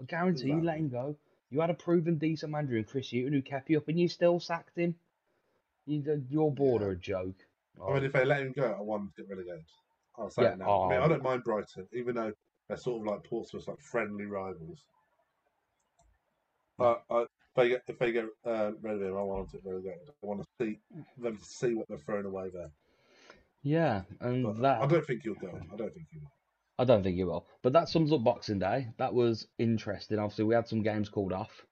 I 0.00 0.04
guarantee 0.04 0.48
you, 0.48 0.62
let 0.62 0.78
him 0.78 0.88
go. 0.88 1.16
You 1.50 1.60
had 1.60 1.68
a 1.68 1.74
proven 1.74 2.16
decent 2.16 2.52
manager 2.52 2.76
in 2.78 2.84
Chris 2.84 3.10
Hughton 3.10 3.32
who 3.34 3.42
kept 3.42 3.68
you 3.68 3.76
up 3.78 3.88
and 3.88 3.98
you 4.00 4.08
still 4.08 4.40
sacked 4.40 4.78
him. 4.78 4.94
You, 5.86 6.24
your 6.28 6.52
board 6.52 6.82
Yeah. 6.82 6.88
are 6.88 6.90
a 6.92 6.96
joke. 6.96 7.46
I 7.86 7.94
mean, 7.94 8.04
if 8.04 8.12
they 8.12 8.24
let 8.24 8.42
him 8.42 8.52
go, 8.52 8.72
I 8.78 8.80
want 8.82 9.14
to 9.16 9.22
get 9.22 9.28
relegated. 9.30 9.64
I'll 10.16 10.30
say 10.30 10.44
Yeah, 10.44 10.52
it 10.52 10.58
now. 10.58 10.76
I 10.82 10.86
mean, 10.86 10.98
oh. 10.98 11.04
I 11.04 11.08
don't 11.08 11.22
mind 11.22 11.44
Brighton, 11.44 11.88
even 11.92 12.14
though 12.14 12.32
they're 12.68 12.76
sort 12.76 13.00
of 13.00 13.06
like 13.12 13.24
Portsmouth, 13.24 13.66
like 13.68 13.80
friendly 13.80 14.26
rivals. 14.26 14.84
But 16.78 17.04
I, 17.10 17.22
if 17.22 17.28
they 17.56 17.68
get 17.68 17.82
if 17.88 17.98
they 17.98 18.12
get 18.12 18.26
uh, 18.44 18.72
rid 18.80 18.96
of 18.96 19.02
him, 19.02 19.16
I 19.16 19.22
want 19.22 19.50
to 19.50 19.56
get 19.56 19.64
relegated. 19.66 20.08
I 20.10 20.26
want 20.26 20.42
to 20.42 20.48
see 20.64 20.80
them 21.18 21.38
to 21.38 21.44
see 21.44 21.74
what 21.74 21.88
they're 21.88 21.98
throwing 21.98 22.26
away 22.26 22.50
there. 22.50 22.70
yeah, 23.62 24.02
and 24.20 24.44
But 24.44 24.60
that 24.62 24.82
I 24.82 24.86
don't 24.86 25.06
think 25.06 25.22
he'll 25.22 25.34
go. 25.34 25.60
I 25.72 25.76
don't 25.76 25.94
think 25.94 26.08
he 26.10 26.18
will. 26.18 26.32
I 26.78 26.84
don't 26.84 27.02
think 27.02 27.16
he 27.16 27.24
will. 27.24 27.46
But 27.62 27.72
that 27.74 27.88
sums 27.88 28.12
up 28.12 28.24
Boxing 28.24 28.58
Day. 28.58 28.88
That 28.98 29.14
was 29.14 29.48
interesting. 29.58 30.18
Obviously, 30.18 30.44
we 30.44 30.54
had 30.54 30.68
some 30.68 30.82
games 30.82 31.08
called 31.08 31.32
off. 31.32 31.64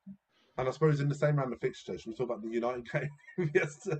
And 0.60 0.68
I 0.68 0.72
suppose 0.72 1.00
in 1.00 1.08
the 1.08 1.14
same 1.14 1.36
round 1.36 1.54
of 1.54 1.60
fixtures, 1.60 2.06
we 2.06 2.12
talk 2.12 2.26
about 2.26 2.42
the 2.42 2.50
United 2.50 2.86
game 2.92 3.50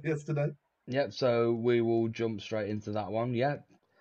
yesterday. 0.04 0.50
Yep, 0.88 1.14
so 1.14 1.52
we 1.52 1.80
will 1.80 2.08
jump 2.08 2.42
straight 2.42 2.68
into 2.68 2.92
that 2.92 3.10
one. 3.10 3.32
Yeah, 3.32 3.56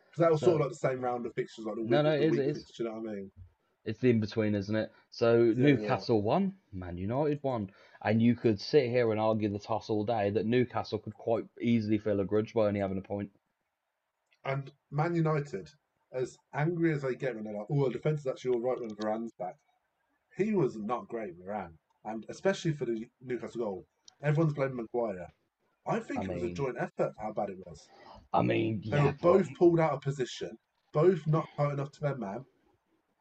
Because 0.10 0.20
that 0.20 0.32
was 0.32 0.42
sort 0.42 0.56
of 0.56 0.62
like 0.62 0.70
the 0.72 0.76
same 0.76 1.00
round 1.00 1.26
of 1.26 1.34
fixtures, 1.36 1.64
like 1.66 1.76
the 1.76 1.82
week, 1.84 1.92
No, 1.92 2.02
no, 2.02 2.12
it 2.12 2.22
is, 2.22 2.34
it 2.38 2.48
is. 2.50 2.58
fixture, 2.58 2.84
you 2.84 2.90
know 2.90 2.96
what 2.98 3.10
I 3.12 3.14
mean? 3.14 3.32
it's 3.86 4.00
the 4.02 4.10
in 4.10 4.20
between, 4.20 4.56
isn't 4.56 4.76
it? 4.76 4.92
So 5.10 5.42
Yeah, 5.42 5.54
Newcastle 5.56 6.22
won, 6.22 6.54
Man 6.74 6.98
United 6.98 7.40
won. 7.44 7.72
And 8.04 8.22
you 8.22 8.36
could 8.36 8.60
sit 8.60 8.90
here 8.90 9.12
and 9.12 9.22
argue 9.22 9.48
the 9.50 9.58
toss 9.58 9.90
all 9.90 10.04
day 10.04 10.30
that 10.32 10.46
Newcastle 10.46 11.00
could 11.00 11.14
quite 11.14 11.46
easily 11.62 11.98
feel 11.98 12.20
a 12.20 12.26
grudge 12.26 12.54
by 12.54 12.68
only 12.68 12.82
having 12.82 12.98
a 12.98 13.02
point. 13.02 13.30
And 14.44 14.70
Man 14.92 15.16
United, 15.16 15.70
as 16.12 16.38
angry 16.54 16.92
as 16.94 17.04
they 17.04 17.16
get 17.16 17.36
when 17.36 17.46
they're 17.46 17.54
like, 17.56 17.68
oh, 17.70 17.86
the 17.86 17.94
defence 17.94 18.20
is 18.20 18.28
actually 18.28 18.52
all 18.52 18.62
right 18.62 18.82
when 18.82 18.96
Varane's 18.96 19.34
back, 19.40 19.56
he 20.36 20.54
was 20.54 20.76
not 20.78 21.08
great, 21.08 21.40
Varane. 21.40 21.74
And 22.06 22.26
especially 22.30 22.74
for 22.74 22.86
the 22.86 23.06
Newcastle 23.22 23.62
goal, 23.62 23.86
everyone's 24.24 24.54
blaming 24.54 24.78
Maguire. 24.78 25.28
I 25.88 26.00
think 26.00 26.22
I 26.22 26.24
it 26.24 26.30
was 26.34 26.44
mean- 26.44 26.52
a 26.52 26.56
joint 26.56 26.76
effort 26.80 27.14
how 27.20 27.34
bad 27.34 27.50
it 27.50 27.58
was. 27.66 27.88
I 28.34 28.42
mean, 28.42 28.82
They 28.86 28.98
yeah, 28.98 29.06
were 29.06 29.12
but- 29.14 29.22
both 29.22 29.54
pulled 29.56 29.80
out 29.80 29.94
of 29.94 30.02
position, 30.02 30.52
both 30.94 31.26
not 31.28 31.48
high 31.58 31.74
enough 31.74 31.92
to 31.94 32.02
their 32.02 32.18
man 32.18 32.46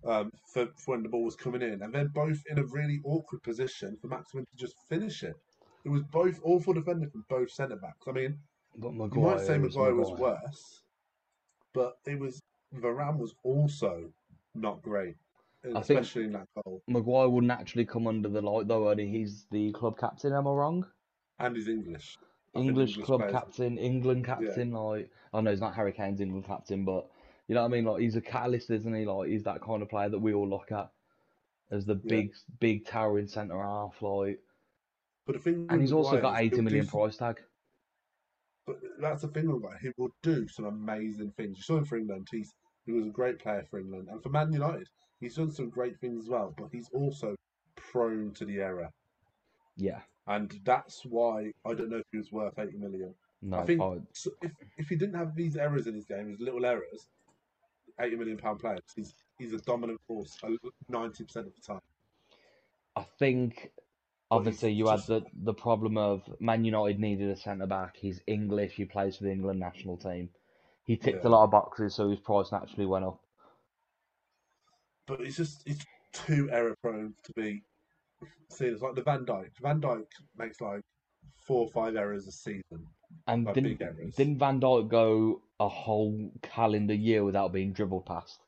um, 0.04 0.30
for, 0.52 0.66
for 0.76 0.92
when 0.94 1.02
the 1.02 1.08
ball 1.08 1.24
was 1.24 1.34
coming 1.36 1.62
in, 1.62 1.82
and 1.82 1.92
then 1.92 2.08
both 2.08 2.38
in 2.50 2.58
a 2.58 2.64
really 2.64 3.00
awkward 3.04 3.42
position 3.42 3.96
for 4.00 4.08
Maximin 4.08 4.44
to 4.46 4.56
just 4.56 4.74
finish 4.88 5.22
it. 5.22 5.34
It 5.84 5.88
was 5.88 6.02
both 6.04 6.38
awful 6.44 6.72
defending 6.74 7.10
from 7.10 7.24
both 7.28 7.50
centre 7.50 7.76
backs. 7.76 8.06
I 8.06 8.12
mean, 8.12 8.38
but 8.76 8.92
you 8.92 9.20
might 9.22 9.40
say 9.40 9.58
was 9.58 9.74
Maguire 9.74 9.94
was 9.94 10.10
worse, 10.20 10.82
but 11.74 11.94
it 12.06 12.18
was 12.18 12.40
Varane 12.74 13.16
was 13.18 13.34
also 13.44 14.12
not 14.54 14.82
great, 14.82 15.14
I 15.76 15.80
think- 15.82 16.00
especially 16.00 16.24
in 16.24 16.32
that 16.32 16.48
goal. 16.54 16.82
Maguire 16.86 17.28
will 17.28 17.40
naturally 17.42 17.84
come 17.84 18.06
under 18.06 18.28
the 18.28 18.40
light 18.42 18.68
though, 18.68 18.88
and 18.88 19.00
he's 19.00 19.46
the 19.50 19.72
club 19.72 19.98
captain. 19.98 20.32
Am 20.32 20.46
I 20.46 20.50
wrong? 20.50 20.86
And 21.38 21.54
he's 21.56 21.68
English. 21.68 22.16
Think 22.54 22.66
English 22.66 22.96
club 22.98 23.20
players- 23.20 23.32
captain, 23.32 23.78
England 23.78 24.24
captain. 24.24 24.72
Like, 24.72 25.10
I 25.32 25.40
know 25.40 25.50
he's 25.50 25.60
not 25.60 25.74
Harry 25.74 25.92
Kane's 25.92 26.20
England 26.20 26.46
captain, 26.46 26.84
but 26.84 27.08
you 27.46 27.54
know 27.54 27.62
what 27.62 27.68
I 27.68 27.70
mean. 27.70 27.84
Like, 27.84 28.00
he's 28.00 28.16
a 28.16 28.20
catalyst, 28.20 28.70
isn't 28.70 28.94
he? 28.94 29.04
Like, 29.04 29.28
he's 29.28 29.44
that 29.44 29.60
kind 29.60 29.82
of 29.82 29.88
player 29.88 30.08
that 30.08 30.18
we 30.18 30.34
all 30.34 30.48
look 30.48 30.72
at 30.72 30.90
as 31.70 31.84
the 31.84 31.94
Yeah. 32.04 32.08
big, 32.08 32.34
big 32.58 32.86
towering 32.86 33.28
centre 33.28 33.62
half. 33.62 34.00
Like, 34.02 34.40
But 35.26 35.34
the 35.34 35.38
thing, 35.40 35.66
and 35.68 35.80
he's 35.80 35.92
also 35.92 36.12
Maguire 36.14 36.32
got 36.32 36.40
eighty 36.40 36.60
million 36.62 36.84
do- 36.86 36.90
price 36.90 37.18
tag. 37.18 37.40
But 38.66 38.80
that's 39.00 39.22
the 39.22 39.28
thing 39.28 39.46
Maguire. 39.46 39.78
He 39.80 39.90
will 39.96 40.10
do 40.22 40.46
some 40.48 40.64
amazing 40.64 41.32
things. 41.32 41.58
You 41.58 41.62
saw 41.62 41.76
him 41.78 41.84
for 41.84 41.96
England. 41.98 42.28
He's 42.30 42.54
he 42.86 42.92
was 42.92 43.06
a 43.06 43.10
great 43.10 43.38
player 43.38 43.64
for 43.70 43.78
England, 43.78 44.08
and 44.10 44.22
for 44.22 44.30
Man 44.30 44.50
United, 44.52 44.88
he's 45.20 45.36
done 45.36 45.50
some 45.50 45.68
great 45.70 45.98
things 46.00 46.24
as 46.24 46.28
well. 46.28 46.54
But 46.56 46.68
he's 46.72 46.88
also 46.92 47.34
prone 47.76 48.32
to 48.34 48.44
the 48.44 48.60
error, 48.60 48.90
Yeah, 49.76 50.00
and 50.26 50.50
that's 50.64 51.04
why 51.04 51.52
I 51.64 51.74
don't 51.74 51.90
know 51.90 51.98
if 51.98 52.06
he 52.12 52.18
was 52.18 52.32
worth 52.32 52.58
eighty 52.58 52.76
million. 52.76 53.14
no, 53.42 53.58
I 53.58 53.64
think 53.64 53.80
I- 53.80 54.00
if 54.42 54.52
if 54.76 54.88
he 54.88 54.96
didn't 54.96 55.14
have 55.14 55.34
these 55.34 55.56
errors 55.56 55.86
in 55.86 55.94
his 55.94 56.04
game, 56.04 56.28
his 56.30 56.40
little 56.40 56.64
errors, 56.66 57.08
eighty 58.00 58.16
million 58.16 58.36
pound 58.36 58.60
player, 58.60 58.76
'cause 58.76 58.94
he's 58.96 59.14
he's 59.38 59.52
a 59.52 59.58
dominant 59.58 60.00
force 60.06 60.36
ninety 60.88 61.24
percent 61.24 61.46
of 61.46 61.54
the 61.54 61.62
time. 61.62 61.80
I 62.96 63.02
think 63.18 63.70
obviously 64.30 64.72
you 64.72 64.88
had 64.88 65.00
the 65.06 65.24
the 65.32 65.54
problem 65.54 65.96
of 65.96 66.22
Man 66.40 66.64
United 66.64 66.98
needed 67.00 67.30
a 67.30 67.36
centre 67.36 67.66
back. 67.66 67.96
He's 67.96 68.20
English. 68.26 68.72
He 68.74 68.84
plays 68.84 69.16
for 69.16 69.24
the 69.24 69.30
England 69.32 69.60
national 69.60 69.96
team. 69.96 70.30
He 70.84 70.96
ticked 70.96 71.24
a 71.24 71.28
lot 71.28 71.44
of 71.44 71.50
boxes, 71.50 71.94
so 71.94 72.08
his 72.08 72.18
price 72.18 72.50
naturally 72.50 72.86
went 72.86 73.04
up. 73.04 73.22
But 75.08 75.22
it's 75.22 75.36
just 75.36 75.62
it's 75.66 75.84
too 76.12 76.48
error 76.52 76.74
prone 76.82 77.14
to 77.24 77.32
be 77.34 77.62
seen 78.50 78.74
as 78.74 78.82
like 78.82 78.94
the 78.94 79.02
Van 79.02 79.24
Dijk. 79.24 79.48
Van 79.60 79.80
Dijk 79.80 80.04
makes 80.36 80.60
like 80.60 80.82
four 81.46 81.62
or 81.62 81.70
five 81.70 81.96
errors 81.96 82.26
a 82.28 82.32
season. 82.32 82.86
And 83.26 83.44
Like 83.44 83.54
didn't 83.54 83.78
didn't 84.16 84.38
Van 84.38 84.60
Dijk 84.60 84.88
go 84.88 85.40
a 85.60 85.68
whole 85.68 86.30
calendar 86.42 86.94
year 86.94 87.24
without 87.24 87.52
being 87.52 87.72
dribbled 87.72 88.04
past? 88.06 88.40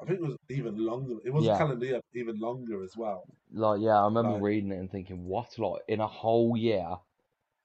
I 0.00 0.04
think 0.04 0.20
it 0.20 0.22
was 0.26 0.36
even 0.50 0.78
longer. 0.78 1.16
It 1.24 1.32
was 1.32 1.44
Yeah. 1.44 1.54
a 1.56 1.58
calendar 1.58 1.86
year, 1.86 2.00
even 2.14 2.38
longer 2.38 2.84
as 2.84 2.96
well. 2.96 3.24
Like, 3.52 3.80
yeah, 3.80 4.00
I 4.00 4.04
remember 4.04 4.32
Like- 4.34 4.42
reading 4.42 4.70
it 4.70 4.76
and 4.76 4.88
thinking, 4.90 5.24
what? 5.26 5.58
Like, 5.58 5.82
in 5.88 6.00
a 6.00 6.06
whole 6.06 6.56
year, 6.56 6.96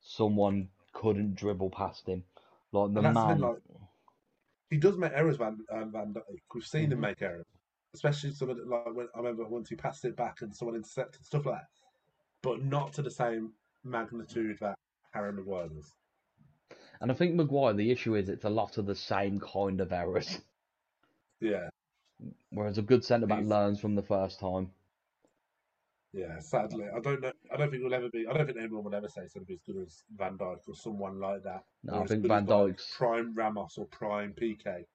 someone 0.01 0.69
couldn't 0.93 1.35
dribble 1.35 1.69
past 1.69 2.07
him. 2.07 2.23
Like 2.71 2.93
the 2.93 3.01
And 3.01 3.05
that's 3.05 3.13
the 3.15 3.25
man. 3.27 3.37
thing, 3.37 3.45
like, 3.47 3.61
He 4.71 4.77
does 4.77 4.97
make 4.97 5.11
errors, 5.13 5.37
Van 5.37 5.59
um, 5.69 5.91
Van 5.91 6.13
Dijk. 6.13 6.39
We've 6.55 6.65
seen 6.65 6.89
Mhm. 6.89 6.93
him 6.93 6.99
make 7.01 7.21
errors, 7.21 7.45
especially 7.93 8.31
some 8.31 8.49
of 8.49 8.57
the, 8.57 8.63
like 8.65 8.93
when 8.93 9.07
I 9.15 9.19
remember 9.19 9.45
once 9.45 9.69
he 9.69 9.75
passed 9.75 10.05
it 10.05 10.15
back 10.15 10.41
and 10.41 10.55
someone 10.55 10.75
intercepted 10.75 11.25
stuff 11.25 11.45
like 11.45 11.55
that, 11.55 11.67
but 12.41 12.63
not 12.63 12.93
to 12.93 13.01
the 13.01 13.11
same 13.11 13.53
magnitude 13.83 14.57
that 14.61 14.75
Harry 15.11 15.31
Maguire 15.33 15.67
does. 15.67 15.91
And 17.01 17.11
I 17.11 17.15
think 17.15 17.35
Maguire, 17.35 17.73
the 17.73 17.91
issue 17.91 18.15
is 18.15 18.29
it's 18.29 18.45
a 18.45 18.49
lot 18.49 18.77
of 18.77 18.85
the 18.85 18.95
same 18.95 19.39
kind 19.39 19.81
of 19.81 19.91
errors. 19.91 20.39
Yeah, 21.41 21.67
Whereas 22.51 22.77
a 22.77 22.81
good 22.81 23.03
centre 23.03 23.27
back 23.27 23.43
learns 23.43 23.79
from 23.79 23.95
the 23.95 24.03
first 24.03 24.39
time. 24.39 24.71
Yeah, 26.13 26.39
sadly, 26.39 26.85
I 26.95 26.99
don't 26.99 27.21
know. 27.21 27.31
I 27.51 27.57
don't 27.57 27.71
think 27.71 27.83
we'll 27.83 27.93
ever 27.93 28.09
be. 28.09 28.27
I 28.27 28.33
don't 28.33 28.45
think 28.45 28.59
anyone 28.59 28.83
will 28.83 28.93
ever 28.93 29.09
say 29.09 29.21
it's 29.21 29.33
going 29.33 29.45
to 29.45 29.47
be 29.47 29.55
as 29.55 29.61
good 29.65 29.81
as 29.81 30.03
Van 30.15 30.37
Dijk 30.37 30.59
or 30.67 30.75
someone 30.75 31.19
like 31.19 31.41
that. 31.43 31.63
No, 31.83 32.01
I 32.01 32.05
think 32.05 32.27
Van 32.27 32.43
as, 32.43 32.49
like, 32.49 32.79
prime 32.95 33.33
Ramos 33.33 33.79
or 33.79 33.87
prime 33.87 34.33
Piqué, 34.39 34.85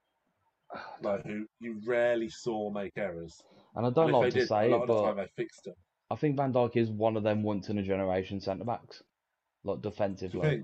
like 1.02 1.24
who 1.24 1.46
you 1.60 1.80
rarely 1.84 2.28
saw 2.28 2.70
make 2.70 2.92
errors. 2.96 3.42
And 3.74 3.86
I 3.86 3.90
don't 3.90 4.08
if 4.08 4.14
like 4.14 4.32
to 4.32 4.38
did, 4.40 4.48
say 4.48 4.72
it, 4.72 4.82
but 4.86 5.02
time 5.02 5.16
they 5.16 5.28
fixed 5.36 5.64
them. 5.64 5.74
I 6.10 6.16
think 6.16 6.36
Van 6.36 6.52
Dijk 6.52 6.76
is 6.76 6.90
one 6.90 7.16
of 7.16 7.22
them 7.22 7.42
once 7.42 7.68
in 7.68 7.78
a 7.78 7.82
generation 7.82 8.40
centre 8.40 8.64
backs. 8.64 9.02
Like 9.64 9.82
defensively. 9.82 10.62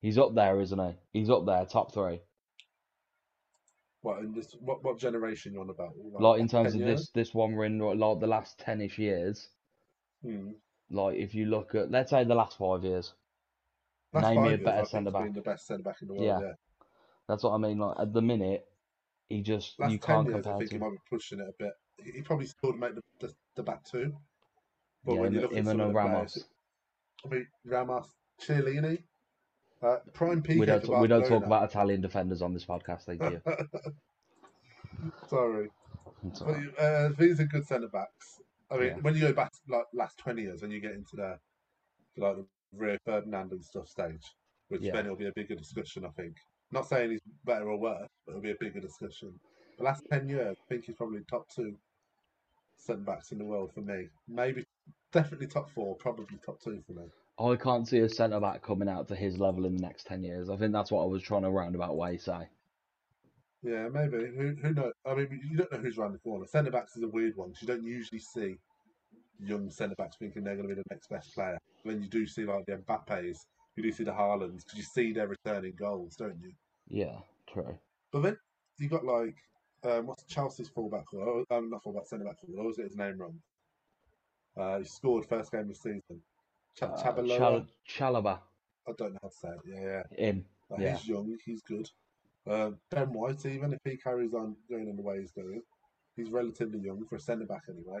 He's 0.00 0.18
up 0.18 0.34
there, 0.34 0.60
isn't 0.60 0.78
he? 0.78 1.18
He's 1.18 1.30
up 1.30 1.46
there, 1.46 1.64
top 1.64 1.92
three. 1.92 2.20
What 4.02 4.18
in 4.18 4.34
this? 4.34 4.54
What 4.60 4.84
what 4.84 4.98
generation 4.98 5.54
you 5.54 5.60
on 5.60 5.70
about? 5.70 5.94
Like 6.20 6.38
in 6.38 6.46
terms 6.46 6.74
of 6.74 6.80
years? 6.80 7.00
this 7.00 7.10
this 7.28 7.34
one 7.34 7.54
we're 7.54 7.64
in 7.64 7.78
like 7.78 8.20
the 8.20 8.26
last 8.26 8.58
ten 8.58 8.82
ish 8.82 8.98
years. 8.98 9.48
Hmm. 10.22 10.50
Like 10.90 11.16
if 11.16 11.34
you 11.34 11.46
look 11.46 11.74
at 11.74 11.90
let's 11.90 12.10
say 12.10 12.22
the 12.22 12.34
last 12.34 12.58
five 12.58 12.84
years. 12.84 13.14
Last 14.12 14.24
Name 14.24 14.36
five 14.36 14.46
me 14.46 14.54
a 14.54 14.58
better 14.58 14.84
centre 14.84 15.10
back. 15.10 15.32
the 15.32 15.40
best 15.40 15.66
centre 15.66 15.82
back 15.82 16.02
in 16.02 16.08
the 16.08 16.14
world. 16.14 16.26
Yeah. 16.26 16.38
Yeah. 16.40 16.52
That's 17.28 17.42
what 17.42 17.52
I 17.52 17.56
mean. 17.56 17.78
Like 17.78 17.96
at 17.98 18.12
the 18.12 18.20
minute, 18.20 18.66
he 19.28 19.42
just 19.42 19.78
Last 19.78 19.92
you 19.92 19.98
can't 19.98 20.28
years, 20.28 20.46
I 20.46 20.58
think 20.58 20.70
to 20.70 20.74
he 20.76 20.78
might 20.80 20.90
be 20.90 20.98
pushing 21.10 21.40
it 21.40 21.48
a 21.48 21.52
bit. 21.58 21.72
He, 22.14 22.22
probably 22.22 22.46
still 22.46 22.70
would 22.72 22.80
make 22.80 22.94
the, 22.94 23.02
the, 23.20 23.32
the 23.56 23.62
back 23.62 23.84
two. 23.84 24.12
But 25.04 25.14
yeah, 25.14 25.20
when 25.20 25.32
you 25.32 25.40
look 25.42 25.52
at 25.52 25.58
him 25.58 25.64
some 25.66 25.72
and 25.72 25.80
of 25.82 25.88
the 25.88 25.94
Ramos. 25.94 26.32
players, 26.32 26.48
I 27.24 27.28
mean 27.28 27.46
Ramos, 27.64 28.06
Chiellini, 28.40 29.02
uh, 29.82 29.96
prime 30.12 30.42
Piqué 30.42 30.58
We 30.60 30.66
don't 30.66 30.84
talk, 30.84 31.00
we 31.00 31.08
don't 31.08 31.26
talk 31.26 31.44
about 31.44 31.68
Italian 31.70 32.00
defenders 32.00 32.42
on 32.42 32.52
this 32.54 32.64
podcast. 32.64 33.02
Thank 33.04 33.22
you. 33.22 33.40
Sorry. 35.28 35.68
But 36.22 36.78
uh, 36.82 37.10
these 37.18 37.40
are 37.40 37.44
good 37.44 37.66
centre 37.66 37.88
backs. 37.88 38.40
I 38.70 38.76
mean, 38.76 38.86
Yeah. 38.88 38.94
when 39.02 39.14
you 39.14 39.20
go 39.20 39.32
back 39.32 39.52
like 39.68 39.84
last 39.92 40.18
twenty 40.18 40.42
years, 40.42 40.62
and 40.62 40.72
you 40.72 40.80
get 40.80 40.92
into 40.92 41.16
the 41.16 41.38
like 42.16 42.36
the 42.36 42.46
Rio 42.72 42.96
Ferdinand 43.04 43.52
and 43.52 43.64
stuff 43.64 43.88
stage, 43.88 44.24
which 44.68 44.82
Yeah. 44.82 44.92
then 44.92 45.04
it'll 45.04 45.16
be 45.16 45.26
a 45.26 45.32
bigger 45.34 45.54
discussion. 45.54 46.04
I 46.04 46.10
think. 46.10 46.36
Not 46.74 46.88
saying 46.88 47.12
he's 47.12 47.20
better 47.44 47.70
or 47.70 47.78
worse, 47.78 48.08
but 48.26 48.32
it'll 48.32 48.42
be 48.42 48.50
a 48.50 48.56
bigger 48.58 48.80
discussion. 48.80 49.32
The 49.78 49.84
last 49.84 50.02
ten 50.10 50.28
years, 50.28 50.56
I 50.60 50.68
think 50.68 50.86
he's 50.86 50.96
probably 50.96 51.20
top 51.30 51.48
two 51.48 51.76
centre 52.76 53.02
backs 53.02 53.30
in 53.30 53.38
the 53.38 53.44
world 53.44 53.72
for 53.72 53.80
me. 53.80 54.08
Maybe, 54.26 54.64
definitely 55.12 55.46
top 55.46 55.70
four, 55.70 55.94
probably 55.94 56.36
top 56.44 56.60
two 56.60 56.82
for 56.84 56.94
me. 56.94 57.04
I 57.38 57.54
can't 57.54 57.86
see 57.86 57.98
a 57.98 58.08
centre 58.08 58.40
back 58.40 58.62
coming 58.62 58.88
out 58.88 59.06
to 59.08 59.14
his 59.14 59.38
level 59.38 59.66
in 59.66 59.76
the 59.76 59.82
next 59.82 60.08
ten 60.08 60.24
years. 60.24 60.50
I 60.50 60.56
think 60.56 60.72
that's 60.72 60.90
what 60.90 61.04
I 61.04 61.06
was 61.06 61.22
trying 61.22 61.42
to 61.42 61.50
roundabout 61.50 61.96
way 61.96 62.18
say. 62.18 62.48
Yeah, 63.62 63.88
maybe. 63.88 64.26
Who 64.36 64.56
who 64.60 64.74
knows? 64.74 64.92
I 65.06 65.14
mean, 65.14 65.40
you 65.48 65.56
don't 65.56 65.70
know 65.72 65.78
who's 65.78 65.96
around 65.96 66.12
the 66.12 66.18
corner. 66.18 66.44
Centre 66.46 66.72
backs 66.72 66.96
is 66.96 67.04
a 67.04 67.08
weird 67.08 67.36
one 67.36 67.52
'cause 67.52 67.62
you 67.62 67.68
don't 67.68 67.84
usually 67.84 68.18
see 68.18 68.56
young 69.38 69.70
centre 69.70 69.94
backs 69.96 70.16
thinking 70.16 70.42
they're 70.42 70.56
going 70.56 70.68
to 70.68 70.74
be 70.74 70.80
the 70.80 70.88
next 70.90 71.08
best 71.08 71.34
player. 71.34 71.58
Then 71.84 72.02
you 72.02 72.08
do 72.08 72.26
see 72.26 72.44
like 72.44 72.66
the 72.66 72.78
Mbappes, 72.78 73.46
you 73.76 73.82
do 73.82 73.92
see 73.92 74.04
the 74.04 74.12
Haalands 74.12 74.64
because 74.64 74.76
you 74.76 74.82
see 74.82 75.12
their 75.12 75.28
returning 75.28 75.74
goals, 75.76 76.16
don't 76.16 76.38
you? 76.40 76.52
Yeah, 76.88 77.18
true. 77.52 77.76
But 78.12 78.22
then 78.22 78.36
you 78.78 78.88
got 78.88 79.04
like 79.04 79.36
um, 79.84 80.06
what's 80.06 80.24
Chelsea's 80.24 80.68
fullback 80.68 81.06
called? 81.06 81.44
Oh, 81.50 81.56
um, 81.56 81.70
not 81.70 81.82
fullback, 81.82 82.06
centre 82.06 82.24
back 82.24 82.40
called. 82.40 82.54
I 82.56 82.60
always 82.60 82.76
get 82.76 82.86
his 82.86 82.96
name 82.96 83.18
wrong. 83.18 83.38
Uh, 84.56 84.78
he 84.78 84.84
scored 84.84 85.26
first 85.26 85.50
game 85.50 85.62
of 85.62 85.68
the 85.68 85.74
season. 85.74 86.22
Ch- 86.76 86.82
Uh, 86.82 86.96
Chabaloa. 87.02 87.38
Chal- 87.38 87.66
Chalaba, 88.12 88.38
I 88.88 88.92
don't 88.96 89.12
know 89.12 89.18
how 89.22 89.28
to 89.28 89.34
say 89.34 89.48
it. 89.48 89.60
Yeah, 89.66 90.02
yeah. 90.18 90.26
him. 90.26 90.44
Like, 90.70 90.80
Yeah. 90.80 90.96
He's 90.96 91.08
young, 91.08 91.36
he's 91.44 91.62
good. 91.62 91.90
Um, 92.46 92.78
ben 92.90 93.12
White, 93.12 93.44
even 93.46 93.72
if 93.72 93.80
he 93.84 93.96
carries 93.96 94.34
on 94.34 94.56
going 94.68 94.88
in 94.88 94.96
the 94.96 95.02
way 95.02 95.20
he's 95.20 95.32
going, 95.32 95.62
he's 96.16 96.30
relatively 96.30 96.78
young 96.78 97.04
for 97.06 97.16
a 97.16 97.20
centre 97.20 97.46
back 97.46 97.62
anyway. 97.68 98.00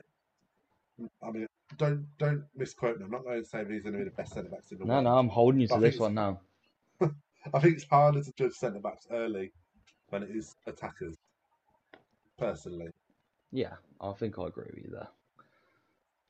I 1.22 1.30
mean, 1.30 1.46
don't 1.78 2.06
don't 2.18 2.44
misquote 2.56 2.98
me. 2.98 3.04
I'm 3.04 3.10
not 3.10 3.24
going 3.24 3.42
to 3.42 3.48
say 3.48 3.64
he's 3.68 3.82
going 3.82 3.92
to 3.94 3.98
be 3.98 4.04
the 4.04 4.10
best 4.10 4.34
centre 4.34 4.48
backs 4.50 4.70
in 4.72 4.78
the 4.78 4.84
No, 4.84 4.94
world. 4.94 5.04
no, 5.04 5.10
no, 5.12 5.18
I'm 5.18 5.28
holding 5.28 5.60
you 5.60 5.68
I 5.70 5.74
to 5.76 5.80
this 5.80 5.98
one 5.98 6.14
now. 6.14 6.40
I 7.00 7.60
think 7.60 7.74
it's 7.76 7.84
harder 7.84 8.22
to 8.22 8.32
judge 8.36 8.52
centre 8.54 8.80
backs 8.80 9.06
early 9.10 9.52
than 10.10 10.22
it 10.22 10.30
is 10.30 10.54
attackers. 10.66 11.14
Personally, 12.36 12.88
Yeah, 13.52 13.74
I 14.00 14.12
think 14.12 14.38
I 14.40 14.46
agree 14.48 14.70
with 14.74 14.84
you 14.84 14.90
there. 14.90 15.08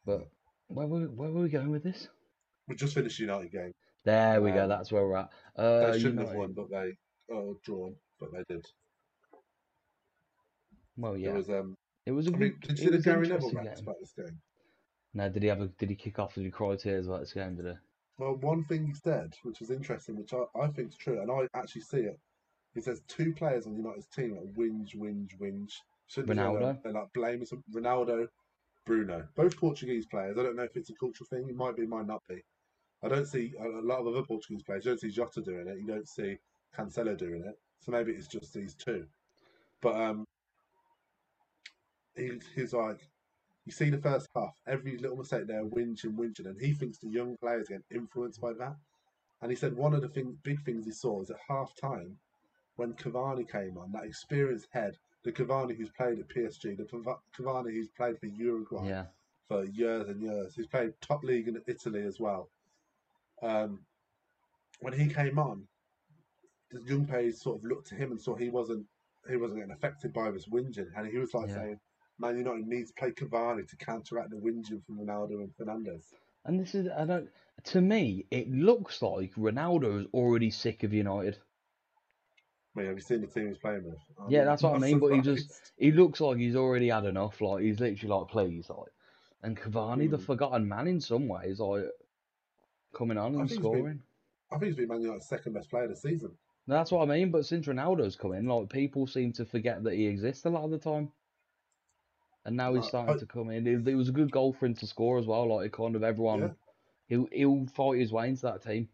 But 0.05 0.29
where 0.69 0.87
were 0.87 1.07
where 1.07 1.31
were 1.31 1.43
we 1.43 1.49
going 1.49 1.71
with 1.71 1.83
this? 1.83 2.09
we 2.69 2.75
just 2.77 2.95
finished 2.95 3.17
the 3.19 3.25
United 3.25 3.51
game. 3.53 3.73
There 4.05 4.43
we 4.43 4.51
go. 4.53 4.65
Um, 4.65 4.69
That's 4.69 4.93
where 4.93 5.07
we're 5.07 5.17
at. 5.17 5.31
Uh, 5.57 5.91
they 5.93 5.99
shouldn't 5.99 6.21
have 6.27 6.37
won, 6.37 6.53
but 6.53 6.71
they 6.71 6.93
or 7.31 7.57
drawn, 7.65 7.95
but 8.21 8.31
they 8.33 8.43
did. 8.55 8.67
Well, 10.97 11.15
It 11.15 11.21
yeah, 11.21 11.33
was 11.33 11.49
um. 11.49 11.75
it 12.07 12.13
was 12.13 12.27
a 12.27 12.31
I 12.31 12.33
good. 12.33 12.41
mean, 12.41 12.59
did 12.61 12.71
it 12.73 12.79
you 12.79 12.85
see 12.85 12.91
the 12.97 13.03
Gary 13.03 13.29
Neville 13.29 13.51
game. 13.51 13.67
about 13.83 13.97
this 14.01 14.13
game? 14.17 14.39
No, 15.15 15.29
did 15.29 15.43
he 15.43 15.49
have 15.49 15.61
a? 15.61 15.67
Did 15.67 15.91
he 15.91 15.97
kick 15.97 16.19
off? 16.19 16.35
Did 16.35 16.45
he 16.45 16.51
cry 16.51 16.77
tears 16.77 17.07
about 17.07 17.21
this 17.21 17.33
game? 17.33 17.55
Did 17.55 17.67
he? 17.67 17.73
Well, 18.19 18.35
one 18.37 18.65
thing 18.65 18.87
he 18.87 18.95
said, 18.95 19.35
which 19.43 19.61
was 19.61 19.71
interesting, 19.71 20.17
which 20.17 20.33
I, 20.33 20.45
I 20.59 20.67
think 20.69 20.89
is 20.91 20.97
true, 20.97 21.21
and 21.21 21.31
I 21.31 21.49
actually 21.59 21.83
see 21.83 21.99
it. 21.99 22.19
He 22.75 22.81
says 22.81 23.03
two 23.09 23.33
players 23.33 23.67
on 23.67 23.77
United's 23.77 24.09
team 24.09 24.35
that 24.35 24.55
whinge, 24.55 24.97
whinge, 24.97 25.39
whinge. 25.41 25.73
Shouldn't 26.09 26.37
Ronaldo? 26.37 26.83
They're 26.83 26.93
like 26.93 27.13
blaming 27.13 27.47
some 27.47 27.63
Ronaldo, 27.73 28.29
Bruno, 28.85 29.27
both 29.37 29.57
Portuguese 29.57 30.07
players. 30.07 30.37
I 30.39 30.43
don't 30.43 30.57
know 30.57 30.65
if 30.65 30.77
it's 30.77 30.91
a 30.91 30.95
cultural 30.95 31.27
thing. 31.29 31.49
It 31.49 31.57
might 31.57 31.77
be, 31.77 31.87
might 31.87 32.07
not 32.07 32.23
be. 32.29 32.43
I 33.03 33.09
don't 33.09 33.27
see 33.27 33.55
a 33.59 33.65
a 33.65 33.83
lot 33.83 34.01
of 34.01 34.09
other 34.09 34.23
Portuguese 34.23 34.63
players. 34.63 34.85
You 34.85 34.93
don't 34.93 35.01
see 35.01 35.11
Jota 35.11 35.41
doing 35.41 35.69
it. 35.69 35.79
You 35.79 35.87
don't 35.87 36.09
see 36.09 36.39
Cancelo 36.77 37.17
doing 37.17 37.43
it. 37.45 37.59
So 37.81 37.93
maybe 37.93 38.13
it's 38.13 38.27
just 38.27 38.53
these 38.53 38.75
two. 38.75 39.07
But 39.81 40.01
um, 40.01 40.25
he, 42.17 42.41
he's 42.55 42.73
like, 42.73 43.01
you 43.65 43.73
see 43.73 43.91
the 43.91 43.99
first 43.99 44.29
half, 44.35 44.55
every 44.67 44.99
little 44.99 45.17
mistake 45.17 45.47
there, 45.47 45.65
whinging, 45.65 46.17
whinging, 46.17 46.47
and 46.47 46.61
he 46.61 46.73
thinks 46.73 46.99
the 46.99 47.09
young 47.09 47.37
players 47.41 47.69
get 47.69 47.83
influenced 47.91 48.41
by 48.41 48.53
that. 48.55 48.77
And 49.41 49.51
he 49.51 49.57
said 49.57 49.75
one 49.77 49.95
of 49.95 50.03
the 50.03 50.09
thing, 50.09 50.39
big 50.43 50.63
things 50.65 50.85
he 50.85 50.93
saw 50.93 51.23
is 51.23 51.31
at 51.31 51.37
half 51.49 51.75
time 51.75 52.19
when 52.77 52.93
Cavani 52.95 53.49
came 53.51 53.79
on, 53.79 53.93
that 53.93 54.05
experienced 54.05 54.69
head, 54.73 54.97
the 55.23 55.33
Cavani 55.33 55.77
who's 55.77 55.91
played 55.91 56.19
at 56.19 56.29
PSG, 56.29 56.77
the 56.77 56.85
Cavani 57.37 57.73
who's 57.73 57.89
played 57.89 58.19
for 58.19 58.27
Uruguay 58.27 58.89
Yeah. 58.89 59.07
for 59.49 59.65
years 59.65 60.09
and 60.09 60.21
years, 60.21 60.55
who's 60.55 60.67
played 60.67 60.93
top 61.01 61.23
league 61.23 61.49
in 61.49 61.61
Italy 61.67 62.03
as 62.03 62.19
well. 62.21 62.51
Um, 63.43 63.81
when 64.81 64.93
he 64.93 65.09
came 65.09 65.39
on, 65.39 65.67
the 66.71 66.83
young 66.83 67.07
players 67.07 67.41
sort 67.41 67.59
of 67.59 67.65
looked 67.65 67.87
to 67.89 67.95
him 67.95 68.11
and 68.11 68.21
saw 68.21 68.35
he 68.35 68.51
wasn't 68.51 68.87
he 69.29 69.37
wasn't 69.37 69.59
getting 69.61 69.73
affected 69.73 70.13
by 70.13 70.31
this 70.31 70.47
whinging, 70.49 70.91
and 70.97 71.07
he 71.07 71.17
was 71.17 71.33
like 71.33 71.49
Yeah. 71.49 71.55
saying, 71.55 71.81
"Man 72.19 72.39
United 72.39 72.67
needs 72.67 72.91
to 72.91 72.95
play 72.95 73.11
Cavani 73.13 73.67
to 73.69 73.77
counteract 73.77 74.31
the 74.31 74.37
whinging 74.37 74.85
from 74.85 74.99
Ronaldo 74.99 75.43
and 75.43 75.55
Fernandes." 75.57 76.13
And 76.45 76.61
this 76.61 76.75
is 76.75 76.89
I 76.89 77.05
don't. 77.05 77.29
To 77.65 77.81
me, 77.81 78.27
it 78.31 78.51
looks 78.51 79.01
like 79.03 79.33
Ronaldo 79.35 80.01
is 80.01 80.07
already 80.13 80.51
sick 80.51 80.83
of 80.83 80.93
United. 80.93 81.39
I 82.77 82.81
mean, 82.81 82.87
have 82.89 82.97
you 82.97 83.03
seen 83.03 83.21
the 83.21 83.27
team 83.29 83.49
he's 83.49 83.59
playing 83.59 83.85
with? 83.85 83.99
I'm 84.19 84.31
Yeah, 84.31 84.45
that's 84.45 84.63
what 84.63 84.75
I 84.75 84.79
mean, 84.79 84.99
but 84.99 85.09
he 85.15 85.21
just—he 85.21 85.93
looks 85.93 86.21
like 86.21 86.39
he's 86.39 86.57
already 86.57 86.89
had 86.89 87.05
enough. 87.05 87.41
Like 87.41 87.63
he's 87.63 87.79
literally 87.81 88.15
like, 88.15 88.29
please, 88.29 88.69
like. 88.69 88.91
And 89.43 89.57
Cavani, 89.57 90.11
the 90.11 90.17
Mm. 90.19 90.25
forgotten 90.25 90.67
man 90.69 90.87
in 90.89 91.01
some 91.01 91.29
ways, 91.29 91.61
like 91.61 91.85
coming 92.95 93.19
on 93.19 93.37
I 93.37 93.41
and 93.41 93.49
think 93.49 93.63
he's 93.63 93.71
been- 93.71 93.79
scoring. 93.79 94.03
I 94.51 94.59
think 94.59 94.65
he's 94.67 94.77
been 94.77 94.89
Man 94.89 95.03
United's 95.03 95.29
second 95.29 95.53
best 95.53 95.71
player 95.71 95.87
this 95.89 96.03
season. 96.03 96.37
No, 96.67 96.75
That's 96.75 96.91
what 96.93 97.03
I 97.09 97.13
mean. 97.15 97.31
But 97.31 97.45
since 97.47 97.67
Ronaldo's 97.67 98.17
come 98.17 98.33
in, 98.33 98.47
like 98.47 98.69
people 98.71 99.07
seem 99.07 99.33
to 99.35 99.45
forget 99.45 99.83
that 99.85 99.95
he 99.95 100.07
exists 100.07 100.45
a 100.47 100.51
lot 100.51 100.65
of 100.65 100.71
the 100.71 100.79
time. 100.79 101.13
And 102.47 102.57
now 102.57 102.75
he's 102.75 102.87
starting 102.87 103.15
I- 103.15 103.19
to 103.19 103.27
come 103.27 103.51
in. 103.51 103.67
It, 103.67 103.87
it 103.89 103.95
was 103.95 104.09
a 104.09 104.13
good 104.13 104.31
goal 104.31 104.53
for 104.53 104.67
him 104.67 104.75
to 104.75 104.87
score 104.87 105.19
as 105.19 105.27
well. 105.27 105.49
Like 105.57 105.73
kind 105.73 105.97
of 105.97 106.03
everyone, 106.03 106.41
Yeah. 106.41 106.49
he'll 107.07 107.29
he'll 107.33 107.67
fight 107.75 107.99
his 108.01 108.13
way 108.13 108.29
into 108.29 108.43
that 108.43 108.63
team. 108.63 108.89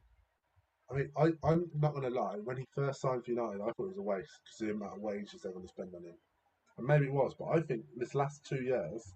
I 0.91 0.95
mean, 0.95 1.11
I, 1.17 1.31
I'm 1.45 1.71
not 1.75 1.95
going 1.95 2.13
to 2.13 2.21
lie. 2.21 2.37
When 2.43 2.57
he 2.57 2.67
first 2.75 3.01
signed 3.01 3.25
for 3.25 3.31
United, 3.31 3.61
I 3.61 3.67
thought 3.67 3.85
it 3.85 3.89
was 3.89 3.99
a 3.99 4.03
waste 4.03 4.31
because 4.45 4.59
the 4.59 4.71
amount 4.73 4.97
of 4.97 5.03
wages 5.03 5.41
they're 5.43 5.53
going 5.53 5.65
to 5.65 5.69
spend 5.73 5.95
on 5.95 6.03
him. 6.03 6.15
And 6.79 6.87
maybe 6.87 7.07
it 7.07 7.13
was, 7.13 7.33
but 7.39 7.47
I 7.47 7.61
think 7.61 7.83
this 7.97 8.15
last 8.15 8.45
two 8.45 8.63
years, 8.63 9.15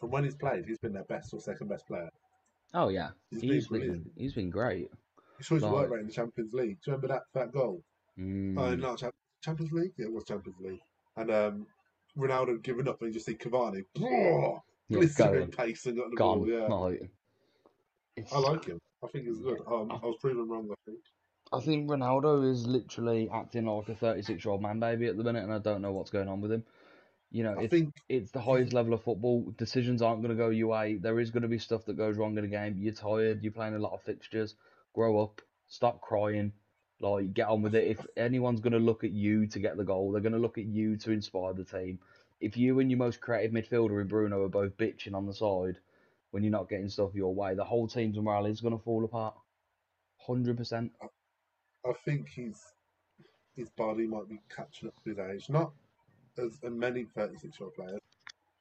from 0.00 0.10
when 0.10 0.24
he's 0.24 0.34
played, 0.34 0.64
he's 0.66 0.78
been 0.78 0.92
their 0.92 1.04
best 1.04 1.32
or 1.34 1.40
second 1.40 1.68
best 1.68 1.86
player. 1.86 2.08
Oh 2.74 2.88
yeah, 2.88 3.10
He's 3.30 3.42
he's 3.42 3.68
been 3.68 3.80
brilliant. 3.80 4.10
he's 4.16 4.32
been 4.32 4.50
great. 4.50 4.88
He 5.38 5.44
saw 5.44 5.54
his 5.54 5.64
work 5.64 5.90
rate 5.90 6.00
in 6.00 6.06
the 6.06 6.12
Champions 6.12 6.52
League. 6.52 6.78
Do 6.84 6.90
you 6.90 6.96
remember 6.96 7.08
that, 7.08 7.22
that 7.34 7.52
goal? 7.52 7.82
Mm. 8.18 8.58
Oh, 8.58 8.74
not 8.74 9.02
Champions 9.42 9.72
League? 9.72 9.92
Yeah, 9.98 10.06
it 10.06 10.12
was 10.12 10.24
Champions 10.24 10.58
League. 10.60 10.80
And 11.16 11.30
um, 11.30 11.66
Ronaldo 12.18 12.62
giving 12.62 12.88
up, 12.88 13.00
and 13.00 13.08
you 13.08 13.14
just 13.14 13.26
see 13.26 13.34
Cavani, 13.34 13.84
yeah, 13.96 14.58
blistering 14.88 15.50
pace 15.50 15.86
and 15.86 15.96
got 15.96 16.10
the 16.10 16.16
gone. 16.16 16.38
ball. 16.40 16.48
Yeah, 16.48 17.06
I 18.32 18.38
like 18.38 18.66
him. 18.66 18.78
I 19.02 19.08
think 19.08 19.26
he's 19.26 19.38
good. 19.38 19.60
Um, 19.66 19.90
I 19.90 20.06
was 20.06 20.16
proven 20.20 20.48
wrong, 20.48 20.68
I 20.70 20.74
think. 20.90 21.00
I 21.52 21.60
think 21.60 21.90
Ronaldo 21.90 22.50
is 22.50 22.66
literally 22.66 23.28
acting 23.30 23.66
like 23.66 23.88
a 23.88 23.94
36 23.94 24.44
year 24.44 24.52
old 24.52 24.62
man 24.62 24.80
baby 24.80 25.06
at 25.06 25.16
the 25.16 25.24
minute, 25.24 25.42
and 25.42 25.52
I 25.52 25.58
don't 25.58 25.82
know 25.82 25.92
what's 25.92 26.10
going 26.10 26.28
on 26.28 26.40
with 26.40 26.52
him. 26.52 26.64
You 27.30 27.44
know, 27.44 27.54
I 27.58 27.62
it's 27.62 27.70
think 27.70 27.94
it's 28.08 28.30
the 28.30 28.40
highest 28.40 28.72
level 28.72 28.92
of 28.92 29.02
football. 29.02 29.52
Decisions 29.56 30.02
aren't 30.02 30.22
going 30.22 30.36
to 30.36 30.42
go 30.42 30.50
your 30.50 30.68
way. 30.68 30.96
There 30.96 31.18
is 31.18 31.30
going 31.30 31.42
to 31.42 31.48
be 31.48 31.58
stuff 31.58 31.86
that 31.86 31.96
goes 31.96 32.16
wrong 32.16 32.36
in 32.36 32.44
a 32.44 32.48
game. 32.48 32.76
You're 32.78 32.92
tired. 32.92 33.42
You're 33.42 33.52
playing 33.52 33.74
a 33.74 33.78
lot 33.78 33.92
of 33.92 34.02
fixtures. 34.02 34.54
Grow 34.94 35.22
up. 35.22 35.40
Stop 35.68 36.02
crying. 36.02 36.52
Like, 37.02 37.34
get 37.34 37.48
on 37.48 37.62
with 37.62 37.74
it. 37.74 37.88
If 37.88 38.06
anyone's 38.16 38.60
going 38.60 38.72
to 38.72 38.78
look 38.78 39.02
at 39.04 39.10
you 39.10 39.46
to 39.48 39.58
get 39.58 39.76
the 39.76 39.84
goal, 39.84 40.12
they're 40.12 40.22
going 40.22 40.32
to 40.32 40.38
look 40.38 40.56
at 40.56 40.64
you 40.64 40.96
to 40.98 41.10
inspire 41.10 41.52
the 41.52 41.64
team. 41.64 41.98
if 42.40 42.56
you 42.56 42.80
and 42.80 42.90
your 42.90 42.98
most 42.98 43.20
creative 43.20 43.52
midfielder 43.52 44.00
in 44.00 44.08
Bruno 44.08 44.42
are 44.44 44.48
both 44.48 44.76
bitching 44.76 45.14
on 45.14 45.26
the 45.26 45.34
side 45.34 45.78
when 46.30 46.42
you're 46.42 46.50
not 46.50 46.68
getting 46.68 46.88
stuff 46.88 47.14
your 47.14 47.34
way, 47.34 47.54
the 47.54 47.64
whole 47.64 47.86
team's 47.86 48.18
morale 48.18 48.46
is 48.46 48.60
going 48.60 48.76
to 48.76 48.82
fall 48.82 49.04
apart. 49.04 49.34
Hundred 50.26 50.56
percent. 50.56 50.92
I 51.84 51.92
think 52.04 52.28
his 52.28 52.60
his 53.54 53.70
body 53.70 54.06
might 54.06 54.28
be 54.28 54.40
catching 54.54 54.88
up 54.88 54.94
his 55.04 55.18
age. 55.18 55.48
Not 55.50 55.72
as 56.38 56.58
many 56.62 57.04
36 57.04 57.60
year 57.60 57.66
old 57.66 57.74
players. 57.74 58.00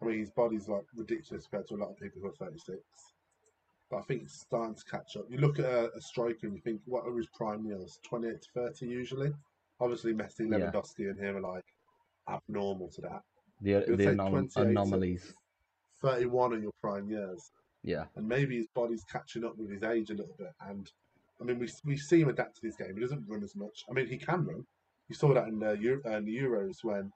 I 0.01 0.05
mean, 0.05 0.19
his 0.19 0.31
body's 0.31 0.67
like 0.67 0.85
ridiculous 0.95 1.45
compared 1.45 1.67
to 1.69 1.75
a 1.75 1.77
lot 1.77 1.91
of 1.91 1.97
people 1.97 2.21
who 2.21 2.27
are 2.29 2.47
36. 2.47 2.79
But 3.91 3.97
I 3.97 4.01
think 4.03 4.23
it's 4.23 4.39
starting 4.39 4.73
to 4.75 4.85
catch 4.85 5.17
up. 5.17 5.25
You 5.29 5.37
look 5.37 5.59
at 5.59 5.65
a, 5.65 5.91
a 5.93 6.01
striker 6.01 6.47
and 6.47 6.55
you 6.55 6.61
think, 6.61 6.79
what 6.85 7.05
are 7.05 7.15
his 7.17 7.27
prime 7.35 7.65
years? 7.65 7.99
28 8.07 8.41
to 8.41 8.47
30 8.55 8.87
usually. 8.87 9.33
Obviously, 9.81 10.13
Messi, 10.13 10.49
Yeah. 10.49 10.59
Lewandowski, 10.71 11.09
and 11.09 11.19
him 11.19 11.35
are 11.35 11.41
like 11.41 11.65
abnormal 12.29 12.87
to 12.95 13.01
that. 13.01 13.21
The 13.59 13.73
the 13.95 14.05
anom- 14.05 14.55
anomalies. 14.55 15.35
31 16.01 16.53
in 16.53 16.61
your 16.63 16.71
prime 16.81 17.09
years. 17.09 17.51
Yeah. 17.83 18.05
and 18.15 18.27
maybe 18.27 18.57
his 18.57 18.67
body's 18.75 19.03
catching 19.03 19.43
up 19.43 19.57
with 19.57 19.69
his 19.69 19.83
age 19.83 20.11
a 20.11 20.13
little 20.13 20.35
bit. 20.37 20.53
And 20.61 20.89
I 21.41 21.43
mean, 21.43 21.59
we 21.59 21.67
we 21.83 21.97
see 21.97 22.21
him 22.21 22.29
adapt 22.29 22.55
to 22.55 22.61
this 22.61 22.77
game. 22.77 22.93
He 22.95 23.01
doesn't 23.01 23.25
run 23.27 23.43
as 23.43 23.55
much. 23.55 23.83
I 23.89 23.93
mean, 23.93 24.07
he 24.07 24.17
can 24.17 24.45
run. 24.45 24.65
You 25.09 25.15
saw 25.15 25.33
that 25.33 25.47
in 25.47 25.59
the, 25.59 25.73
Euro, 25.77 26.01
uh, 26.05 26.17
in 26.17 26.25
the 26.25 26.37
Euros 26.37 26.83
when 26.83 27.11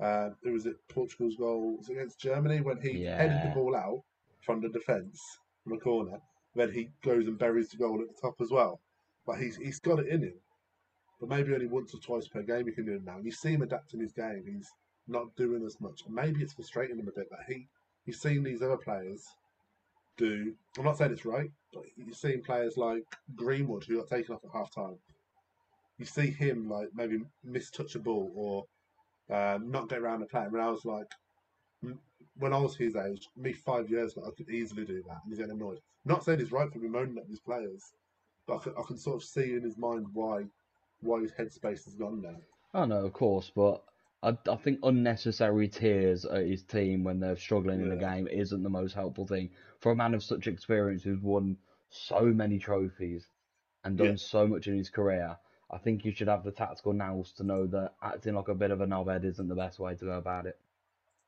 uh, 0.00 0.30
it 0.44 0.50
was 0.50 0.66
at 0.66 0.74
Portugal's 0.88 1.36
goal 1.36 1.76
was 1.78 1.88
against 1.88 2.20
Germany 2.20 2.60
when 2.60 2.80
he 2.80 3.04
headed 3.04 3.40
the 3.44 3.54
ball 3.54 3.74
out 3.74 4.02
from 4.40 4.60
the 4.60 4.68
defence 4.68 5.38
from 5.68 5.78
a 5.78 5.80
corner. 5.80 6.18
Then 6.54 6.72
he 6.72 6.88
goes 7.04 7.26
and 7.26 7.38
buries 7.38 7.68
the 7.68 7.76
goal 7.76 8.00
at 8.00 8.08
the 8.08 8.20
top 8.20 8.40
as 8.40 8.50
well. 8.50 8.80
But 9.26 9.38
he's 9.38 9.56
he's 9.56 9.78
got 9.78 10.00
it 10.00 10.08
in 10.08 10.22
him. 10.22 10.34
But 11.20 11.28
maybe 11.28 11.52
only 11.52 11.66
once 11.66 11.94
or 11.94 11.98
twice 11.98 12.28
per 12.28 12.42
game 12.42 12.66
he 12.66 12.72
can 12.72 12.86
do 12.86 12.94
it 12.94 13.04
now. 13.04 13.18
You 13.22 13.30
see 13.30 13.50
him 13.50 13.62
adapting 13.62 14.00
his 14.00 14.12
game. 14.12 14.44
He's 14.46 14.70
not 15.06 15.34
doing 15.36 15.64
as 15.64 15.80
much. 15.80 16.02
And 16.06 16.14
maybe 16.14 16.42
it's 16.42 16.54
frustrating 16.54 16.98
him 16.98 17.08
a 17.08 17.12
bit 17.12 17.28
that 17.30 17.40
he 17.46 17.66
he's 18.06 18.20
seen 18.20 18.42
these 18.42 18.62
other 18.62 18.76
players 18.76 19.26
do. 20.16 20.54
I'm 20.76 20.84
not 20.84 20.96
saying 20.96 21.12
it's 21.12 21.24
right, 21.24 21.50
but 21.72 21.84
you've 21.96 22.16
seen 22.16 22.42
players 22.42 22.76
like 22.76 23.04
Greenwood 23.36 23.84
who 23.84 23.98
got 23.98 24.08
taken 24.08 24.34
off 24.34 24.44
at 24.44 24.50
half 24.52 24.74
time. 24.74 24.96
You 25.98 26.06
see 26.06 26.30
him 26.30 26.68
like 26.68 26.88
maybe 26.94 27.18
mistouch 27.46 27.96
a 27.96 27.98
ball 27.98 28.32
or 28.34 29.36
um, 29.36 29.70
not 29.70 29.88
get 29.88 29.98
around 29.98 30.20
the 30.20 30.26
play. 30.26 30.44
And 30.44 30.60
I 30.60 30.70
was 30.70 30.84
like, 30.84 31.06
when 32.38 32.52
I 32.52 32.58
was 32.58 32.76
his 32.76 32.96
age, 32.96 33.28
me 33.36 33.52
five 33.52 33.90
years 33.90 34.16
ago, 34.16 34.26
I 34.26 34.30
could 34.36 34.48
easily 34.50 34.84
do 34.84 35.02
that, 35.08 35.20
and 35.22 35.28
he's 35.28 35.38
getting 35.38 35.52
annoyed. 35.56 35.80
Not 36.04 36.24
saying 36.24 36.38
he's 36.38 36.52
right 36.52 36.70
for 36.72 36.78
me 36.78 36.88
moaning 36.88 37.18
at 37.18 37.28
these 37.28 37.40
players, 37.40 37.92
but 38.46 38.56
I 38.56 38.58
can, 38.60 38.72
I 38.78 38.82
can 38.86 38.96
sort 38.96 39.16
of 39.16 39.24
see 39.24 39.54
in 39.54 39.62
his 39.62 39.76
mind 39.76 40.06
why 40.12 40.44
why 41.00 41.20
his 41.20 41.32
headspace 41.32 41.84
has 41.84 41.94
gone 41.94 42.22
there. 42.22 42.36
Oh 42.74 42.84
no, 42.84 43.04
of 43.04 43.12
course, 43.12 43.50
but 43.54 43.82
I, 44.22 44.36
I 44.48 44.56
think 44.56 44.80
unnecessary 44.82 45.68
tears 45.68 46.24
at 46.24 46.46
his 46.46 46.64
team 46.64 47.04
when 47.04 47.20
they're 47.20 47.36
struggling 47.36 47.80
in 47.80 47.88
the 47.88 47.96
game 47.96 48.26
isn't 48.26 48.62
the 48.62 48.68
most 48.68 48.94
helpful 48.94 49.26
thing 49.26 49.50
for 49.80 49.92
a 49.92 49.96
man 49.96 50.14
of 50.14 50.24
such 50.24 50.46
experience 50.48 51.02
who's 51.04 51.20
won 51.20 51.56
so 51.90 52.20
many 52.26 52.58
trophies 52.58 53.28
and 53.84 53.96
done 53.96 54.08
Yeah. 54.08 54.16
so 54.16 54.46
much 54.46 54.66
in 54.66 54.76
his 54.76 54.90
career. 54.90 55.36
I 55.70 55.78
think 55.78 56.04
you 56.04 56.10
should 56.12 56.28
have 56.28 56.42
the 56.42 56.50
tactical 56.50 56.92
nous 56.92 57.32
to 57.34 57.44
know 57.44 57.66
that 57.68 57.94
acting 58.02 58.34
like 58.34 58.48
a 58.48 58.54
bit 58.54 58.70
of 58.72 58.80
a 58.80 58.86
knobhead 58.86 59.24
isn't 59.24 59.48
the 59.48 59.54
best 59.54 59.78
way 59.78 59.94
to 59.94 60.04
go 60.04 60.18
about 60.18 60.46
it. 60.46 60.58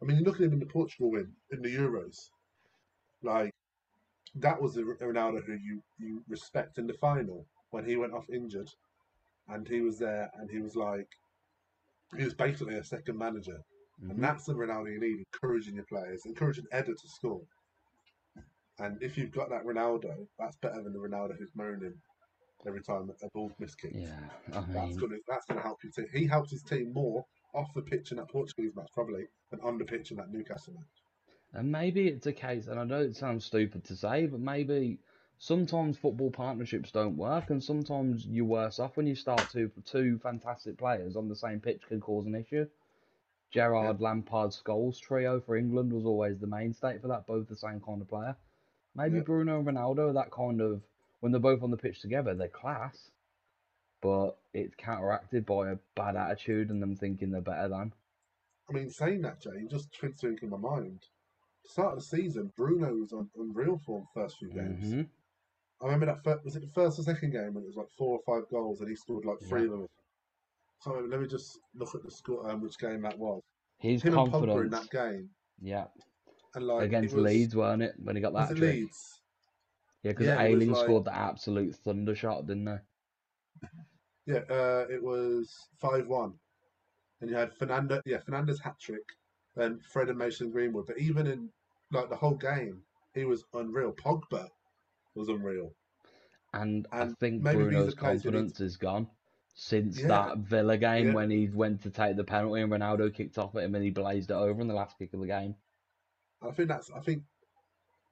I 0.02 0.06
mean, 0.06 0.18
you 0.18 0.24
look 0.24 0.36
at 0.36 0.42
him 0.42 0.52
in 0.52 0.58
the 0.60 0.66
Portugal 0.66 1.10
win 1.10 1.32
in 1.50 1.62
the 1.62 1.74
Euros, 1.74 2.16
like 3.22 3.52
that 4.36 4.60
was 4.60 4.74
the 4.74 4.82
Ronaldo 4.82 5.44
who 5.44 5.54
you 5.54 5.82
you 5.98 6.22
respect 6.28 6.78
in 6.78 6.86
the 6.86 6.94
final 6.94 7.46
when 7.70 7.84
he 7.84 7.96
went 7.96 8.14
off 8.14 8.28
injured, 8.30 8.68
and 9.48 9.68
he 9.68 9.80
was 9.80 9.98
there, 9.98 10.30
and 10.34 10.50
he 10.50 10.60
was 10.60 10.74
like, 10.76 11.06
he 12.16 12.24
was 12.24 12.34
basically 12.34 12.76
a 12.76 12.84
second 12.84 13.16
manager, 13.18 13.60
Mhm. 14.02 14.10
and 14.10 14.24
that's 14.24 14.44
the 14.46 14.54
Ronaldo 14.54 14.92
you 14.92 15.00
need, 15.00 15.24
encouraging 15.34 15.74
your 15.76 15.84
players, 15.86 16.24
encouraging 16.26 16.66
Eder 16.72 16.94
to 16.94 17.08
score. 17.08 17.42
And 18.78 19.02
if 19.02 19.18
you've 19.18 19.30
got 19.32 19.50
that 19.50 19.64
Ronaldo, 19.64 20.26
that's 20.38 20.56
better 20.56 20.82
than 20.82 20.92
the 20.94 20.98
Ronaldo 20.98 21.36
who's 21.38 21.54
moaning 21.54 22.00
every 22.66 22.82
time 22.82 23.10
a 23.22 23.28
ball's 23.34 23.52
miskicked. 23.60 24.00
Yeah, 24.00 24.18
I 24.52 24.60
That's 24.60 24.68
mean, 24.68 24.96
gonna 24.96 25.16
that's 25.28 25.44
gonna 25.46 25.60
help 25.62 25.78
your 25.84 25.92
team. 25.92 26.06
He 26.12 26.26
helped 26.26 26.50
his 26.50 26.62
team 26.62 26.92
more 26.92 27.26
off 27.54 27.72
the 27.74 27.82
pitch 27.82 28.10
in 28.10 28.16
that 28.18 28.28
Portuguese 28.28 28.74
match 28.76 28.90
probably 28.92 29.24
than 29.50 29.60
on 29.60 29.78
the 29.78 29.84
pitch 29.84 30.10
in 30.10 30.16
that 30.18 30.30
Newcastle 30.32 30.74
match. 30.74 31.02
and 31.52 31.70
maybe 31.70 32.06
it's 32.08 32.26
a 32.26 32.32
case, 32.32 32.66
and 32.68 32.78
I 32.78 32.84
know 32.84 33.00
it 33.00 33.16
sounds 33.16 33.44
stupid 33.44 33.84
to 33.84 33.96
say, 33.96 34.26
but 34.26 34.40
maybe 34.40 34.98
sometimes 35.38 35.96
football 35.98 36.30
partnerships 36.30 36.92
don't 36.92 37.16
work, 37.16 37.50
and 37.50 37.62
sometimes 37.62 38.26
you're 38.26 38.44
worse 38.44 38.78
off 38.78 38.96
when 38.96 39.06
you 39.06 39.14
start 39.14 39.48
two 39.50 39.70
two 39.84 40.18
fantastic 40.22 40.78
players 40.78 41.16
on 41.16 41.28
the 41.28 41.34
same 41.36 41.60
pitch 41.60 41.82
can 41.88 42.00
cause 42.00 42.26
an 42.26 42.34
issue. 42.34 42.66
Gerrard, 43.50 44.00
Lampard, 44.00 44.50
Scholes 44.52 45.00
trio 45.00 45.40
for 45.40 45.56
England 45.56 45.92
was 45.92 46.04
always 46.06 46.38
the 46.38 46.46
mainstay 46.46 46.98
for 46.98 47.08
that, 47.08 47.26
both 47.26 47.48
the 47.48 47.56
same 47.56 47.80
kind 47.80 48.00
of 48.00 48.08
player. 48.08 48.36
Maybe 48.94 49.16
Yeah. 49.16 49.22
Bruno 49.22 49.58
and 49.58 49.66
Ronaldo 49.66 50.10
are 50.10 50.12
that 50.12 50.30
kind 50.30 50.60
of 50.60 50.82
when 51.18 51.32
they're 51.32 51.40
both 51.40 51.62
on 51.62 51.70
the 51.72 51.76
pitch 51.76 52.00
together, 52.00 52.32
they're 52.34 52.48
class, 52.48 53.10
but 54.02 54.36
it's 54.54 54.74
counteracted 54.76 55.44
by 55.46 55.70
a 55.70 55.76
bad 55.94 56.16
attitude 56.16 56.70
and 56.70 56.82
them 56.82 56.96
thinking 56.96 57.30
they're 57.30 57.40
better 57.40 57.68
than. 57.68 57.92
I 58.68 58.72
mean, 58.72 58.88
saying 58.90 59.22
that, 59.22 59.40
Jay, 59.40 59.66
just 59.68 59.92
twinkling 59.92 60.38
in 60.42 60.50
my 60.50 60.56
mind. 60.56 61.04
Start 61.66 61.94
of 61.94 61.98
the 62.00 62.04
season, 62.04 62.52
Bruno 62.56 62.94
was 62.94 63.12
on 63.12 63.28
unreal 63.36 63.78
form 63.84 64.06
first 64.14 64.38
few 64.38 64.48
games. 64.50 64.88
hmm 64.92 65.02
I 65.82 65.86
remember 65.86 66.06
that 66.06 66.22
first, 66.22 66.44
was 66.44 66.56
it 66.56 66.60
the 66.62 66.68
first 66.74 66.98
or 66.98 67.02
second 67.02 67.30
game 67.32 67.54
when 67.54 67.64
it 67.64 67.66
was 67.66 67.76
like 67.76 67.88
four 67.96 68.18
or 68.18 68.20
five 68.26 68.48
goals 68.50 68.80
and 68.80 68.88
he 68.90 68.94
scored 68.94 69.24
like 69.24 69.38
three 69.40 69.60
Yeah. 69.62 69.66
of 69.66 69.70
them. 69.72 69.86
So 70.80 71.06
let 71.08 71.20
me 71.20 71.26
just 71.26 71.58
look 71.74 71.94
at 71.94 72.02
the 72.02 72.10
score, 72.10 72.50
um, 72.50 72.60
which 72.60 72.78
game 72.78 73.02
that 73.02 73.18
was. 73.18 73.40
His 73.78 74.02
Him 74.02 74.12
and 74.18 74.26
in 74.26 74.30
confidence, 74.32 74.70
that 74.72 74.90
game, 74.90 75.30
yeah, 75.60 75.86
and 76.54 76.66
like 76.66 76.84
against 76.84 77.14
was, 77.14 77.24
Leeds, 77.24 77.56
weren't 77.56 77.80
it? 77.82 77.94
When 78.02 78.14
he 78.14 78.20
got 78.20 78.34
that 78.34 78.48
trick. 78.50 78.60
Leeds? 78.60 79.20
Yeah, 80.02 80.12
because 80.12 80.26
Yeah, 80.26 80.42
Ayling 80.42 80.70
like- 80.72 80.84
scored 80.84 81.04
the 81.04 81.14
absolute 81.16 81.74
thunder 81.76 82.14
shot, 82.14 82.46
didn't 82.46 82.66
they? 82.66 82.78
Yeah, 84.30 84.54
uh, 84.54 84.86
it 84.88 85.02
was 85.02 85.52
five 85.80 86.06
one, 86.06 86.34
and 87.20 87.28
you 87.30 87.36
had 87.36 87.52
Fernando. 87.52 88.00
Yeah, 88.04 88.18
Fernando's 88.18 88.60
hat 88.60 88.78
trick, 88.78 89.02
and 89.56 89.82
Fred 89.82 90.08
and 90.08 90.18
Mason 90.18 90.50
Greenwood. 90.50 90.86
But 90.86 90.98
even 90.98 91.26
in 91.26 91.50
like 91.90 92.08
the 92.10 92.16
whole 92.16 92.36
game, 92.36 92.82
he 93.14 93.24
was 93.24 93.44
unreal. 93.54 93.92
Pogba 93.92 94.48
was 95.14 95.28
unreal. 95.28 95.72
And 96.52 96.86
I 96.92 97.06
think 97.18 97.42
Bruno's 97.42 97.94
players 97.94 98.22
who 98.22 98.30
need 98.30 98.36
confidence 98.36 98.60
is 98.60 98.76
gone 98.76 99.08
since 99.54 100.00
Yeah, 100.00 100.08
that 100.08 100.38
Villa 100.38 100.76
game 100.76 101.08
yeah. 101.08 101.14
when 101.14 101.30
he 101.30 101.48
went 101.48 101.82
to 101.82 101.90
take 101.90 102.16
the 102.16 102.24
penalty 102.24 102.60
and 102.60 102.72
Ronaldo 102.72 103.12
kicked 103.12 103.38
off 103.38 103.54
at 103.56 103.64
him 103.64 103.74
and 103.74 103.84
he 103.84 103.90
blazed 103.90 104.30
it 104.30 104.34
over 104.34 104.60
in 104.60 104.68
the 104.68 104.74
last 104.74 104.98
kick 104.98 105.12
of 105.12 105.20
the 105.20 105.26
game. 105.26 105.54
I 106.42 106.50
think 106.52 106.68
that's. 106.68 106.90
I 106.90 107.00
think 107.00 107.22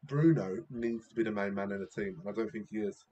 Bruno 0.04 0.64
needs 0.70 1.08
to 1.08 1.14
be 1.14 1.22
the 1.22 1.30
main 1.30 1.54
man 1.54 1.72
in 1.72 1.80
the 1.80 1.86
team, 1.86 2.20
and 2.20 2.28
I 2.28 2.32
don't 2.32 2.50
think 2.50 2.68
he 2.70 2.78
is. 2.78 3.04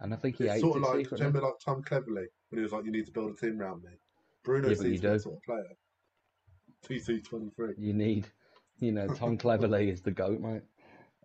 And 0.00 0.14
I 0.14 0.16
think 0.16 0.36
he 0.36 0.44
It's 0.44 0.60
sort 0.60 0.76
of 0.76 0.82
like 0.82 1.10
remember 1.10 1.40
like 1.40 1.58
Tom 1.62 1.82
Cleverley 1.82 2.28
when 2.50 2.58
he 2.58 2.62
was 2.62 2.72
like, 2.72 2.84
"You 2.84 2.92
need 2.92 3.06
to 3.06 3.12
build 3.12 3.32
a 3.32 3.34
team 3.36 3.60
around 3.60 3.82
me." 3.82 3.90
Bruno 4.44 4.68
Yeah, 4.68 4.74
seems 4.74 5.00
that 5.00 5.20
sort 5.22 5.36
of 5.36 5.42
player. 5.42 5.76
TC 6.84 7.20
twenty 7.24 7.50
three. 7.56 7.74
You 7.78 7.92
need, 7.92 8.26
you 8.78 8.92
know, 8.92 9.08
Tom 9.08 9.38
Cleverley 9.38 9.92
is 9.92 10.02
the 10.02 10.10
goat, 10.10 10.40
mate. 10.40 10.62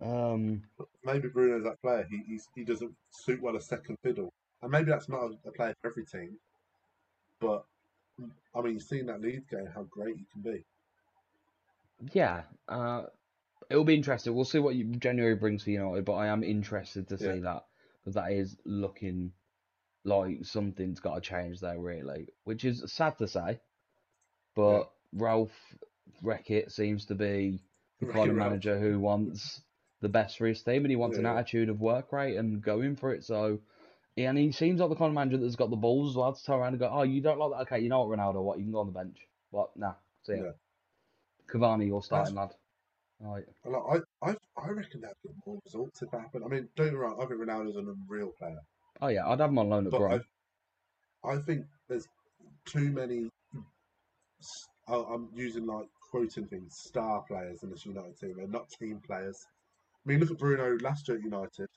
Um, 0.02 0.64
Maybe 1.04 1.30
Bruno's 1.30 1.64
that 1.64 1.82
player. 1.82 2.06
He 2.10 2.22
he's, 2.28 2.48
he 2.56 2.64
doesn't 2.64 2.94
suit 3.12 3.42
well 3.42 3.56
a 3.56 3.62
second 3.62 3.98
fiddle, 4.04 4.34
and 4.62 4.72
maybe 4.72 4.92
that's 4.92 5.10
not 5.10 5.22
a, 5.22 5.48
a 5.48 5.52
player 5.52 5.74
for 5.82 5.90
every 5.90 6.06
team. 6.06 6.38
But 7.40 7.66
I 8.54 8.62
mean, 8.62 8.74
you've 8.74 8.84
seen 8.84 9.06
that 9.08 9.22
Leeds 9.22 9.46
game, 9.50 9.68
how 9.74 9.84
great 9.84 10.18
he 10.18 10.26
can 10.32 10.42
be. 10.42 10.66
yeah, 12.14 12.44
uh, 12.68 13.04
it'll 13.70 13.84
be 13.86 13.96
interesting. 13.96 14.36
We'll 14.36 14.46
see 14.46 14.60
what 14.60 14.76
you, 14.76 14.86
January 14.96 15.36
brings 15.36 15.64
for 15.64 15.70
United, 15.72 16.06
but 16.06 16.14
I 16.14 16.28
am 16.28 16.44
interested 16.44 17.08
to 17.10 17.18
see 17.18 17.26
Yeah. 17.26 17.40
that 17.42 17.66
because 18.02 18.16
that 18.16 18.32
is 18.32 18.58
looking 18.66 19.32
like 20.06 20.46
something's 20.46 21.00
got 21.00 21.16
to 21.16 21.22
change 21.22 21.60
there, 21.60 21.80
really, 21.80 22.28
which 22.44 22.64
is 22.64 22.84
sad 22.88 23.18
to 23.18 23.28
say. 23.28 23.60
But 24.56 24.90
Ralf 25.14 25.52
Rangnick 26.24 26.72
seems 26.72 27.06
to 27.06 27.16
be 27.16 27.60
the 28.00 28.08
kind 28.08 28.30
of 28.30 28.38
manager 28.38 28.80
who 28.80 29.00
wants 29.00 29.62
the 30.02 30.10
best 30.10 30.38
for 30.38 30.46
his 30.46 30.62
team 30.62 30.84
and 30.86 30.90
he 30.90 30.96
wants 30.96 31.18
an 31.18 31.26
attitude 31.26 31.70
of 31.70 31.82
work 31.82 32.12
rate 32.12 32.38
and 32.38 32.62
going 32.62 32.96
for 32.96 33.14
it. 33.14 33.24
So, 33.24 33.60
yeah, 34.16 34.30
and 34.30 34.38
he 34.38 34.52
seems 34.52 34.80
like 34.80 34.90
the 34.90 34.96
kind 34.96 35.10
of 35.10 35.16
manager 35.16 35.38
that's 35.38 35.56
got 35.56 35.70
the 35.70 35.76
balls 35.76 36.12
as 36.12 36.18
well 36.18 36.34
to 36.34 36.44
turn 36.44 36.60
around 36.60 36.74
and 36.74 36.80
go, 36.80 36.90
"Oh, 36.92 37.04
you 37.04 37.22
don't 37.22 37.40
like 37.40 37.52
that? 37.52 37.74
Okay, 37.74 37.84
you 37.84 37.90
know 37.90 38.04
what, 38.04 38.18
Ronaldo? 38.18 38.44
What 38.44 38.58
you 38.60 38.66
can 38.66 38.72
go 38.72 38.80
on 38.80 38.88
the 38.88 38.92
bench? 38.94 39.18
What? 39.50 39.76
Nah, 39.76 39.94
see 40.24 40.36
ya. 40.36 40.44
Yeah. 40.44 40.52
Cavani, 41.52 41.88
you're 41.88 42.04
starting 42.04 42.36
lad. 42.36 42.52
Right. 43.20 43.46
Like, 43.66 44.04
I 44.22 44.30
I 44.30 44.36
I 44.58 44.70
reckon 44.70 45.02
that'd 45.02 45.16
get 45.24 45.34
more 45.46 45.60
results 45.64 46.02
if 46.02 46.12
that 46.12 46.22
happened. 46.22 46.44
I 46.46 46.48
mean, 46.50 46.70
don't 46.76 46.88
get 46.88 46.94
me 46.94 47.00
wrong. 47.00 47.18
I 47.22 47.26
think 47.26 47.42
Ronaldo's 47.42 47.78
an 47.78 47.88
unreal 47.88 48.32
player. 48.38 48.60
Oh 49.02 49.08
yeah, 49.08 49.28
I'd 49.28 49.40
have 49.40 49.50
him 49.50 49.60
on 49.60 49.70
loan 49.70 49.88
at 49.88 49.92
Brom. 49.92 50.22
I, 51.24 51.32
I 51.34 51.38
think 51.38 51.66
there's 51.88 52.08
too 52.66 52.92
many. 52.92 53.30
I'm 54.88 55.30
using 55.34 55.66
like 55.66 55.88
quoting 56.12 56.46
things, 56.48 56.76
star 56.78 57.24
players 57.28 57.64
in 57.64 57.70
this 57.72 57.86
United 57.86 58.18
team. 58.20 58.36
They're 58.38 58.48
not 58.48 58.70
team 58.80 59.02
players. 59.06 59.38
I 60.06 60.10
mean, 60.10 60.20
look 60.20 60.32
at 60.32 60.38
Bruno 60.38 60.78
last 60.82 61.08
year 61.08 61.18
at 61.18 61.24
United. 61.24 61.68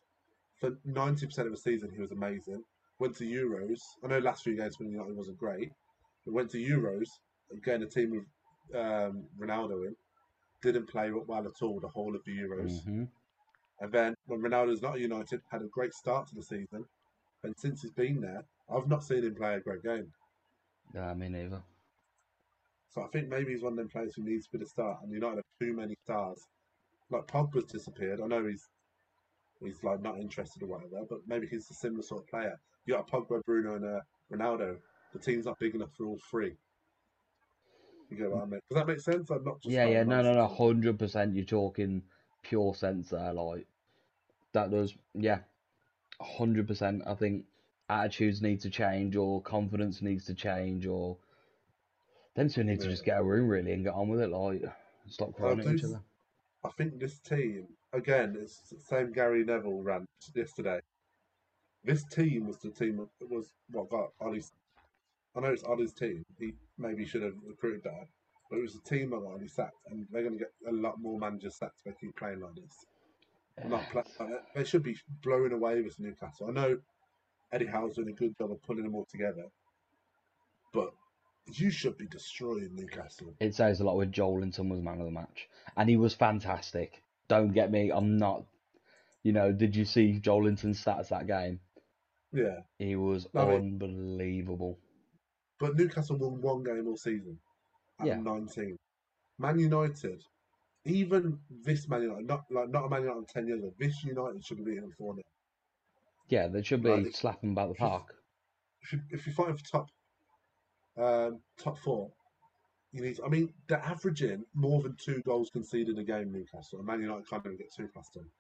For 0.61 0.73
90% 0.87 1.39
of 1.39 1.51
the 1.53 1.57
season, 1.57 1.91
he 1.95 2.01
was 2.01 2.13
amazing. 2.13 2.63
Went 2.99 3.17
to 3.17 3.25
Euros. 3.25 3.79
I 4.05 4.09
know 4.09 4.19
last 4.19 4.43
few 4.43 4.57
games 4.57 4.79
when 4.79 4.91
United 4.91 5.17
wasn't 5.17 5.39
great, 5.39 5.71
but 6.25 6.35
went 6.35 6.51
to 6.51 6.59
Euros 6.59 7.07
again, 7.53 7.83
a 7.83 7.87
team 7.87 8.11
with 8.11 8.79
um, 8.81 9.25
Ronaldo 9.41 9.87
in, 9.87 9.97
didn't 10.63 10.89
play 10.89 11.11
well 11.11 11.47
at 11.47 11.63
all 11.63 11.81
the 11.81 11.89
whole 11.89 12.15
of 12.15 12.23
the 12.25 12.37
Euros. 12.37 12.83
hmm 12.85 13.05
And 13.81 13.93
then 13.93 14.15
when 14.27 14.41
Ronaldo's 14.41 14.83
not 14.83 14.95
at 14.95 15.01
United, 15.01 15.41
had 15.51 15.63
a 15.63 15.69
great 15.69 15.95
start 15.95 16.29
to 16.29 16.35
the 16.35 16.43
season. 16.43 16.85
And 17.45 17.55
since 17.57 17.83
he's 17.83 17.93
been 17.93 18.21
there, 18.21 18.45
I've 18.69 18.89
not 18.89 19.05
seen 19.05 19.25
him 19.25 19.35
play 19.35 19.55
a 19.55 19.61
great 19.61 19.83
game. 19.83 20.13
Yeah, 20.95 21.15
me 21.15 21.29
neither. 21.29 21.63
So 22.91 23.03
I 23.03 23.09
think 23.09 23.29
maybe 23.29 23.53
he's 23.53 23.63
one 23.63 23.75
of 23.75 23.79
them 23.79 23.89
players 23.89 24.15
who 24.15 24.25
needs 24.25 24.47
to 24.47 24.53
be 24.53 24.65
the 24.65 24.69
start. 24.69 24.99
And 25.03 25.13
United 25.13 25.37
have 25.37 25.45
too 25.61 25.75
many 25.75 25.95
stars. 26.05 26.43
Like 27.11 27.27
Pogba's 27.27 27.71
disappeared. 27.71 28.21
I 28.23 28.27
know 28.27 28.47
he's 28.47 28.67
he's 29.63 29.83
like 29.83 30.03
not 30.03 30.19
interested 30.19 30.63
or 30.63 30.67
whatever, 30.67 31.05
but 31.09 31.21
maybe 31.27 31.47
he's 31.47 31.71
a 31.71 31.75
similar 31.75 32.03
sort 32.03 32.23
of 32.23 32.29
player. 32.29 32.59
You 32.87 32.95
got 32.95 33.11
Pogba, 33.11 33.41
Bruno, 33.45 33.77
and 33.77 33.85
uh, 33.85 34.01
Ronaldo. 34.33 34.77
The 35.13 35.19
team's 35.19 35.47
not 35.47 35.59
big 35.59 35.75
enough 35.75 35.91
for 35.97 36.07
all 36.07 36.19
three. 36.31 36.57
You 38.11 38.17
get 38.17 38.31
what 38.31 38.43
I 38.43 38.47
mean? 38.47 38.61
Does 38.71 38.77
that 38.77 38.87
make 38.87 39.01
sense? 39.01 39.31
I'm 39.31 39.45
not 39.45 39.61
just 39.61 39.73
Yeah, 39.73 39.87
yeah, 39.87 40.03
no, 40.03 40.23
no, 40.23 40.33
no, 40.33 40.47
hundred 40.47 40.99
percent. 40.99 41.35
You're 41.35 41.45
talking 41.45 42.03
pure 42.43 42.75
sense 42.75 43.11
there, 43.11 43.33
like 43.33 43.67
that 44.53 44.71
does, 44.71 44.95
yeah, 45.15 45.41
hundred 46.21 46.67
percent. 46.67 47.03
I 47.07 47.15
think 47.15 47.45
attitudes 47.89 48.43
need 48.43 48.61
to 48.61 48.71
change, 48.71 49.17
or 49.17 49.41
confidence 49.43 50.03
needs 50.03 50.25
to 50.27 50.35
change, 50.35 50.87
or 50.87 51.17
them 52.35 52.49
two 52.49 52.65
need 52.65 52.81
to 52.81 52.89
just 52.89 53.05
get 53.05 53.19
a 53.19 53.23
room 53.23 53.49
really 53.49 53.73
and 53.73 53.85
get 53.85 53.95
on 53.95 54.09
with 54.09 54.21
it, 54.21 54.31
like 54.31 54.63
stop 55.09 55.35
crying 55.35 55.61
at 55.61 55.75
each 55.75 55.85
other. 55.85 56.01
I 56.65 56.71
think 56.71 56.99
this 56.99 57.19
team, 57.19 57.67
again, 57.93 58.37
it's 58.41 58.61
the 58.71 58.81
same 58.81 59.13
Gary 59.13 59.45
Neville 59.45 59.83
rant 59.83 60.07
yesterday. 60.35 60.81
This 61.85 62.05
team 62.05 62.47
was 62.47 62.59
the 62.59 62.71
team 62.71 62.97
that 63.21 63.31
was 63.31 63.53
what 63.71 63.89
got 63.89 64.11
Ole's. 64.21 64.53
I 65.37 65.41
know 65.41 65.53
it's 65.53 65.65
Ole's 65.65 65.93
team. 65.93 66.25
He 66.39 66.55
maybe 66.79 67.07
should 67.07 67.23
have 67.23 67.35
recruited 67.47 67.85
better, 67.85 68.09
but 68.51 68.59
it 68.59 68.63
was 68.63 68.75
the 68.75 68.81
team 68.81 69.11
that 69.11 69.21
got 69.21 69.33
Ollie 69.33 69.49
sacked, 69.49 69.77
and 69.91 70.07
they're 70.11 70.23
going 70.23 70.39
to 70.39 70.45
get 70.45 70.53
a 70.69 70.73
lot 70.73 71.01
more 71.01 71.19
managers 71.19 71.57
sacked 71.57 71.81
if 71.85 71.95
they 71.95 72.07
keep 72.07 72.17
playing 72.17 72.41
like 72.41 72.55
this. 72.57 72.87
Like, 73.67 74.07
they 74.55 74.65
should 74.65 74.83
be 74.83 74.97
blowing 75.23 75.53
away 75.53 75.83
with 75.83 75.99
Newcastle. 75.99 76.49
I 76.49 76.53
know 76.53 76.79
Eddie 77.53 77.67
Howe's 77.67 77.97
doing 77.97 78.09
a 78.09 78.13
good 78.13 78.37
job 78.37 78.53
of 78.53 78.63
pulling 78.63 78.85
them 78.85 78.95
all 78.95 79.07
together, 79.11 79.45
but 80.73 80.93
you 81.53 81.71
should 81.71 81.97
be 81.97 82.07
destroying 82.07 82.75
Newcastle. 82.75 83.35
It 83.41 83.55
says 83.55 83.81
a 83.81 83.85
lot 83.85 83.97
with 83.97 84.13
Joel 84.13 84.37
Joelinton 84.37 84.69
was 84.69 84.81
man 84.81 85.01
of 85.01 85.07
the 85.07 85.11
match, 85.11 85.49
and 85.77 85.89
he 85.89 85.97
was 85.97 86.15
fantastic. 86.15 87.03
Don't 87.29 87.53
get 87.53 87.71
me, 87.71 87.91
I'm 87.91 88.17
not. 88.17 88.45
You 89.23 89.33
know, 89.33 89.53
did 89.53 89.75
you 89.75 89.85
see 89.85 90.19
Joel 90.21 90.43
Joelinton's 90.43 90.83
stats 90.85 91.09
that 91.09 91.27
game? 91.27 91.61
Yeah, 92.33 92.61
He 92.79 92.95
was 92.95 93.27
No, 93.33 93.51
I 93.51 93.55
unbelievable. 93.55 94.79
But 95.59 95.77
Newcastle 95.77 96.17
won 96.17 96.41
one 96.41 96.63
game 96.63 96.87
all 96.87 96.97
season 96.97 97.39
at 98.01 98.07
Yeah. 98.07 98.17
19. 98.19 98.77
Man 99.39 99.59
United, 99.59 100.23
even 100.89 101.39
this 101.51 101.89
Man 101.89 102.03
United, 102.03 102.27
not 102.27 102.45
like 102.51 102.69
not 102.71 102.87
a 102.87 102.89
Man 102.89 103.03
United 103.03 103.29
ten 103.29 103.47
years 103.47 103.61
ago, 103.61 103.73
this 103.79 104.03
United 104.05 104.45
should 104.45 104.59
be 104.59 104.65
beating 104.65 104.83
them 104.83 104.93
4 104.97 105.15
0. 105.15 105.23
Yeah, 106.29 106.49
they 106.49 106.63
should 106.63 106.83
be 106.83 106.91
Right. 106.91 107.15
slapping 107.15 107.53
about 107.53 107.71
the 107.71 107.75
park. 107.75 108.15
If, 108.83 108.93
you, 108.93 109.01
if 109.11 109.27
you're 109.27 109.35
fighting 109.35 109.57
for 109.57 109.65
top 109.65 109.91
um, 110.97 111.41
top 111.59 111.79
four, 111.79 112.11
you 112.93 113.03
need. 113.03 113.21
I 113.25 113.29
mean, 113.29 113.53
they're 113.69 113.79
averaging 113.79 114.45
more 114.55 114.83
than 114.83 114.97
two 114.97 115.23
goals 115.23 115.51
conceded 115.51 115.99
a 115.99 116.05
game. 116.05 116.33
Newcastle 116.33 116.79
and 116.79 116.87
Man 116.87 117.01
United 117.01 117.29
can't 117.29 117.45
even 117.47 117.57
get 117.57 117.73
two 117.73 117.89
past 117.95 118.15
them. 118.15 118.31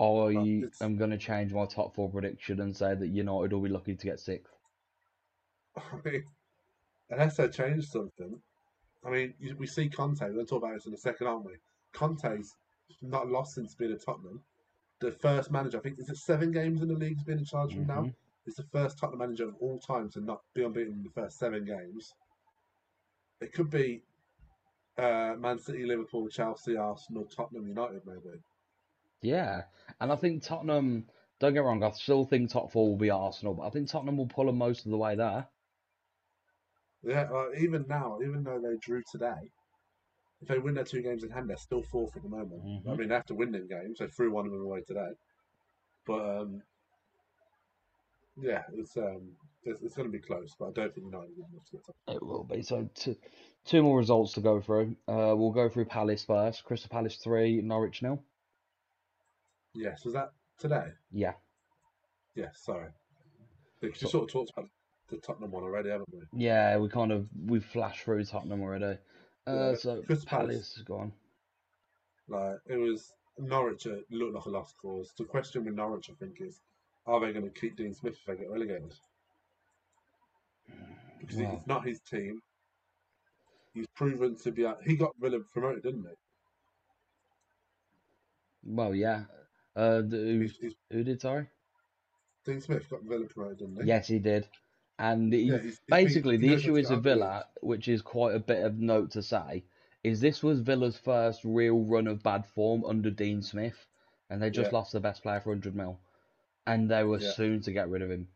I 0.00 0.66
am 0.80 0.96
going 0.96 1.10
to 1.10 1.18
change 1.18 1.52
my 1.52 1.66
top 1.66 1.94
four 1.94 2.10
prediction 2.10 2.60
and 2.60 2.76
say 2.76 2.94
that 2.94 3.08
United 3.08 3.52
will 3.52 3.60
be 3.60 3.68
lucky 3.68 3.94
to 3.94 4.06
get 4.06 4.18
sixth. 4.18 4.52
I 5.76 5.82
mean, 6.04 6.24
unless 7.10 7.36
they 7.36 7.48
change 7.48 7.86
something. 7.86 8.40
I 9.04 9.10
mean, 9.10 9.34
we 9.58 9.66
see 9.66 9.88
Conte. 9.88 10.20
We're 10.20 10.32
going 10.32 10.46
to 10.46 10.50
talk 10.50 10.62
about 10.62 10.74
this 10.74 10.86
in 10.86 10.94
a 10.94 10.98
second, 10.98 11.26
aren't 11.26 11.44
we? 11.44 11.52
Conte's 11.92 12.56
not 13.02 13.28
lost 13.28 13.54
since 13.54 13.74
being 13.74 13.92
at 13.92 14.04
Tottenham. 14.04 14.40
The 15.00 15.12
first 15.12 15.50
manager, 15.50 15.78
I 15.78 15.80
think, 15.80 15.98
is 15.98 16.08
it 16.08 16.16
seven 16.16 16.52
games 16.52 16.80
in 16.80 16.88
the 16.88 16.94
league 16.94 17.16
he's 17.16 17.24
been 17.24 17.38
in 17.38 17.44
charge 17.44 17.74
from 17.74 17.86
now? 17.86 18.10
He's 18.44 18.54
the 18.56 18.64
first 18.72 18.98
Tottenham 18.98 19.20
manager 19.20 19.48
of 19.48 19.56
all 19.60 19.78
time 19.78 20.08
to 20.10 20.20
not 20.20 20.40
be 20.54 20.64
unbeaten 20.64 20.94
in 20.94 21.02
the 21.02 21.10
first 21.10 21.38
seven 21.38 21.64
games. 21.64 22.14
It 23.40 23.52
could 23.52 23.70
be 23.70 24.02
uh, 24.96 25.34
Man 25.38 25.58
City, 25.58 25.84
Liverpool, 25.84 26.28
Chelsea, 26.28 26.76
Arsenal, 26.76 27.24
Tottenham, 27.24 27.68
United, 27.68 28.02
maybe. 28.06 28.38
Yeah, 29.20 29.62
and 30.00 30.12
I 30.12 30.16
think 30.16 30.42
Tottenham. 30.42 31.06
Don't 31.40 31.52
get 31.52 31.64
wrong, 31.64 31.82
I 31.82 31.90
still 31.90 32.24
think 32.24 32.50
top 32.50 32.70
four 32.70 32.88
will 32.88 32.96
be 32.96 33.10
Arsenal, 33.10 33.54
but 33.54 33.64
I 33.66 33.70
think 33.70 33.88
Tottenham 33.88 34.16
will 34.16 34.28
pull 34.28 34.46
them 34.46 34.56
most 34.56 34.84
of 34.84 34.92
the 34.92 34.96
way 34.96 35.16
there. 35.16 35.46
Yeah, 37.06 37.28
uh, 37.32 37.50
even 37.58 37.84
now, 37.88 38.18
even 38.22 38.42
though 38.44 38.58
they 38.60 38.76
drew 38.80 39.02
today, 39.10 39.50
if 40.40 40.48
they 40.48 40.58
win 40.58 40.74
their 40.74 40.84
two 40.84 41.02
games 41.02 41.22
in 41.22 41.30
hand, 41.30 41.48
they're 41.50 41.56
still 41.56 41.82
fourth 41.82 42.16
at 42.16 42.22
the 42.22 42.28
moment. 42.28 42.62
I 42.62 42.90
Mhm. 42.90 42.98
mean, 42.98 43.08
they 43.08 43.14
have 43.14 43.26
to 43.26 43.34
win 43.34 43.52
them 43.52 43.66
games. 43.68 43.98
They 43.98 44.06
threw 44.08 44.30
one 44.32 44.46
of 44.46 44.52
them 44.52 44.62
away 44.62 44.82
today, 44.82 45.12
but 46.06 46.40
um, 46.40 46.62
yeah, 48.36 48.64
it's 48.72 48.96
um, 48.96 49.36
it's, 49.64 49.80
it's 49.82 49.94
going 49.94 50.10
to 50.10 50.12
be 50.12 50.18
close. 50.24 50.54
But 50.58 50.68
I 50.68 50.72
don't 50.72 50.94
think 50.94 51.06
United 51.06 51.36
will 51.36 51.46
to 51.66 51.72
get 51.72 51.84
top. 51.84 51.96
It 52.08 52.22
will 52.22 52.44
be. 52.44 52.62
So 52.62 52.88
two, 52.94 53.16
two 53.64 53.82
more 53.82 53.98
results 53.98 54.32
to 54.34 54.40
go 54.40 54.60
through. 54.60 54.96
Uh, 55.06 55.34
we'll 55.36 55.52
go 55.52 55.68
through 55.68 55.86
Palace 55.86 56.24
first. 56.24 56.64
Crystal 56.64 56.88
Palace 56.90 57.16
three, 57.16 57.60
Norwich 57.62 58.02
nil. 58.02 58.22
Yes, 59.74 60.04
was 60.04 60.14
that 60.14 60.32
today? 60.58 60.92
Yeah, 61.10 61.34
Yes, 62.34 62.58
sorry. 62.62 62.90
Because 63.80 64.02
you 64.02 64.08
So- 64.08 64.12
sort 64.18 64.24
of 64.24 64.32
talked 64.32 64.50
about 64.56 64.70
the 65.08 65.16
Tottenham 65.18 65.50
one 65.50 65.62
already, 65.62 65.90
haven't 65.90 66.08
we? 66.12 66.20
yeah, 66.32 66.76
we 66.78 66.88
kind 66.88 67.12
of 67.12 67.26
we 67.46 67.60
flashed 67.60 68.02
through 68.02 68.24
Tottenham 68.24 68.62
already. 68.62 68.98
Uh, 69.46 69.70
Yeah, 69.70 69.74
so 69.74 70.02
Crystal 70.02 70.26
Palace. 70.28 70.48
Palace 70.54 70.76
is 70.76 70.82
gone. 70.82 71.12
Like 72.28 72.56
it 72.66 72.76
was 72.76 73.12
Norwich 73.38 73.86
looked 74.10 74.34
like 74.34 74.44
a 74.44 74.50
lost 74.50 74.76
cause. 74.80 75.12
The 75.18 75.24
question 75.24 75.64
with 75.64 75.74
Norwich, 75.74 76.10
I 76.10 76.14
think, 76.14 76.40
is 76.40 76.60
are 77.06 77.20
they 77.20 77.32
going 77.32 77.44
to 77.44 77.60
keep 77.60 77.76
Dean 77.76 77.92
Smith 77.92 78.14
if 78.14 78.24
they 78.24 78.36
get 78.42 78.50
relegated? 78.50 78.94
Because 81.20 81.38
it's 81.38 81.66
not 81.66 81.86
his 81.86 82.00
team. 82.00 82.40
He's 83.74 83.86
proven 83.94 84.36
to 84.36 84.52
be. 84.52 84.66
He 84.84 84.96
got 84.96 85.12
Villa 85.20 85.40
promoted, 85.52 85.82
didn't 85.82 86.02
he? 86.02 86.14
Well, 88.64 88.94
yeah. 88.94 89.24
Uh, 89.76 90.02
the, 90.02 90.16
who, 90.16 90.40
He's, 90.40 90.56
he's, 90.58 90.74
who 90.90 91.02
did 91.02 91.20
sorry? 91.20 91.46
Dean 92.46 92.60
Smith 92.60 92.88
got 92.88 93.02
Villa 93.02 93.26
promoted, 93.26 93.58
didn't 93.58 93.82
he? 93.82 93.88
Yes, 93.88 94.06
he 94.06 94.18
did. 94.18 94.48
And 94.98 95.32
he, 95.32 95.50
Yeah, 95.50 95.58
he's 95.58 95.80
basically, 95.88 96.36
been- 96.36 96.48
the 96.48 96.54
issue 96.54 96.76
is 96.76 96.90
with 96.90 97.02
Villa, 97.02 97.48
which 97.62 97.88
is 97.88 98.02
quite 98.02 98.34
a 98.34 98.40
bit 98.40 98.64
of 98.64 98.78
note 98.78 99.10
to 99.12 99.22
say, 99.22 99.64
is 100.02 100.20
this 100.20 100.42
was 100.42 100.60
Villa's 100.60 100.98
first 100.98 101.44
real 101.44 101.80
run 101.80 102.06
of 102.06 102.22
bad 102.22 102.46
form 102.46 102.84
under 102.84 103.10
Dean 103.10 103.42
Smith, 103.42 103.86
and 104.30 104.40
they 104.42 104.50
just 104.50 104.70
Yeah. 104.70 104.78
lost 104.78 104.92
the 104.92 105.00
best 105.00 105.22
player 105.22 105.40
for 105.40 105.50
100 105.50 105.74
mil, 105.74 105.98
and 106.66 106.90
they 106.90 107.04
were 107.04 107.18
Yeah. 107.18 107.32
soon 107.32 107.60
to 107.62 107.72
get 107.72 107.88
rid 107.88 108.02
of 108.02 108.10
him. 108.10 108.28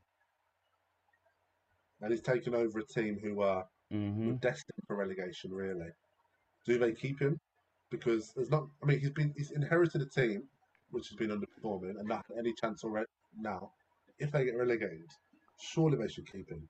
and 2.01 2.13
he's 2.13 2.23
taken 2.23 2.55
over 2.55 2.79
a 2.79 2.87
team 2.87 3.19
who 3.19 3.41
are 3.41 3.69
hmm 3.91 4.37
destined 4.37 4.79
for 4.87 4.97
relegation. 4.97 5.53
Really, 5.53 5.91
do 6.65 6.79
they 6.79 6.93
keep 6.93 7.21
him? 7.21 7.41
Because 7.91 8.33
there's 8.35 8.51
not. 8.51 8.69
I 8.83 8.87
mean, 8.87 9.01
he's 9.01 9.11
been 9.11 9.35
he's 9.37 9.51
inherited 9.51 10.03
a 10.03 10.07
team 10.07 10.49
which 10.91 11.09
has 11.09 11.17
been 11.17 11.31
underperforming 11.31 11.99
and 11.99 12.07
not 12.09 12.25
any 12.39 12.53
chance 12.55 12.85
already. 12.85 13.07
Now, 13.37 13.73
if 14.19 14.31
they 14.31 14.45
get 14.45 14.57
relegated, 14.57 15.11
surely 15.59 15.97
they 15.99 16.09
should 16.09 16.31
keep 16.31 16.49
him. 16.51 16.69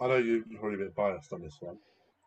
I 0.00 0.06
know 0.06 0.16
you- 0.16 0.44
you're 0.48 0.60
probably 0.60 0.76
a 0.76 0.84
bit 0.86 0.94
biased 0.94 1.32
on 1.32 1.42
this 1.42 1.60
one. 1.60 1.78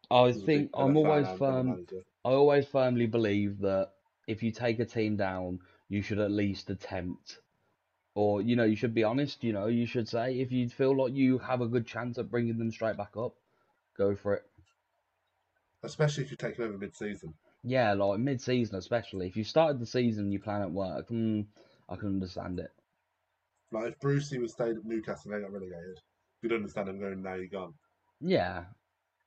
I 0.10 0.32
think 0.34 0.72
I'm 0.74 0.98
always 0.98 1.28
firm. 1.32 1.88
I 2.24 2.30
always 2.30 2.68
firmly 2.68 3.08
believe 3.08 3.60
that 3.60 3.94
if 4.28 4.44
you 4.44 4.52
take 4.52 4.80
a 4.80 4.86
team 4.86 5.16
down, 5.16 5.60
you 5.90 6.02
should 6.02 6.20
at 6.20 6.32
least 6.32 6.70
attempt, 6.70 7.42
or 8.14 8.42
you 8.42 8.56
know, 8.56 8.66
you 8.66 8.76
should 8.76 8.94
be 8.94 9.04
honest. 9.04 9.44
You 9.44 9.54
know, 9.54 9.68
you 9.68 9.86
should 9.86 10.08
say 10.08 10.40
if 10.40 10.52
you 10.52 10.68
feel 10.70 10.96
like 10.96 11.14
you 11.14 11.38
have 11.40 11.62
a 11.62 11.68
good 11.68 11.88
chance 11.88 12.18
at 12.18 12.30
bringing 12.30 12.58
them 12.58 12.72
straight 12.72 12.98
back 12.98 13.16
up, 13.16 13.36
go 13.96 14.16
for 14.16 14.36
it. 14.36 14.44
especially 15.84 16.24
if 16.24 16.30
you're 16.30 16.38
taking 16.38 16.64
over 16.64 16.78
mid-season. 16.78 17.34
Yeah, 17.64 17.94
like 17.94 18.20
mid-season 18.20 18.76
especially. 18.76 19.28
If 19.28 19.36
you 19.36 19.44
started 19.44 19.80
the 19.80 19.86
season, 19.86 20.26
and 20.26 20.34
you 20.34 20.40
plan 20.40 20.62
at 20.62 20.72
work. 20.72 21.08
Hmm, 21.08 21.42
I 21.90 21.96
can 21.96 22.10
understand 22.10 22.60
it. 22.60 22.72
Like 23.72 23.94
if 23.94 24.00
Brucey 24.00 24.38
was 24.40 24.52
stayed 24.54 24.76
at 24.78 24.86
Newcastle 24.86 25.32
and 25.32 25.40
they 25.42 25.46
got 25.46 25.54
relegated, 25.54 26.00
you'd 26.42 26.54
understand 26.54 26.90
him 26.90 27.00
going, 27.00 27.22
"Now 27.22 27.36
you're 27.36 27.48
gone." 27.48 27.74
Yeah, 28.20 28.66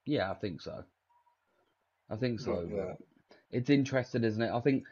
yeah, 0.06 0.30
I 0.30 0.34
think 0.34 0.60
so. 0.60 0.84
I 2.10 2.16
think 2.16 2.40
so. 2.40 2.68
Yeah. 2.70 2.94
It's 3.50 3.70
interesting, 3.70 4.24
isn't 4.24 4.42
it? 4.42 4.50
I 4.52 4.60
think 4.60 4.84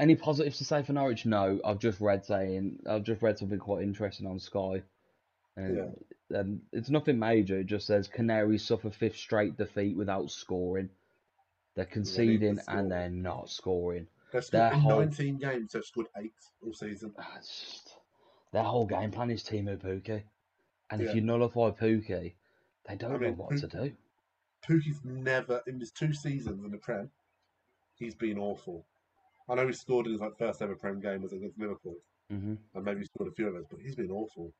any 0.00 0.14
positives 0.16 0.58
to 0.58 0.64
say 0.64 0.82
for 0.82 0.92
Norwich? 0.92 1.26
No, 1.26 1.60
I've 1.64 1.78
just 1.80 2.00
read 2.00 2.24
saying 2.24 2.78
I've 2.88 3.02
just 3.02 3.22
read 3.22 3.38
something 3.38 3.58
quite 3.58 3.82
interesting 3.82 4.26
on 4.26 4.38
Sky, 4.38 4.82
and 5.56 5.96
and 6.30 6.60
it's 6.72 6.90
nothing 6.90 7.18
major. 7.18 7.58
It 7.58 7.66
just 7.66 7.86
says 7.86 8.08
Canaries 8.08 8.64
suffer 8.64 8.90
fifth 8.90 9.16
straight 9.16 9.56
defeat 9.56 9.96
without 9.96 10.30
scoring. 10.30 10.90
They're 11.74 11.84
conceding 11.84 12.58
score. 12.58 12.78
and 12.78 12.90
they're 12.90 13.10
not 13.10 13.50
scoring. 13.50 14.08
They've 14.32 14.44
scored 14.44 14.72
in 14.72 14.78
whole- 14.80 14.98
19 15.00 15.38
games. 15.38 15.72
They've 15.72 15.84
scored 15.84 16.08
eight 16.16 16.32
all 16.62 16.74
season. 16.74 17.14
Ah, 17.18 17.34
It's 17.38 17.48
just, 17.48 17.87
their 18.52 18.62
whole 18.62 18.86
game 18.86 19.10
plan 19.10 19.30
is 19.30 19.42
Teemu 19.42 19.78
Pukki, 19.78 20.22
and 20.90 21.00
if 21.02 21.14
you 21.14 21.20
nullify 21.20 21.70
Pukki, 21.70 22.34
they 22.86 22.96
don't 22.96 23.12
I 23.12 23.18
mean, 23.18 23.30
know 23.30 23.44
what 23.44 23.56
to 23.58 23.66
do. 23.66 23.92
Pukki's 24.66 25.00
never 25.04 25.62
in 25.66 25.80
his 25.80 25.92
two 25.92 26.12
seasons 26.12 26.64
in 26.64 26.70
the 26.70 26.78
Prem, 26.78 27.10
he's 27.96 28.14
been 28.14 28.38
awful. 28.38 28.86
I 29.48 29.54
know 29.54 29.66
he 29.66 29.72
scored 29.72 30.06
in 30.06 30.12
his 30.12 30.20
like 30.20 30.36
first 30.38 30.60
ever 30.62 30.74
Prem 30.74 31.00
game 31.00 31.22
was 31.22 31.32
against 31.32 31.58
Liverpool, 31.58 31.96
hmm 32.30 32.54
and 32.74 32.84
maybe 32.84 33.00
he 33.00 33.06
scored 33.06 33.30
a 33.30 33.34
few 33.34 33.48
of 33.48 33.54
those, 33.54 33.66
but 33.70 33.80
he's 33.80 33.96
been 33.96 34.10
awful 34.10 34.52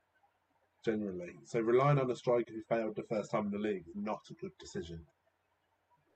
generally. 0.85 1.33
So 1.45 1.61
relying 1.61 1.99
on 1.99 2.11
a 2.11 2.17
striker 2.17 2.53
who 2.53 2.63
failed 2.63 2.97
the 2.97 3.03
first 3.03 3.31
time 3.31 3.47
in 3.47 3.51
the 3.51 3.59
league 3.59 3.85
is 3.89 3.97
not 3.97 4.21
a 4.31 4.35
good 4.35 4.53
decision. 4.59 5.01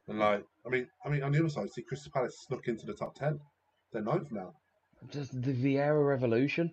And 0.09 0.19
like, 0.19 0.45
I 0.67 0.69
mean, 0.69 0.87
I 1.05 1.09
mean, 1.09 1.23
on 1.23 1.33
the 1.33 1.39
other 1.41 1.49
side, 1.49 1.71
see 1.71 1.83
Crystal 1.83 2.13
Palace 2.13 2.37
snuck 2.47 2.67
into 2.69 2.87
the 2.87 2.95
top 2.95 3.15
ten. 3.15 3.41
They're 3.93 4.03
ninth 4.03 4.33
now. 4.33 4.55
Just 5.11 5.41
the 5.43 5.53
Vieira 5.53 6.07
revolution. 6.07 6.71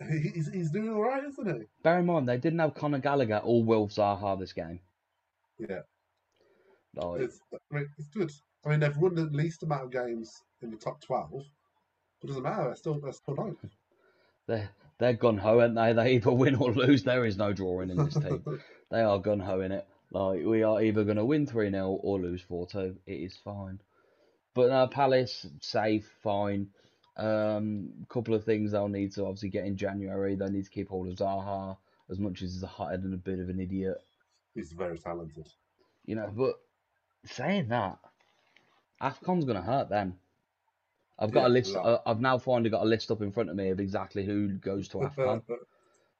He- 0.00 0.28
He's, 0.34 0.48
he's 0.52 0.70
doing 0.70 0.90
all 0.90 1.02
right, 1.02 1.24
isn't 1.24 1.60
he? 1.60 1.66
Bear 1.82 1.98
in 2.00 2.06
mind, 2.06 2.28
they 2.28 2.36
didn't 2.38 2.58
have 2.58 2.74
Conor 2.74 2.98
Gallagher 2.98 3.40
or 3.42 3.62
Will 3.64 3.88
Zaha 3.88 4.38
this 4.38 4.52
game. 4.52 4.80
Yeah, 5.58 5.80
Like, 6.94 7.22
it's, 7.22 7.40
I 7.52 7.58
mean, 7.74 7.88
it's 7.98 8.08
good. 8.08 8.30
I 8.64 8.68
mean, 8.70 8.80
they've 8.80 8.96
won 8.96 9.14
the 9.14 9.24
least 9.24 9.62
amount 9.62 9.84
of 9.84 9.90
games 9.92 10.42
in 10.60 10.70
the 10.70 10.76
top 10.76 11.00
twelve, 11.00 11.30
but 12.20 12.24
it 12.24 12.26
doesn't 12.28 12.42
matter. 12.42 12.64
They're 12.64 12.76
still 12.76 13.00
they're 13.00 13.12
still 13.12 13.36
ninth. 13.36 13.64
they're, 14.46 14.68
they're 14.98 15.14
gun 15.14 15.38
ho, 15.38 15.60
aren't 15.60 15.74
they? 15.76 15.92
They 15.94 16.14
either 16.16 16.32
win 16.32 16.56
or 16.56 16.72
lose. 16.72 17.04
There 17.04 17.24
is 17.24 17.36
no 17.38 17.52
drawing 17.52 17.90
in 17.90 17.96
this 17.96 18.14
team. 18.14 18.44
They 18.90 19.00
are 19.02 19.18
gun 19.18 19.40
ho 19.40 19.60
in 19.62 19.72
it. 19.72 19.84
Like 20.12 20.44
we 20.44 20.62
are 20.62 20.80
either 20.80 21.02
going 21.04 21.16
to 21.16 21.24
win 21.24 21.46
3 21.46 21.70
0 21.70 21.88
or 22.02 22.20
lose 22.20 22.42
4 22.42 22.68
2. 22.68 22.96
It 23.06 23.12
is 23.12 23.36
fine. 23.36 23.80
But 24.54 24.68
no, 24.68 24.86
Palace, 24.86 25.44
safe, 25.60 26.08
fine. 26.22 26.70
Um, 27.16 27.92
couple 28.08 28.34
of 28.34 28.44
things 28.44 28.72
they'll 28.72 28.88
need 28.88 29.12
to 29.12 29.24
obviously 29.24 29.48
get 29.48 29.64
in 29.64 29.76
January. 29.76 30.34
They 30.34 30.48
need 30.50 30.64
to 30.64 30.70
keep 30.70 30.88
hold 30.88 31.08
of 31.08 31.14
Zaha 31.16 31.76
as 32.10 32.18
much 32.18 32.42
as 32.42 32.52
he's 32.52 32.62
a 32.62 32.66
hothead 32.66 33.04
and 33.04 33.14
a 33.14 33.16
bit 33.16 33.38
of 33.38 33.48
an 33.48 33.58
idiot. 33.60 33.98
he's 34.54 34.72
very 34.72 34.98
talented. 34.98 35.48
You 36.04 36.16
know, 36.16 36.30
but 36.34 36.56
saying 37.24 37.68
that, 37.68 37.98
AFCON's 39.00 39.44
going 39.44 39.56
to 39.56 39.62
hurt 39.62 39.88
them. 39.88 40.18
I've 41.18 41.32
got 41.32 41.42
Yeah, 41.42 41.46
a 41.46 41.48
list. 41.48 41.74
a. 41.74 41.80
Uh, 41.80 42.00
I've 42.06 42.20
now 42.20 42.36
finally 42.38 42.70
got 42.70 42.82
a 42.82 42.86
list 42.86 43.10
up 43.10 43.22
in 43.22 43.32
front 43.32 43.48
of 43.50 43.56
me 43.56 43.70
of 43.70 43.80
exactly 43.80 44.24
who 44.24 44.48
goes 44.48 44.88
to 44.88 44.98
AFCON. 44.98 45.42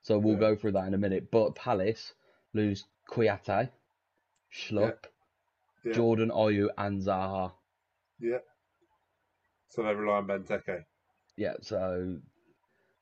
So 0.03 0.18
we'll 0.18 0.34
Yeah. 0.34 0.40
go 0.40 0.55
through 0.57 0.72
that 0.72 0.86
in 0.86 0.94
a 0.94 0.99
minute. 0.99 1.32
But 1.32 1.57
Palace 1.57 2.14
lose 2.55 2.84
Kouyaté, 3.11 3.70
Schlupp, 4.53 5.07
Yeah. 5.84 5.92
Jordan 5.92 6.30
Ayew, 6.30 6.68
and 6.78 7.03
Zaha. 7.03 7.53
yeah. 8.20 8.38
So 9.69 9.83
they 9.83 9.95
rely 9.95 10.19
on 10.19 10.27
Benteke. 10.27 10.85
Yeah, 11.37 11.55
so 11.61 12.19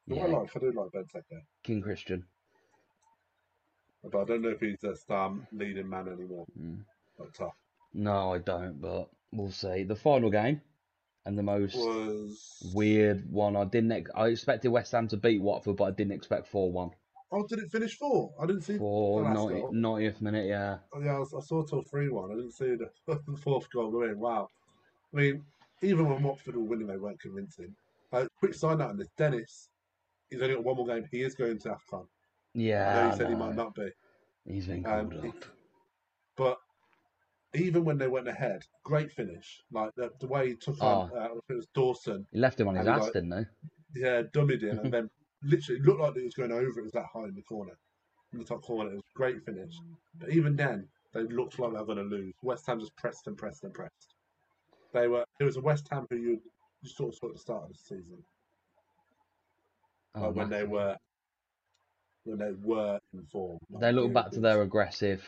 yeah, 0.07 0.25
I 0.25 0.27
like, 0.27 0.57
I 0.57 0.59
do 0.59 0.73
like 0.73 0.91
Benteke, 0.91 1.43
King 1.62 1.83
Christian. 1.83 2.25
but 4.03 4.21
I 4.21 4.25
don't 4.25 4.43
know 4.43 4.51
if 4.51 4.61
he's 4.61 4.83
a 4.85 4.97
star 4.97 5.35
leading 5.53 5.89
man 5.89 6.09
anymore. 6.09 6.47
Mm. 6.59 6.85
Top 7.33 7.57
No, 7.93 8.33
I 8.35 8.39
don't, 8.39 8.81
but 8.81 9.09
we'll 9.33 9.53
see. 9.53 9.85
The 9.85 9.95
final 9.97 10.31
game 10.31 10.61
and 11.25 11.39
the 11.39 11.43
most 11.43 11.77
was. 11.77 12.73
weird 12.75 13.31
one. 13.31 13.57
I 13.57 13.65
didn't. 13.65 14.09
I 14.15 14.27
expected 14.29 14.69
West 14.69 14.93
Ham 14.93 15.09
to 15.09 15.17
beat 15.17 15.41
Watford, 15.41 15.77
but 15.77 15.85
I 15.85 15.91
didn't 15.93 16.12
expect 16.12 16.49
four 16.49 16.73
one 16.73 16.91
Oh, 17.35 17.45
did 17.49 17.59
it 17.59 17.71
finish 17.71 17.97
four? 17.97 18.33
I 18.41 18.47
didn't 18.47 18.62
see 18.62 18.79
for 18.79 19.21
the 19.21 19.29
last 19.29 19.49
90, 19.49 19.61
goal. 19.61 19.73
90th 19.73 20.21
minute. 20.21 20.47
Yeah, 20.47 20.79
Oh, 20.93 21.03
yeah, 21.03 21.21
I, 21.21 21.41
saw 21.41 21.65
till 21.65 21.83
three 21.83 22.09
one. 22.09 22.31
I 22.31 22.35
didn't 22.37 22.53
see 22.53 22.77
the, 22.77 22.91
the 23.07 23.37
fourth 23.43 23.69
goal 23.73 23.91
go 23.91 24.03
in. 24.03 24.21
Wow. 24.21 24.49
I 25.12 25.17
mean, 25.17 25.45
even 25.85 26.09
when 26.09 26.22
Watford 26.22 26.57
were 26.57 26.62
winning, 26.62 26.87
they 26.87 26.97
weren't 26.97 27.20
convincing. 27.20 27.74
Uh, 28.12 28.26
quick 28.39 28.55
side 28.55 28.78
note 28.78 28.91
on 28.91 28.97
this: 28.97 29.09
Dennis, 29.16 29.68
he's 30.30 30.41
only 30.43 30.55
got 30.55 30.64
one 30.64 30.76
more 30.76 30.87
game. 30.87 31.05
He 31.11 31.22
is 31.22 31.35
going 31.35 31.59
to 31.61 31.68
AFCON. 31.70 32.03
I 32.03 32.07
yeah. 32.55 33.11
he 33.11 33.16
said 33.16 33.28
he 33.28 33.35
might 33.35 33.57
not 33.57 33.74
be, 33.74 33.89
He's 34.47 34.66
been 34.66 34.87
Um, 34.87 35.11
called 35.11 35.22
he- 35.24 35.28
up. 35.30 35.45
but 36.37 36.59
even 37.55 37.85
when 37.85 37.99
they 37.99 38.09
went 38.09 38.28
ahead, 38.28 38.62
great 38.85 39.11
finish. 39.12 39.62
Like 39.72 39.91
the, 39.97 40.11
the 40.20 40.26
way 40.26 40.49
he 40.49 40.55
took 40.57 40.80
on, 40.82 41.11
uh, 41.16 41.28
it 41.49 41.55
was 41.55 41.66
Dawson. 41.74 42.26
He 42.32 42.39
left 42.39 42.59
him 42.61 42.68
on 42.68 42.76
his 42.76 42.87
ass, 42.87 43.05
got- 43.07 43.12
didn't 43.14 43.32
he? 43.95 44.01
Yeah, 44.01 44.22
dummied 44.32 44.62
him, 44.62 44.78
and 44.80 44.93
then 44.93 45.11
literally 45.43 45.80
looked 45.82 46.01
like 46.01 46.16
he 46.16 46.22
was 46.24 46.35
going 46.35 46.53
over. 46.53 46.80
It 46.80 46.82
was 46.85 46.93
that 46.93 47.07
high 47.12 47.24
in 47.24 47.35
the 47.35 47.43
corner, 47.43 47.76
in 48.32 48.39
the 48.41 48.45
top 48.45 48.62
corner. 48.62 48.91
It 48.91 48.95
was 48.95 49.03
a 49.14 49.18
great 49.18 49.45
finish. 49.45 49.74
But 50.18 50.30
even 50.30 50.57
then, 50.57 50.89
they 51.12 51.22
looked 51.22 51.59
like 51.59 51.72
they 51.72 51.78
were 51.78 51.85
going 51.85 51.99
to 51.99 52.05
lose. 52.05 52.35
West 52.43 52.66
Ham 52.66 52.80
just 52.80 52.97
pressed 52.97 53.26
and 53.28 53.37
pressed 53.37 53.62
and 53.64 53.72
pressed. 53.74 54.14
They 54.95 55.09
were. 55.09 55.24
It 55.40 55.45
was 55.45 55.57
a 55.57 55.61
West 55.61 55.88
Ham 55.90 56.07
who 56.09 56.16
you, 56.16 56.40
you 56.82 56.88
sort 56.88 57.12
of 57.12 57.18
saw 57.18 57.26
at 57.26 57.34
the 57.34 57.38
start 57.40 57.62
of 57.64 57.68
the 57.70 57.74
season, 57.74 58.22
Oh, 60.14 60.28
like 60.28 60.36
when 60.36 60.51
they 60.51 60.64
were 60.64 60.97
when 62.24 62.38
they 62.38 62.53
were 62.53 62.99
in 63.12 63.26
form. 63.26 63.59
like 63.70 63.80
they 63.82 63.92
look 63.92 64.14
back 64.14 64.30
to 64.30 64.40
their 64.40 64.62
aggressive, 64.62 65.22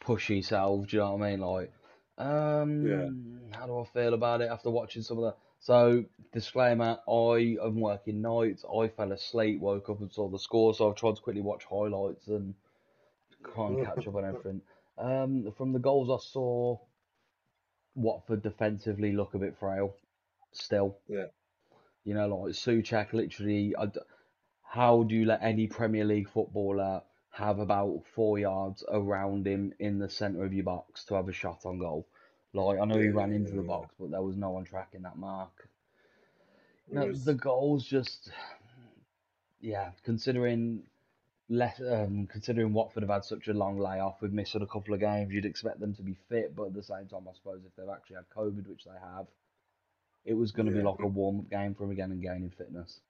pushy 0.00 0.44
selves. 0.44 0.88
Do 0.88 0.96
you 0.96 1.02
know 1.02 1.14
what 1.16 1.26
I 1.26 1.30
mean? 1.30 1.40
Like, 1.40 1.72
um, 2.18 3.40
how 3.52 3.66
do 3.66 3.80
I 3.80 3.84
feel 3.92 4.14
about 4.14 4.40
it 4.40 4.50
after 4.50 4.70
watching 4.70 5.02
some 5.02 5.18
of 5.18 5.24
that? 5.24 5.36
So, 5.58 6.04
disclaimer: 6.32 6.98
I 7.08 7.56
am 7.62 7.80
working 7.80 8.22
nights. 8.22 8.64
I 8.64 8.88
fell 8.88 9.10
asleep, 9.12 9.60
woke 9.60 9.90
up 9.90 10.00
and 10.00 10.12
saw 10.12 10.28
the 10.28 10.38
score. 10.38 10.74
So 10.74 10.88
I've 10.88 10.96
tried 10.96 11.16
to 11.16 11.22
quickly 11.22 11.42
watch 11.42 11.64
highlights 11.64 12.28
and 12.28 12.54
can't 13.54 13.84
catch 13.84 14.06
up 14.06 14.14
on 14.14 14.24
everything. 14.28 14.62
Um, 14.96 15.52
from 15.56 15.72
the 15.72 15.80
goals 15.80 16.08
I 16.08 16.22
saw, 16.24 16.78
Watford 17.94 18.42
defensively 18.42 19.12
look 19.12 19.34
a 19.34 19.38
bit 19.38 19.56
frail, 19.58 19.94
still. 20.52 20.96
Yeah. 21.08 21.26
You 22.04 22.14
know, 22.14 22.28
like 22.28 22.52
Soucek, 22.52 23.12
literally. 23.12 23.74
I 23.76 23.86
d 23.86 24.00
how 24.62 25.02
do 25.02 25.14
you 25.14 25.26
let 25.26 25.42
any 25.42 25.66
Premier 25.66 26.04
League 26.04 26.30
footballer 26.30 27.02
have 27.30 27.58
about 27.58 28.02
four 28.14 28.38
yards 28.38 28.82
around 28.88 29.46
him 29.46 29.74
in 29.78 29.98
the 29.98 30.08
centre 30.08 30.44
of 30.44 30.52
your 30.52 30.64
box 30.64 31.04
to 31.04 31.14
have 31.14 31.28
a 31.28 31.32
shot 31.32 31.66
on 31.66 31.78
goal? 31.78 32.06
Like, 32.54 32.78
I 32.78 32.84
know 32.84 32.98
he 32.98 33.08
ran 33.08 33.32
into 33.32 33.52
the 33.52 33.62
box, 33.62 33.94
but 33.98 34.10
there 34.10 34.22
was 34.22 34.36
no 34.36 34.50
one 34.50 34.64
tracking 34.64 35.02
that 35.02 35.16
mark. 35.16 35.68
No, 36.90 37.06
was- 37.06 37.24
the 37.24 37.34
goals 37.34 37.84
just, 37.86 38.30
yeah, 39.60 39.90
considering 40.04 40.82
less, 41.52 41.80
um, 41.80 42.26
considering 42.30 42.72
Watford 42.72 43.02
have 43.02 43.10
had 43.10 43.24
such 43.24 43.46
a 43.48 43.52
long 43.52 43.78
layoff 43.78 44.20
with 44.22 44.32
missing 44.32 44.62
a 44.62 44.66
couple 44.66 44.94
of 44.94 45.00
games, 45.00 45.32
you'd 45.32 45.44
expect 45.44 45.80
them 45.80 45.94
to 45.94 46.02
be 46.02 46.16
fit, 46.28 46.56
but 46.56 46.66
at 46.68 46.74
the 46.74 46.82
same 46.82 47.06
time, 47.08 47.28
I 47.28 47.34
suppose 47.34 47.60
if 47.66 47.76
they've 47.76 47.94
actually 47.94 48.16
had 48.16 48.24
COVID, 48.36 48.66
which 48.68 48.84
they 48.84 48.98
have, 49.00 49.26
it 50.24 50.34
was 50.34 50.52
going 50.52 50.66
to 50.66 50.72
be 50.72 50.82
like 50.82 51.00
a 51.00 51.06
warm-up 51.06 51.50
game 51.50 51.74
for 51.74 51.82
them 51.84 51.90
again 51.92 52.10
and 52.10 52.22
gaining 52.22 52.50
fitness. 52.56 53.00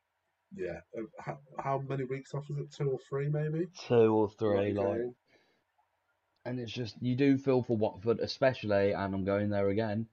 yeah. 0.56 0.80
Uh, 0.96 1.02
How, 1.18 1.38
how 1.58 1.78
many 1.88 2.04
weeks 2.04 2.34
off 2.34 2.48
was 2.48 2.58
it? 2.58 2.72
Two 2.76 2.90
or 2.90 2.98
three, 3.08 3.28
maybe. 3.28 3.68
Two 3.86 4.14
or 4.14 4.30
three, 4.38 4.72
Like, 4.72 4.86
game? 4.98 5.14
and 6.44 6.58
it's 6.58 6.72
just 6.72 6.96
you 7.00 7.14
do 7.14 7.38
feel 7.38 7.62
for 7.62 7.76
Watford, 7.76 8.18
especially, 8.20 8.92
and 8.92 9.14
I'm 9.14 9.24
going 9.24 9.50
there 9.50 9.68
again. 9.68 10.06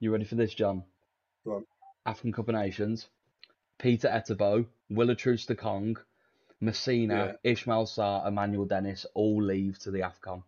You 0.00 0.12
ready 0.12 0.24
for 0.26 0.34
this, 0.34 0.52
John? 0.52 0.84
Go 1.44 1.56
on. 1.56 1.64
African 2.04 2.32
Cup 2.32 2.48
of 2.48 2.54
Nations, 2.54 3.08
Peter 3.78 4.08
Etebo, 4.08 4.66
William 4.90 5.16
Ekong, 5.16 5.96
Masina, 6.62 7.36
Ishmael 7.44 7.86
Sarr, 7.86 8.26
Emmanuel 8.26 8.64
Dennis 8.64 9.04
all 9.14 9.42
leave 9.42 9.78
to 9.80 9.90
the 9.90 10.00
AFCON. 10.00 10.42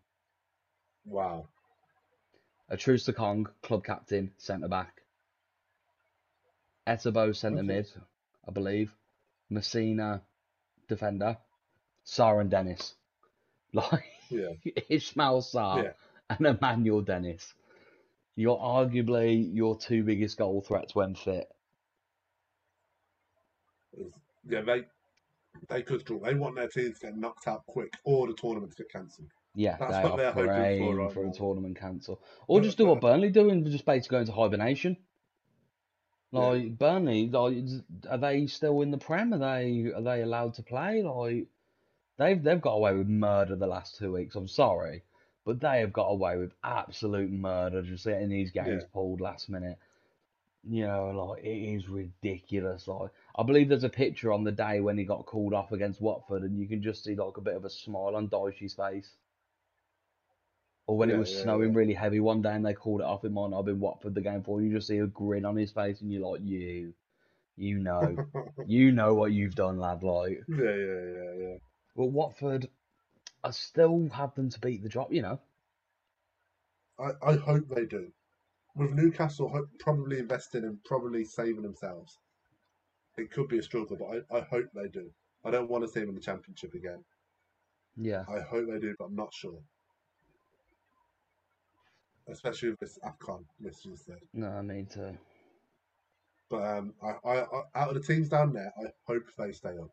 Wow. 1.05 1.49
A 2.71 2.77
Kong, 3.13 3.49
club 3.63 3.85
captain, 3.85 4.33
centre 4.39 4.69
back. 4.69 5.03
Etebo, 6.87 7.35
centre 7.35 7.59
Okay. 7.59 7.67
mid, 7.67 7.87
I 8.47 8.51
believe. 8.51 8.95
Masina, 9.51 10.23
defender. 10.89 11.39
Sarr 12.05 12.41
and 12.41 12.51
Dennis. 12.51 12.95
Like 13.75 14.05
Yeah. 14.31 14.55
Ishmael 14.89 15.43
Sarr 15.43 15.85
Yeah. 15.85 15.93
and 16.31 16.47
Emmanuel 16.47 17.03
Dennis. 17.03 17.53
You're 18.35 18.57
arguably 18.59 19.55
your 19.55 19.77
two 19.77 20.05
biggest 20.05 20.39
goal 20.39 20.63
threats 20.63 20.95
when 20.95 21.15
fit. 21.15 21.53
Yeah, 24.49 24.63
they 24.63 24.87
they 25.69 25.83
could 25.83 26.05
draw. 26.05 26.19
They 26.21 26.35
want 26.35 26.57
their 26.57 26.69
teams 26.69 26.99
to 27.01 27.07
get 27.07 27.17
knocked 27.17 27.49
out 27.49 27.67
quick 27.67 27.93
or 28.05 28.27
the 28.27 28.35
tournament 28.35 28.73
to 28.77 28.83
get 28.83 28.93
cancelled. 28.93 29.29
Yeah, 29.55 29.77
That's 29.79 29.97
they 29.97 30.03
what 30.03 30.13
are 30.13 30.17
they're 30.17 30.33
hoping 30.33 30.87
for 30.87 30.95
right 30.97 31.13
for 31.13 31.27
a 31.27 31.33
tournament 31.33 31.79
cancel. 31.79 32.21
Or 32.47 32.61
just 32.61 32.79
do 32.79 32.87
what 32.87 33.01
Burnley 33.01 33.31
do 33.31 33.51
and 33.51 33.67
just 33.67 33.85
basically 33.87 34.17
go 34.17 34.21
into 34.21 34.33
hibernation. 34.33 34.97
Yeah. 36.31 36.41
Like 36.41 36.79
Burnley, 36.79 37.29
like 37.29 37.57
are 38.09 38.19
they 38.19 38.47
still 38.47 38.83
in 38.83 38.91
the 38.91 38.99
Prem? 38.99 39.33
Are 39.33 39.39
they 39.39 39.91
are 39.95 40.03
they 40.03 40.23
allowed 40.23 40.55
to 40.55 40.63
play? 40.63 41.03
Like 41.03 41.47
they've 42.19 42.43
they've 42.43 42.61
got 42.61 42.75
away 42.75 42.95
with 42.95 43.09
murder 43.09 43.57
the 43.57 43.67
last 43.67 43.97
two 43.97 44.13
weeks. 44.13 44.37
I'm 44.37 44.47
sorry, 44.49 45.03
but 45.47 45.61
they 45.61 45.81
have 45.81 45.93
got 45.93 46.09
away 46.09 46.37
with 46.37 46.53
absolute 46.63 47.31
murder 47.33 47.83
just 47.83 48.05
getting 48.05 48.29
these 48.29 48.51
games 48.53 48.83
Yeah. 48.83 48.89
pulled 48.93 49.21
last 49.21 49.49
minute. 49.49 49.79
You 50.69 50.87
know, 50.87 51.07
like 51.33 51.45
it 51.45 51.49
is 51.77 51.89
ridiculous. 51.89 52.87
Like 52.87 53.11
I 53.39 53.45
believe 53.45 53.69
there's 53.69 53.85
a 53.85 53.89
picture 53.89 54.33
on 54.33 54.43
the 54.43 54.51
day 54.51 54.81
when 54.81 54.99
he 54.99 55.05
got 55.05 55.25
called 55.25 55.55
off 55.55 55.71
against 55.71 56.01
Watford, 56.01 56.43
and 56.43 56.59
you 56.59 56.67
can 56.67 56.83
just 56.83 57.05
see 57.05 57.15
like 57.15 57.37
a 57.37 57.41
bit 57.41 57.55
of 57.55 57.65
a 57.65 57.71
smile 57.71 58.17
on 58.17 58.29
Dyche's 58.29 58.75
face. 58.75 59.13
Or 60.89 60.97
when 60.97 61.11
it 61.11 61.19
was 61.19 61.33
yeah, 61.33 61.43
snowing 61.43 61.73
yeah. 61.73 61.79
really 61.79 61.95
heavy 61.95 62.19
one 62.19 62.43
day 62.43 62.55
and 62.55 62.67
they 62.67 62.75
called 62.75 63.01
it 63.01 63.07
off, 63.07 63.25
it 63.25 63.31
might 63.31 63.51
not 63.51 63.59
have 63.59 63.67
been 63.67 63.79
Watford 63.79 64.15
the 64.15 64.23
game 64.23 64.41
before. 64.41 64.61
You 64.61 64.73
just 64.73 64.89
see 64.89 64.99
a 64.99 65.07
grin 65.07 65.45
on 65.45 65.55
his 65.55 65.71
face, 65.71 66.01
and 66.01 66.13
you're 66.13 66.29
like, 66.29 66.41
you, 66.43 66.95
you 67.57 67.79
know, 67.79 68.17
you 68.67 68.91
know 68.91 69.15
what 69.15 69.31
you've 69.31 69.55
done, 69.55 69.79
lad. 69.79 70.03
Like, 70.03 70.43
Yeah, 70.49 70.57
yeah, 70.57 71.05
yeah, 71.05 71.33
yeah. 71.39 71.57
well, 71.95 72.11
Watford, 72.11 72.69
I 73.45 73.51
still 73.53 74.09
have 74.15 74.35
them 74.35 74.51
to 74.51 74.59
beat 74.59 74.83
the 74.83 74.89
drop. 74.89 75.13
You 75.13 75.23
know, 75.23 75.41
I, 76.99 77.11
I 77.23 77.37
hope 77.37 77.69
they 77.69 77.87
do. 77.87 78.11
With 78.75 78.93
Newcastle 78.93 79.69
probably 79.79 80.19
investing 80.19 80.65
and 80.65 80.83
probably 80.85 81.25
saving 81.25 81.63
themselves, 81.63 82.19
it 83.19 83.31
could 83.33 83.49
be 83.49 83.59
a 83.59 83.63
struggle, 83.63 83.97
but 83.99 84.25
I, 84.35 84.39
I 84.39 84.41
hope 84.43 84.67
they 84.75 84.89
do. 84.89 85.11
I 85.45 85.51
don't 85.51 85.69
want 85.71 85.85
to 85.85 85.91
see 85.91 86.01
them 86.01 86.11
in 86.11 86.15
the 86.15 86.21
Championship 86.21 86.75
again. 86.75 87.05
Yeah. 87.97 88.25
I 88.29 88.41
hope 88.41 88.67
they 88.71 88.79
do, 88.79 88.95
but 88.99 89.07
I'm 89.07 89.17
not 89.17 89.33
sure. 89.35 89.59
Especially 92.29 92.71
with 92.71 92.79
this 92.81 92.99
AFCON, 93.05 93.45
this 93.59 93.87
is 93.87 94.05
said. 94.05 94.19
No, 94.35 94.49
I 94.49 94.63
mean 94.63 94.87
to. 94.89 95.17
But 96.51 96.63
um, 96.63 96.95
I, 97.03 97.29
I, 97.29 97.41
I, 97.41 97.63
out 97.75 97.89
of 97.89 97.95
the 97.95 98.01
teams 98.01 98.29
down 98.29 98.53
there, 98.53 98.73
I 98.79 98.87
hope 99.07 99.25
they 99.37 99.53
stay 99.53 99.71
up. 99.71 99.91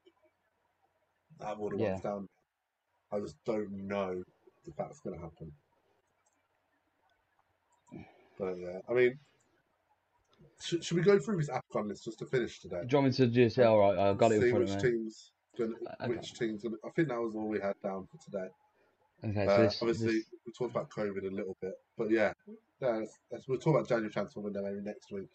Out 1.44 1.54
of 1.54 1.60
all 1.62 1.70
the 1.70 1.78
Yeah. 1.78 1.92
ones 1.92 2.02
down 2.02 2.28
there, 3.12 3.20
I 3.20 3.24
just 3.24 3.38
don't 3.46 3.72
know 3.72 4.24
if 4.66 4.76
that's 4.76 5.00
going 5.00 5.16
to 5.18 5.22
happen. 5.22 5.52
But 8.38 8.58
yeah, 8.60 8.80
I 8.90 8.94
mean, 8.94 9.18
should, 10.62 10.84
should 10.84 10.98
we 10.98 11.04
go 11.04 11.20
through 11.20 11.38
this 11.38 11.50
AFCON 11.50 11.88
list 11.90 12.06
just 12.06 12.20
to 12.20 12.26
finish 12.26 12.60
today? 12.60 12.82
Do 12.86 12.88
you 12.98 12.98
want 13.04 13.08
me 13.20 13.26
to 13.26 13.28
just 13.28 13.56
say, 13.56 13.64
all 13.64 13.80
right, 13.80 13.98
I've 13.98 14.18
got 14.18 14.32
it 14.32 14.40
See 14.42 14.46
in 14.48 14.52
front 14.52 14.66
which 14.66 14.76
of 14.76 14.84
me. 14.84 14.92
teams, 14.92 15.32
gonna, 15.58 15.74
Okay. 16.02 16.10
which 16.16 16.34
teams. 16.34 16.64
Gonna, 16.64 16.76
I 16.86 16.90
think 16.96 17.10
that 17.10 17.20
was 17.20 17.36
all 17.36 17.48
we 17.48 17.60
had 17.60 17.76
down 17.84 18.08
for 18.12 18.18
today. 18.24 18.48
Okay, 19.24 19.46
so 19.46 19.52
Uh, 19.52 19.58
this, 19.64 19.82
obviously, 19.82 20.14
this- 20.14 20.26
we 20.46 20.52
talked 20.54 20.72
about 20.72 20.90
COVID 20.90 21.28
a 21.28 21.34
little 21.36 21.58
bit, 21.62 21.74
but 21.98 22.10
yeah, 22.12 22.34
yeah 22.82 22.90
let's, 22.98 23.18
let's, 23.32 23.48
we'll 23.48 23.58
talk 23.60 23.76
about 23.76 23.88
January 23.88 24.12
transfer 24.12 24.40
window 24.40 24.62
maybe 24.64 24.82
next 24.82 25.12
week. 25.12 25.30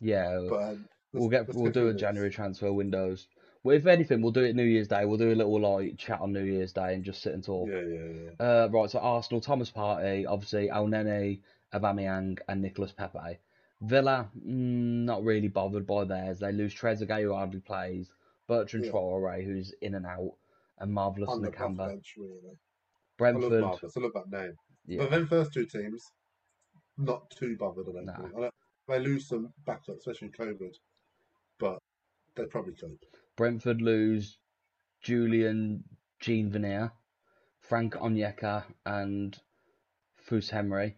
yeah, 0.00 0.38
But 0.48 0.62
um, 0.62 0.88
we'll 1.12 1.24
let's- 1.24 1.30
get 1.30 1.48
let's 1.48 1.56
we'll 1.58 1.72
do 1.72 1.88
a 1.88 1.92
this. 1.92 2.00
January 2.00 2.30
transfer 2.30 2.72
windows. 2.72 3.28
Well, 3.62 3.76
if 3.76 3.86
anything, 3.86 4.20
we'll 4.20 4.30
do 4.32 4.44
it 4.44 4.54
New 4.54 4.62
Year's 4.64 4.88
Day. 4.88 5.06
We'll 5.06 5.16
do 5.16 5.32
a 5.32 5.34
little 5.34 5.58
like 5.58 5.96
chat 5.96 6.20
on 6.20 6.32
New 6.34 6.44
Year's 6.44 6.72
Day 6.72 6.94
and 6.94 7.02
just 7.02 7.22
sit 7.22 7.32
and 7.32 7.42
talk. 7.42 7.66
Yeah, 7.70 7.80
yeah, 7.80 8.30
yeah. 8.38 8.46
Uh, 8.46 8.68
right, 8.70 8.90
so 8.90 8.98
Arsenal, 8.98 9.40
Thomas 9.40 9.70
Partey, 9.70 10.26
obviously 10.28 10.68
Elneny, 10.68 11.40
Aubameyang, 11.72 12.38
and 12.48 12.60
Nicolas 12.60 12.92
Pepe. 12.92 13.38
Villa, 13.86 14.30
mm, 14.38 15.04
not 15.04 15.22
really 15.24 15.48
bothered 15.48 15.86
by 15.86 16.04
theirs. 16.04 16.38
They 16.38 16.52
lose 16.52 16.74
Trezeguet, 16.74 17.22
who 17.22 17.32
hardly 17.34 17.60
plays, 17.60 18.10
Bertrand 18.46 18.86
Yeah. 18.86 18.92
Traore, 18.92 19.44
who's 19.44 19.72
in 19.80 19.94
and 19.94 20.06
out, 20.06 20.36
and 20.78 20.92
Marvelous 20.92 21.30
On 21.30 21.42
the 21.42 21.50
bench, 21.50 22.14
really. 22.16 22.58
Brentford. 23.16 23.52
I 23.52 23.56
love 23.56 23.60
Marcus. 23.60 23.96
I 23.96 24.00
love 24.00 24.12
that 24.14 24.30
name. 24.30 24.56
yeah, 24.86 24.98
But 24.98 25.10
then 25.10 25.26
first 25.26 25.52
two 25.52 25.66
teams, 25.66 26.12
not 26.98 27.30
too 27.30 27.56
bothered. 27.56 27.88
I 27.88 27.92
don't 27.92 28.04
Nah. 28.06 28.16
think. 28.16 28.52
They 28.86 28.98
lose 28.98 29.26
some 29.28 29.52
backup, 29.64 29.96
especially 29.96 30.28
in 30.28 30.32
COVID, 30.32 30.74
but 31.58 31.78
they 32.34 32.46
probably 32.46 32.74
cope. 32.74 33.04
Brentford 33.36 33.80
lose 33.80 34.38
Julian 35.00 35.84
Jeanvier, 36.20 36.92
Frank 37.60 37.94
Onyeka, 37.94 38.64
and 38.84 39.40
Fosu-Henry. 40.28 40.96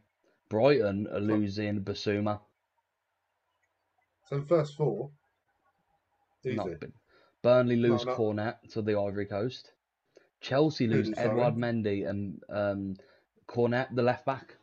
Brighton 0.48 1.06
are 1.08 1.20
losing 1.20 1.82
Bissouma. 1.82 2.40
So 4.28 4.40
the 4.40 4.46
first 4.46 4.76
four, 4.76 5.10
easy. 6.44 6.56
Not 6.56 6.80
been. 6.80 6.92
Burnley 7.42 7.76
lose 7.76 8.04
no. 8.04 8.14
Cornet 8.14 8.56
to 8.70 8.82
the 8.82 8.98
Ivory 8.98 9.26
Coast. 9.26 9.72
Chelsea 10.40 10.86
lose 10.86 11.14
sorry? 11.14 11.30
Edouard 11.30 11.54
Mendy 11.56 12.08
and 12.08 12.42
um, 12.50 12.96
Cornet, 13.46 13.88
the 13.94 14.02
left 14.02 14.26
back. 14.26 14.56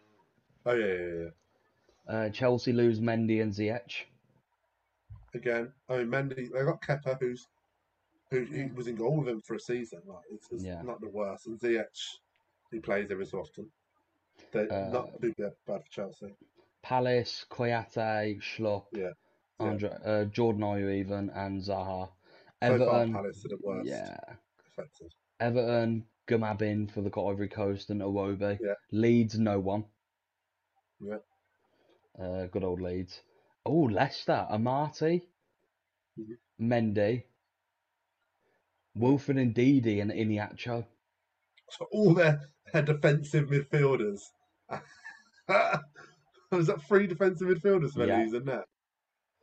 Oh 0.65 0.73
yeah, 0.73 0.85
yeah, 0.85 1.23
yeah. 1.23 1.29
Uh, 2.13 2.29
Chelsea 2.29 2.73
lose 2.73 2.99
Mendy 2.99 3.41
and 3.41 3.53
Ziyech. 3.53 4.05
Again, 5.33 5.71
I 5.89 5.97
mean 6.03 6.07
Mendy. 6.07 6.51
They 6.51 6.63
got 6.63 6.81
Kepa, 6.81 7.17
who's 7.19 7.47
who 8.29 8.43
he 8.43 8.65
was 8.75 8.87
in 8.87 8.95
goal 8.95 9.17
with 9.19 9.29
him 9.29 9.41
for 9.41 9.55
a 9.55 9.59
season. 9.59 10.01
Like 10.05 10.23
it's, 10.29 10.47
it's 10.51 10.63
Yeah. 10.63 10.81
not 10.81 10.99
the 10.99 11.09
worst. 11.09 11.47
And 11.47 11.59
Ziyech, 11.59 11.85
he 12.71 12.79
plays 12.79 13.09
every 13.11 13.25
so 13.25 13.39
often. 13.39 13.71
They're 14.51 14.71
Uh, 14.71 14.89
not 14.91 15.21
too 15.21 15.33
bad, 15.37 15.53
bad 15.65 15.83
for 15.83 15.89
Chelsea. 15.89 16.35
Palace, 16.81 17.45
Kouyaté, 17.49 18.41
Schlupp, 18.41 18.87
Yeah. 18.91 19.11
Yeah. 19.59 19.65
Andre, 19.67 19.89
uh, 20.05 20.25
Jordan 20.25 20.61
Ayew 20.61 20.93
even, 20.99 21.29
and 21.31 21.61
Zaha. 21.61 22.09
Everton, 22.61 23.13
Palace 23.13 23.45
are 23.45 23.49
the 23.49 23.57
worst 23.61 23.89
yeah. 23.89 24.17
Everton, 25.39 26.05
Gbamin 26.27 26.89
for 26.91 27.01
the 27.01 27.11
Ivory 27.19 27.49
Coast 27.49 27.89
and 27.89 28.01
Iwobi. 28.01 28.57
Yeah. 28.61 28.73
Leeds, 28.91 29.37
no 29.37 29.59
one. 29.59 29.85
Yeah. 30.99 31.17
Uh, 32.19 32.45
good 32.47 32.63
old 32.63 32.81
Leeds. 32.81 33.21
Oh, 33.65 33.83
Leicester, 33.83 34.47
Amartey, 34.51 35.21
Mhm. 36.17 36.37
Mendy, 36.61 37.23
Wilfred 38.95 39.37
Ndidi 39.37 40.01
and 40.01 40.11
Iheanacho. 40.11 40.85
So 41.69 41.85
all 41.91 42.13
their, 42.13 42.39
their 42.71 42.83
defensive 42.83 43.49
midfielders. 43.49 44.21
Was 46.51 46.67
that 46.67 46.83
three 46.87 47.07
defensive 47.07 47.47
midfielders 47.47 47.93
for 47.93 48.05
Yeah. 48.05 48.21
in 48.21 48.45
there? 48.45 48.65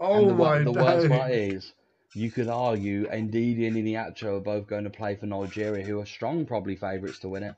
And 0.00 0.28
Oh 0.28 0.30
the, 0.30 0.34
my 0.34 0.64
the 0.64 0.72
worst 0.72 1.08
part 1.08 1.30
is, 1.32 1.74
you 2.14 2.30
could 2.30 2.48
argue 2.48 3.06
Ndidi 3.06 3.66
and 3.68 3.76
Iheanacho 3.76 4.38
are 4.38 4.40
both 4.40 4.66
going 4.66 4.84
to 4.84 4.90
play 4.90 5.14
for 5.14 5.26
Nigeria, 5.26 5.84
who 5.84 6.00
are 6.00 6.06
strong, 6.06 6.46
probably 6.46 6.74
favourites 6.76 7.18
to 7.20 7.28
win 7.28 7.42
it. 7.42 7.56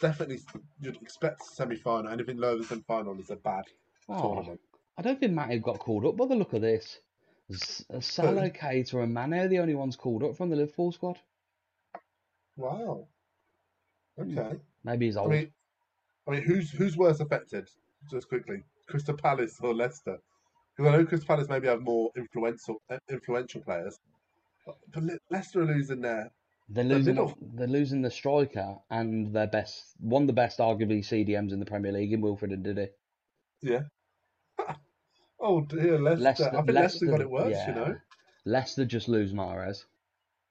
Definitely, 0.00 0.40
you'd 0.80 1.00
expect 1.00 1.42
semi 1.42 1.76
final. 1.76 2.10
Anything 2.12 2.36
lower 2.38 2.56
than 2.56 2.64
semi 2.64 2.82
final 2.82 3.18
is 3.18 3.30
a 3.30 3.36
bad 3.36 3.64
Oh, 4.08 4.20
tournament. 4.20 4.60
I 4.98 5.02
don't 5.02 5.18
think 5.20 5.32
Matty 5.32 5.58
got 5.60 5.78
called 5.78 6.04
up 6.04 6.16
by 6.16 6.26
the 6.26 6.36
look 6.36 6.52
of 6.52 6.62
this. 6.62 7.00
S- 7.50 7.84
uh, 7.90 8.00
Salah, 8.00 8.50
Keita, 8.50 9.02
and 9.02 9.14
Mane 9.14 9.34
are 9.34 9.48
the 9.48 9.60
only 9.60 9.74
ones 9.74 9.96
called 9.96 10.24
up 10.24 10.36
from 10.36 10.50
the 10.50 10.56
Liverpool 10.56 10.92
squad. 10.92 11.20
Wow. 12.56 13.08
Okay. 14.18 14.60
Maybe 14.82 15.06
he's 15.06 15.16
I 15.16 15.20
old. 15.20 15.30
mean, 15.30 15.52
I 16.26 16.30
mean, 16.32 16.42
who's 16.42 16.70
who's 16.70 16.96
worse 16.96 17.20
affected? 17.20 17.70
Just 18.10 18.28
quickly, 18.28 18.64
Crystal 18.86 19.16
Palace 19.16 19.60
or 19.60 19.74
Leicester? 19.74 20.20
Because 20.76 20.92
I 20.92 20.96
know 20.96 21.06
Crystal 21.06 21.26
Palace 21.26 21.48
maybe 21.48 21.68
have 21.68 21.82
more 21.82 22.10
influential 22.16 22.82
uh, 22.90 22.98
influential 23.10 23.60
players, 23.60 23.98
but, 24.66 24.76
but 24.92 25.02
Le- 25.04 25.18
Leicester 25.30 25.62
are 25.62 25.66
losing 25.66 26.00
their 26.00 26.30
they're 26.68 26.82
losing. 26.84 27.14
middle- 27.14 27.36
They're 27.54 27.66
losing 27.68 28.02
the 28.02 28.10
striker 28.10 28.76
and 28.90 29.32
their 29.34 29.46
best, 29.46 29.84
one 30.00 30.22
of 30.22 30.26
the 30.26 30.32
best, 30.32 30.58
arguably 30.58 31.00
CDMs 31.06 31.52
in 31.52 31.60
the 31.60 31.66
Premier 31.66 31.92
League, 31.92 32.12
in 32.12 32.20
Wilfred 32.20 32.50
Ndidi. 32.52 32.88
yeah. 33.62 33.82
oh 35.40 35.60
dear, 35.62 35.98
Leicester. 36.00 36.24
Leicester, 36.24 36.48
I 36.48 36.62
think 36.62 36.68
Leicester, 36.72 37.06
got 37.06 37.20
it 37.20 37.30
worse. 37.30 37.50
yeah. 37.52 37.68
You 37.68 37.74
know, 37.74 37.96
Leicester 38.44 38.84
just 38.84 39.08
lose 39.08 39.32
Mahrez. 39.32 39.84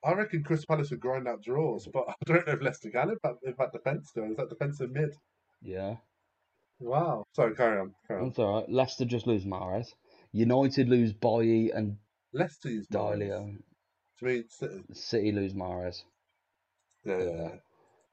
I 0.06 0.14
reckon 0.14 0.44
Crystal 0.44 0.68
Palace 0.76 0.92
would 0.92 1.00
grind 1.00 1.28
out 1.28 1.42
draws, 1.42 1.88
but 1.88 2.06
I 2.10 2.14
don't 2.26 2.46
know 2.48 2.54
if 2.54 2.62
Leicester 2.62 2.90
can. 2.90 3.10
If 3.12 3.22
that 3.24 3.36
if 3.44 3.58
that 3.58 3.72
defence 3.72 4.12
goes, 4.16 4.36
that 4.38 4.50
defensive 4.50 4.92
mid. 4.92 5.16
Yeah, 5.62 5.96
Wow. 6.80 7.24
Sorry, 7.34 7.56
carry 7.56 7.80
on. 7.80 7.94
Carry 8.08 8.20
on. 8.20 8.28
that's 8.28 8.40
all 8.40 8.60
right. 8.60 8.70
Leicester 8.70 9.06
just 9.06 9.28
lose 9.28 9.46
Mahrez. 9.46 9.88
United 10.34 10.90
lose 10.90 11.14
Bailly 11.14 11.72
and 11.72 11.98
Leicester 12.34 12.70
is 12.70 12.88
Diallo. 12.88 13.56
To 14.20 14.26
me, 14.26 14.44
City. 14.50 14.82
City 14.94 15.32
lose 15.32 15.54
Mahrez. 15.54 16.04
Yeah, 17.06 17.18
yeah, 17.24 17.50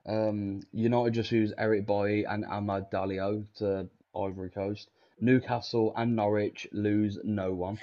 yeah. 0.06 0.26
Um, 0.28 0.60
United 0.72 1.14
just 1.14 1.32
lose 1.32 1.52
Eric 1.56 1.86
Bailly 1.86 2.24
and 2.24 2.44
Amad 2.44 2.90
Diallo 2.92 3.46
to 3.56 3.88
Ivory 4.14 4.50
Coast. 4.50 4.90
Newcastle 5.20 5.92
and 5.96 6.14
Norwich 6.16 6.66
lose 6.72 7.18
no 7.24 7.52
one. 7.54 7.78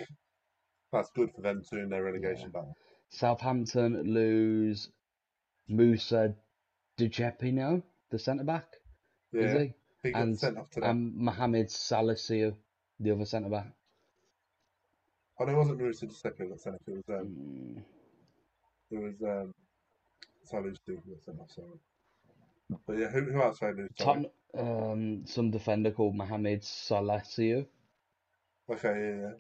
That's 0.92 1.10
good 1.12 1.32
for 1.36 1.42
them 1.42 1.64
too 1.70 1.78
in 1.80 1.90
their 1.90 2.04
relegation 2.04 2.50
battle. 2.52 2.76
Southampton 3.10 4.14
lose 4.14 4.90
Moussa 5.68 6.36
Djenepo, 7.00 7.84
the 8.10 8.20
centre 8.20 8.44
back, 8.44 8.66
Yeah, 9.32 9.42
is 9.44 9.54
he? 9.62 9.74
he 10.10 10.14
And, 10.14 10.38
sent 10.38 10.58
off 10.58 10.70
today. 10.72 10.88
and 10.88 11.14
Mohammed 11.16 11.68
Salisu, 11.68 12.56
the 13.00 13.12
other 13.12 13.26
centre 13.26 13.50
back. 13.50 13.68
Oh, 15.40 15.46
no, 15.46 15.52
it 15.54 15.56
wasn't 15.58 15.80
Giuseppe 15.80 16.44
who 16.44 16.50
got 16.50 16.60
sent 16.60 16.76
off. 16.76 16.82
It 16.88 17.04
was 17.08 17.20
um, 17.22 17.28
Mm, 17.28 17.84
it 18.92 18.98
was 19.04 19.22
um, 19.22 19.54
Salus 20.44 20.78
who 20.86 20.96
got 20.96 21.24
sent 21.24 21.40
off. 21.40 21.52
Sorry. 21.52 21.68
But 22.86 22.98
yeah, 22.98 23.08
who, 23.10 23.22
who 23.22 23.42
else 23.42 23.62
I 23.62 23.72
knew? 23.72 23.88
Sorry. 23.98 24.26
Tottenham, 24.26 24.32
um, 24.58 25.26
some 25.28 25.52
defender 25.52 25.92
called 25.92 26.16
Mohammed 26.16 26.62
Salisu. 26.64 27.66
Okay, 28.70 28.88
yeah, 28.90 29.22
yeah. 29.22 29.32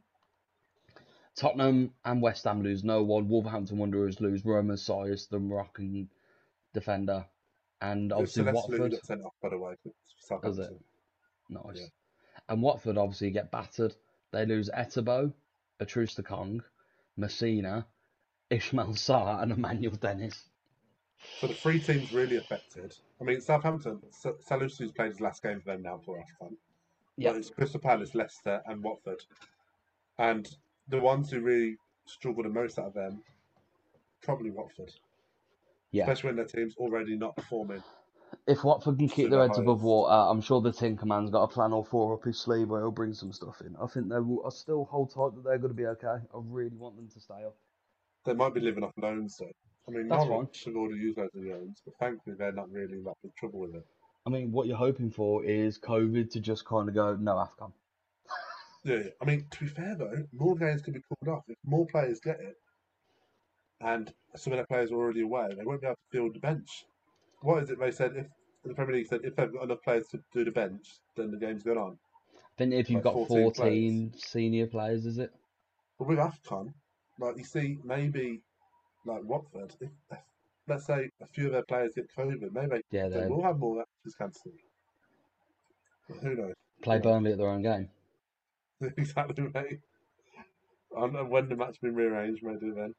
Tottenham 1.36 1.94
and 2.06 2.22
West 2.22 2.46
Ham 2.46 2.64
lose 2.64 2.84
no 2.84 3.04
one. 3.04 3.28
Wolverhampton 3.28 3.78
Wanderers 3.78 4.22
lose 4.22 4.44
Romain 4.46 4.78
Saïss, 4.78 5.30
the 5.30 5.40
Moroccan 5.40 6.10
defender, 6.74 7.26
and 7.82 8.12
It 8.12 8.16
obviously 8.16 8.44
who 8.44 8.52
Watford. 8.54 8.92
got 8.92 9.06
sent 9.06 9.24
off 9.24 9.34
by 9.42 9.50
the 9.50 9.58
way. 9.58 9.76
for 9.84 9.92
Southampton. 10.20 10.80
Nice. 11.50 11.76
Yeah. 11.76 11.86
And 12.50 12.62
Watford 12.62 12.98
obviously 12.98 13.32
get 13.32 13.52
battered. 13.52 13.94
They 14.32 14.46
lose 14.46 14.70
Etebo, 14.76 15.34
Atrusta 15.82 16.24
Kong, 16.24 16.64
Masina, 17.20 17.86
Ishmael 18.50 18.94
Sarr, 18.94 19.42
and 19.42 19.52
Emmanuel 19.52 19.96
Dennis. 19.96 20.50
So 21.40 21.48
the 21.48 21.54
three 21.54 21.80
teams 21.80 22.14
really 22.14 22.38
affected. 22.38 22.96
I 23.20 23.24
mean, 23.24 23.42
Southampton. 23.42 24.00
Sa- 24.12 24.34
Salus 24.40 24.78
who's 24.78 24.92
played 24.92 25.10
his 25.10 25.22
last 25.22 25.42
game 25.42 25.60
for 25.60 25.72
them 25.72 25.82
now 25.82 26.00
for 26.06 26.18
AFCON. 26.18 26.54
Yeah. 27.18 27.34
It's 27.34 27.50
Crystal 27.50 27.80
Palace, 27.80 28.14
Leicester, 28.14 28.62
and 28.68 28.84
Watford. 28.84 29.24
And 30.20 30.48
the 30.88 31.00
ones 31.00 31.32
who 31.32 31.42
really 31.42 31.78
struggled 32.06 32.46
the 32.46 32.50
most 32.50 32.78
out 32.78 32.86
of 32.88 32.94
them, 32.94 33.24
probably 34.22 34.52
Watford. 34.52 34.94
Yeah. 35.92 36.04
Especially 36.04 36.30
when 36.30 36.36
their 36.38 36.46
team's 36.46 36.76
already 36.78 37.18
not 37.18 37.36
performing 37.36 37.84
If 38.48 38.64
Watford 38.64 38.98
can 38.98 39.10
keep 39.10 39.26
Should 39.26 39.34
their 39.34 39.42
heads 39.42 39.58
above 39.58 39.84
water, 39.84 40.14
I'm 40.14 40.42
sure 40.42 40.62
the 40.62 40.72
Tinker 40.72 41.06
Man's 41.06 41.30
got 41.30 41.44
a 41.44 41.48
plan 41.48 41.74
or 41.74 41.86
four 41.86 42.14
up 42.14 42.24
his 42.24 42.40
sleeve 42.40 42.70
where 42.70 42.82
he'll 42.82 42.92
bring 42.92 43.14
some 43.14 43.34
stuff 43.34 43.62
in. 43.62 43.76
I 43.82 43.88
think 43.88 44.10
they 44.10 44.20
will. 44.20 44.46
I 44.46 44.50
still 44.50 44.86
hold 44.86 45.14
tight 45.14 45.36
that 45.36 45.44
they're 45.44 45.58
going 45.58 45.74
to 45.74 45.78
be 45.78 45.86
okay. 45.88 46.08
I 46.08 46.40
really 46.46 46.76
want 46.78 46.96
them 46.96 47.10
to 47.10 47.20
stay 47.20 47.44
up. 47.46 47.56
They 48.26 48.34
might 48.34 48.54
be 48.54 48.62
living 48.62 48.84
off 48.84 48.92
loans 48.98 49.38
though. 49.38 49.52
I 49.88 49.92
mean, 49.92 50.08
That's 50.10 50.26
Norwich 50.26 50.64
have 50.66 50.76
already 50.76 51.00
used 51.00 51.18
loads 51.18 51.36
of 51.36 51.44
loans, 51.44 51.82
but 51.86 51.94
thankfully 51.98 52.36
they're 52.38 52.52
not 52.52 52.70
really 52.72 52.98
in 52.98 53.04
that 53.06 53.16
big 53.24 53.34
trouble 53.36 53.62
with 53.62 53.76
it. 53.76 53.86
I 54.26 54.30
mean, 54.30 54.52
what 54.52 54.68
you're 54.68 54.76
hoping 54.76 55.12
for 55.12 55.46
is 55.46 55.80
COVID 55.80 56.32
to 56.32 56.42
just 56.42 56.66
kind 56.66 56.90
of 56.90 56.96
go 56.96 57.16
no 57.16 57.36
AFCON. 57.36 57.72
Yeah, 58.84 58.96
yeah. 58.96 59.10
I 59.22 59.26
mean, 59.26 59.46
to 59.50 59.60
be 59.60 59.68
fair 59.68 59.96
though, 59.98 60.26
more 60.34 60.56
games 60.56 60.82
could 60.82 60.94
be 60.94 61.02
called 61.02 61.38
off 61.38 61.44
if 61.48 61.58
more 61.66 61.86
players 61.86 62.20
get 62.20 62.40
it, 62.42 62.58
and 63.80 64.14
some 64.36 64.52
of 64.54 64.58
their 64.58 64.66
players 64.66 64.92
are 64.92 64.96
already 64.96 65.22
away. 65.22 65.48
They 65.58 65.64
won't 65.64 65.82
be 65.82 65.88
able 65.88 65.96
to 65.96 66.02
field 66.12 66.36
the 66.36 66.40
bench. 66.40 66.86
What 67.42 67.64
is 67.64 67.70
it 67.70 67.80
they 67.80 67.92
said? 67.92 68.14
If 68.16 68.28
the 68.64 68.74
Premier 68.74 68.96
League 68.96 69.08
said 69.08 69.22
if 69.24 69.36
they've 69.36 69.52
got 69.52 69.64
enough 69.64 69.82
players 69.84 70.08
to 70.08 70.20
do 70.34 70.44
the 70.44 70.52
bench, 70.52 70.88
then 71.16 71.32
the 71.32 71.38
game's 71.38 71.64
going 71.64 71.78
on. 71.78 71.98
Then 72.58 72.74
if 72.74 72.90
you've 72.90 73.06
Like 73.06 73.14
got 73.14 73.28
14 73.28 73.54
14 73.54 74.14
senior 74.18 74.68
players, 74.68 75.06
is 75.06 75.20
it? 75.20 75.32
But 76.00 76.08
with 76.08 76.18
AFCON, 76.18 76.74
like 77.20 77.38
you 77.38 77.44
see, 77.44 77.78
maybe 77.84 78.42
like 79.06 79.24
Watford, 79.24 79.76
if, 79.80 79.90
if 80.12 80.18
let's 80.68 80.86
say 80.86 81.10
a 81.22 81.26
few 81.26 81.48
of 81.48 81.52
their 81.54 81.64
players 81.64 81.94
get 81.96 82.14
COVID, 82.16 82.52
maybe 82.52 82.82
Yeah, 82.92 83.08
they 83.08 83.28
will 83.28 83.44
have 83.44 83.60
more 83.60 83.76
matches 83.78 84.16
cancelled. 84.18 84.56
Who 86.22 86.36
knows? 86.36 86.54
play. 86.82 87.00
Burnley 87.00 87.32
at 87.32 87.38
their 87.38 87.50
own 87.50 87.62
game. 87.62 87.90
exactly, 88.98 89.50
mate. 89.54 89.80
I 90.96 91.02
don't 91.02 91.14
know 91.14 91.26
when 91.26 91.50
the 91.50 91.56
match 91.56 91.80
been 91.82 91.96
rearranged, 91.96 92.44
maybe 92.44 92.72
then. 92.72 92.94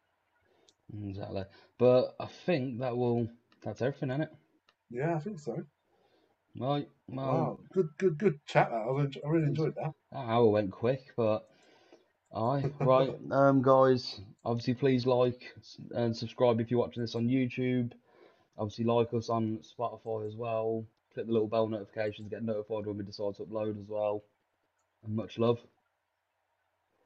Exactly. 1.08 1.44
But 1.78 2.14
I 2.20 2.26
think 2.26 2.80
that 2.80 2.96
will. 2.96 3.28
That's 3.62 3.82
everything, 3.82 4.10
isn't 4.10 4.22
it? 4.22 4.32
Yeah, 4.90 5.14
I 5.16 5.18
think 5.18 5.38
so. 5.38 5.62
Well, 6.56 6.84
well, 7.08 7.26
Wow, 7.32 7.58
good, 7.72 7.88
good, 7.98 8.18
good 8.18 8.40
chat. 8.46 8.70
That 8.70 8.76
I, 8.76 8.90
was 8.90 9.16
I 9.24 9.28
really 9.28 9.46
enjoyed 9.46 9.74
that. 9.76 9.92
that 10.12 10.18
hour 10.18 10.46
went 10.48 10.70
quick, 10.72 11.12
but 11.16 11.48
aye, 12.34 12.64
right. 12.80 13.14
Um, 13.30 13.62
guys, 13.62 14.20
obviously, 14.44 14.74
please 14.74 15.06
like 15.06 15.54
and 15.94 16.16
subscribe 16.16 16.60
if 16.60 16.70
you're 16.70 16.80
watching 16.80 17.02
this 17.02 17.14
on 17.14 17.28
YouTube. 17.28 17.92
Obviously, 18.56 18.84
like 18.84 19.12
us 19.14 19.28
on 19.28 19.58
Spotify 19.58 20.26
as 20.26 20.34
well. 20.34 20.84
Click 21.14 21.26
the 21.26 21.32
little 21.32 21.48
bell 21.48 21.68
notification 21.68 22.24
to 22.24 22.30
get 22.30 22.42
notified 22.42 22.86
when 22.86 22.98
we 22.98 23.04
decide 23.04 23.34
to 23.36 23.44
upload 23.44 23.80
as 23.80 23.88
well. 23.88 24.24
And 25.04 25.14
much 25.14 25.38
love 25.38 25.58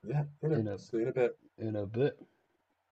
Yeah, 0.05 0.25
brilliant. 0.41 0.69
In 0.69 0.73
a- 0.75 0.79
See 0.79 0.97
you 0.99 1.03
in 1.03 1.09
a 1.09 1.13
bit. 1.13 1.39
in 1.59 1.77
a 1.77 1.87
bit. 1.87 2.19